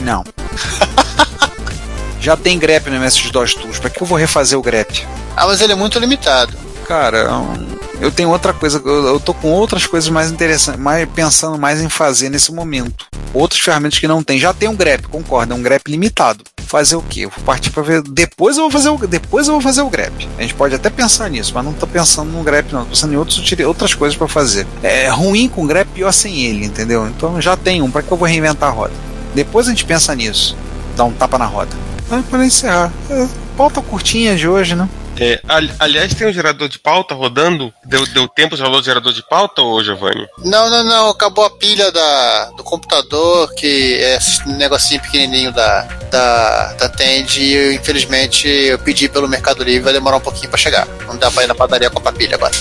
Não. 0.01 0.21
Já 2.19 2.35
tem 2.35 2.57
grep 2.57 2.89
no 2.89 2.95
MS-DOS 2.95 3.53
Tools, 3.53 3.79
para 3.79 3.89
que 3.89 4.01
eu 4.01 4.07
vou 4.07 4.17
refazer 4.17 4.57
o 4.57 4.61
grep? 4.61 5.05
Ah, 5.35 5.45
mas 5.45 5.61
ele 5.61 5.73
é 5.73 5.75
muito 5.75 5.99
limitado. 5.99 6.53
Cara, 6.87 7.27
eu 7.99 8.11
tenho 8.11 8.29
outra 8.29 8.53
coisa, 8.53 8.81
eu, 8.83 9.07
eu 9.07 9.19
tô 9.19 9.33
com 9.33 9.51
outras 9.51 9.85
coisas 9.85 10.09
mais 10.09 10.31
interessantes, 10.31 10.79
mais, 10.79 11.07
pensando 11.09 11.57
mais 11.57 11.81
em 11.81 11.89
fazer 11.89 12.29
nesse 12.29 12.51
momento. 12.51 13.05
Outras 13.33 13.59
ferramentas 13.59 13.99
que 13.99 14.07
não 14.07 14.23
tem. 14.23 14.39
Já 14.39 14.53
tem 14.53 14.69
um 14.69 14.75
grep, 14.75 15.07
concordo, 15.07 15.53
é 15.53 15.55
um 15.55 15.61
grep 15.61 15.89
limitado. 15.89 16.43
Fazer 16.65 16.95
o 16.95 17.01
quê? 17.01 17.21
Eu 17.21 17.29
vou 17.29 17.43
partir 17.45 17.69
para 17.71 17.83
ver. 17.83 18.01
Depois 18.01 18.57
eu 18.57 18.63
vou 18.63 18.71
fazer 18.71 18.89
o, 18.89 18.97
depois 19.07 19.47
eu 19.47 19.53
vou 19.53 19.61
fazer 19.61 19.81
o 19.81 19.89
grep. 19.89 20.27
A 20.37 20.41
gente 20.41 20.53
pode 20.53 20.75
até 20.75 20.89
pensar 20.89 21.29
nisso, 21.29 21.51
mas 21.53 21.63
não 21.63 21.73
tô 21.73 21.87
pensando 21.87 22.31
no 22.31 22.43
grep, 22.43 22.71
não. 22.71 22.83
Tô 22.83 22.89
pensando 22.89 23.13
em 23.13 23.17
outros, 23.17 23.43
outras 23.65 23.93
coisas 23.93 24.17
para 24.17 24.27
fazer. 24.27 24.67
É 24.83 25.09
ruim 25.09 25.47
com 25.47 25.65
grep, 25.65 25.87
pior 25.93 26.11
sem 26.11 26.43
ele, 26.43 26.65
entendeu? 26.65 27.07
Então 27.07 27.41
já 27.41 27.55
tem 27.55 27.81
um, 27.81 27.89
para 27.89 28.01
que 28.01 28.11
eu 28.11 28.17
vou 28.17 28.27
reinventar 28.27 28.69
a 28.69 28.71
roda? 28.71 28.93
Depois 29.33 29.67
a 29.67 29.69
gente 29.69 29.85
pensa 29.85 30.15
nisso. 30.15 30.57
Dá 30.95 31.03
um 31.03 31.11
tapa 31.11 31.37
na 31.37 31.45
roda. 31.45 31.75
Mas 32.09 32.25
para 32.25 32.45
encerrar, 32.45 32.91
é, 33.09 33.27
pauta 33.57 33.81
curtinha 33.81 34.35
de 34.35 34.47
hoje, 34.47 34.75
né? 34.75 34.87
É, 35.19 35.41
ali- 35.47 35.73
aliás, 35.79 36.13
tem 36.13 36.27
um 36.27 36.31
gerador 36.31 36.69
de 36.69 36.77
pauta 36.77 37.15
rodando. 37.15 37.73
Deu, 37.83 38.05
deu 38.07 38.27
tempo 38.27 38.55
de 38.55 38.61
rolar 38.61 38.77
o 38.77 38.83
gerador 38.83 39.11
de 39.11 39.23
pauta, 39.27 39.63
ô 39.63 39.83
Giovanni? 39.83 40.27
Não, 40.45 40.69
não, 40.69 40.83
não. 40.83 41.09
Acabou 41.09 41.43
a 41.43 41.49
pilha 41.49 41.91
da, 41.91 42.51
do 42.51 42.63
computador, 42.63 43.51
que 43.55 43.95
é 43.99 44.15
esse 44.17 44.47
negocinho 44.47 45.01
pequenininho 45.01 45.51
da, 45.51 45.81
da, 46.11 46.73
da 46.73 46.89
Tend. 46.89 47.35
E 47.41 47.51
eu, 47.51 47.73
infelizmente 47.73 48.47
eu 48.47 48.77
pedi 48.77 49.09
pelo 49.09 49.27
Mercado 49.27 49.63
Livre, 49.63 49.81
vai 49.85 49.93
demorar 49.93 50.17
um 50.17 50.21
pouquinho 50.21 50.49
pra 50.49 50.57
chegar. 50.59 50.87
Não 51.07 51.17
dá 51.17 51.31
pra 51.31 51.43
ir 51.43 51.47
na 51.47 51.55
padaria 51.55 51.89
comprar 51.89 52.11
pilha 52.11 52.35
agora. 52.35 52.53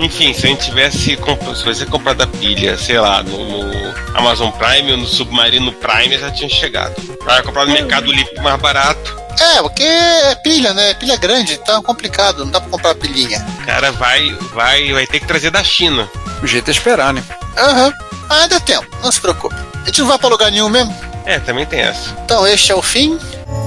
Enfim, 0.00 0.32
se 0.32 0.46
a 0.46 0.48
gente 0.48 0.64
tivesse 0.64 1.14
comp- 1.18 1.54
se 1.54 1.62
você 1.62 1.84
comprado 1.84 2.22
a 2.22 2.26
pilha, 2.26 2.76
sei 2.78 2.98
lá, 2.98 3.22
no, 3.22 3.36
no 3.44 3.94
Amazon 4.14 4.50
Prime 4.50 4.92
ou 4.92 4.96
no 4.98 5.06
Submarino 5.06 5.72
Prime, 5.72 6.18
já 6.18 6.30
tinha 6.30 6.48
chegado. 6.48 6.94
Vai 7.24 7.42
comprar 7.42 7.66
no 7.66 7.72
Mercado 7.72 8.10
Livre 8.10 8.34
mais 8.40 8.58
barato. 8.60 9.20
É, 9.38 9.60
porque 9.62 9.82
é 9.82 10.34
pilha, 10.36 10.72
né? 10.74 10.94
Pilha 10.94 11.16
grande, 11.16 11.52
então 11.54 11.78
é 11.78 11.82
complicado, 11.82 12.44
não 12.44 12.50
dá 12.50 12.60
pra 12.60 12.70
comprar 12.70 12.94
pilhinha. 12.94 13.46
O 13.62 13.66
cara 13.66 13.92
vai, 13.92 14.34
vai, 14.54 14.90
vai 14.92 15.06
ter 15.06 15.20
que 15.20 15.26
trazer 15.26 15.50
da 15.50 15.62
China. 15.62 16.08
O 16.42 16.46
jeito 16.46 16.68
é 16.68 16.70
esperar, 16.72 17.12
né? 17.12 17.22
Aham. 17.58 17.92
Ah, 18.30 18.46
dá 18.46 18.58
tempo, 18.60 18.86
não 19.02 19.12
se 19.12 19.20
preocupe. 19.20 19.54
A 19.82 19.86
gente 19.86 20.00
não 20.00 20.08
vai 20.08 20.18
pra 20.18 20.28
lugar 20.28 20.50
nenhum 20.50 20.68
mesmo. 20.70 20.94
É, 21.26 21.38
também 21.38 21.66
tem 21.66 21.80
essa. 21.80 22.10
Então 22.24 22.46
este 22.46 22.72
é 22.72 22.74
o 22.74 22.80
fim. 22.82 23.18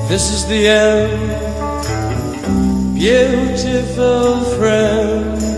This 0.07 0.29
is 0.29 0.43
the 0.45 0.65
end, 0.65 1.43
beautiful 2.93 4.43
friend. 4.57 5.52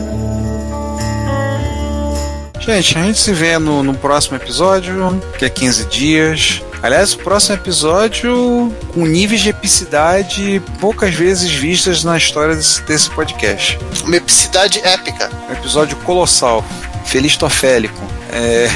Gente, 2.65 2.97
a 2.97 3.03
gente 3.03 3.19
se 3.19 3.31
vê 3.31 3.59
no, 3.59 3.83
no 3.83 3.93
próximo 3.93 4.37
episódio, 4.37 5.21
que 5.37 5.45
é 5.45 5.49
15 5.49 5.85
dias. 5.85 6.63
Aliás, 6.81 7.13
o 7.13 7.19
próximo 7.19 7.55
episódio 7.55 8.73
com 8.91 9.05
níveis 9.05 9.41
de 9.41 9.49
epicidade 9.49 10.59
poucas 10.79 11.13
vezes 11.13 11.51
vistas 11.51 12.03
na 12.03 12.17
história 12.17 12.55
desse, 12.55 12.81
desse 12.81 13.11
podcast. 13.11 13.77
Uma 14.03 14.15
epicidade 14.15 14.79
épica. 14.79 15.29
Um 15.47 15.53
episódio 15.53 15.95
colossal, 15.97 16.65
felistofélico, 17.05 18.03
é, 18.31 18.67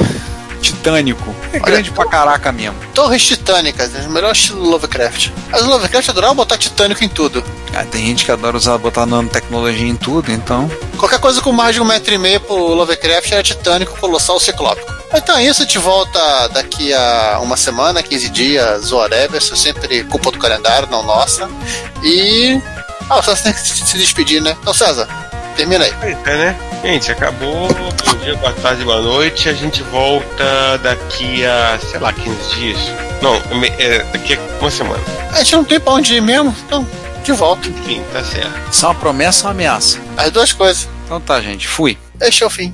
titânico. 0.60 1.36
É 1.52 1.60
grande 1.60 1.92
pra 1.92 2.06
caraca 2.06 2.52
mesmo. 2.52 2.76
Torres 2.94 3.26
titânicas, 3.26 3.96
é 3.96 4.08
o 4.08 4.10
melhor 4.10 4.32
estilo 4.32 4.64
Lovecraft. 4.70 5.30
As 5.52 5.64
Lovecraft 5.64 6.10
adoravam 6.10 6.36
botar 6.36 6.58
titânico 6.58 7.04
em 7.04 7.10
tudo. 7.10 7.44
Ah, 7.74 7.84
tem 7.84 8.06
gente 8.06 8.26
que 8.26 8.32
adora 8.32 8.58
usar, 8.58 8.78
botar 8.78 9.06
nanotecnologia 9.06 9.88
em 9.88 9.96
tudo, 9.96 10.32
então. 10.32 10.70
Qualquer 10.98 11.20
coisa 11.20 11.42
com 11.42 11.52
mais 11.52 11.76
de 11.76 11.82
um 11.82 11.86
metro 11.86 12.14
e 12.14 12.18
meio 12.18 12.40
pro 12.40 12.56
Lovecraft 12.56 13.32
era 13.32 13.44
titânico, 13.44 13.98
colossal, 14.00 14.40
ciclópico. 14.40 15.00
Então 15.14 15.38
é 15.38 15.46
isso, 15.46 15.62
a 15.62 15.66
gente 15.66 15.80
volta 15.80 16.48
daqui 16.50 16.94
a 16.94 17.40
uma 17.42 17.58
semana, 17.58 18.04
15 18.04 18.30
dias, 18.30 18.92
whatever. 18.92 19.42
Isso 19.42 19.54
é 19.54 19.58
sempre 19.58 20.04
culpa 20.04 20.32
do 20.32 20.38
calendário, 20.38 20.88
não 20.90 21.04
nossa. 21.04 21.50
E. 22.04 22.62
Ah, 23.10 23.18
o 23.18 23.24
César 23.24 23.44
tem 23.44 23.54
que 23.54 23.60
se 23.60 23.98
despedir, 23.98 24.42
né? 24.42 24.56
Então, 24.62 24.74
César, 24.74 25.08
termina 25.56 25.84
aí. 25.84 25.94
É, 26.26 26.38
né? 26.38 26.69
Gente, 26.82 27.12
acabou. 27.12 27.68
Bom 27.68 28.16
dia, 28.24 28.36
boa 28.38 28.54
tarde, 28.54 28.84
boa 28.84 29.02
noite. 29.02 29.50
A 29.50 29.54
gente 29.54 29.84
volta 29.84 30.78
daqui 30.82 31.46
a, 31.46 31.78
sei 31.80 32.00
lá, 32.00 32.14
15 32.14 32.56
dias. 32.56 32.78
Não, 33.22 33.36
é, 33.78 34.00
daqui 34.14 34.36
a 34.36 34.40
uma 34.62 34.72
semana. 34.72 35.04
A 35.34 35.40
gente 35.40 35.56
não 35.58 35.64
tem 35.66 35.80
pra 35.80 35.94
onde 35.94 36.16
ir 36.16 36.22
mesmo, 36.22 36.56
então, 36.66 36.88
de 37.24 37.34
volta. 37.34 37.68
Enfim, 37.68 38.02
tá 38.14 38.24
certo. 38.24 38.72
Isso 38.72 38.86
é 38.86 38.90
uma 38.90 38.96
promessa 38.96 39.44
ou 39.44 39.48
uma 39.48 39.52
ameaça? 39.52 40.00
As 40.16 40.32
duas 40.32 40.54
coisas. 40.54 40.88
Então 41.06 41.20
tá, 41.20 41.42
gente, 41.42 41.68
fui. 41.68 41.98
Este 42.22 42.44
é 42.44 42.48
o 42.48 42.50
fim. 42.50 42.74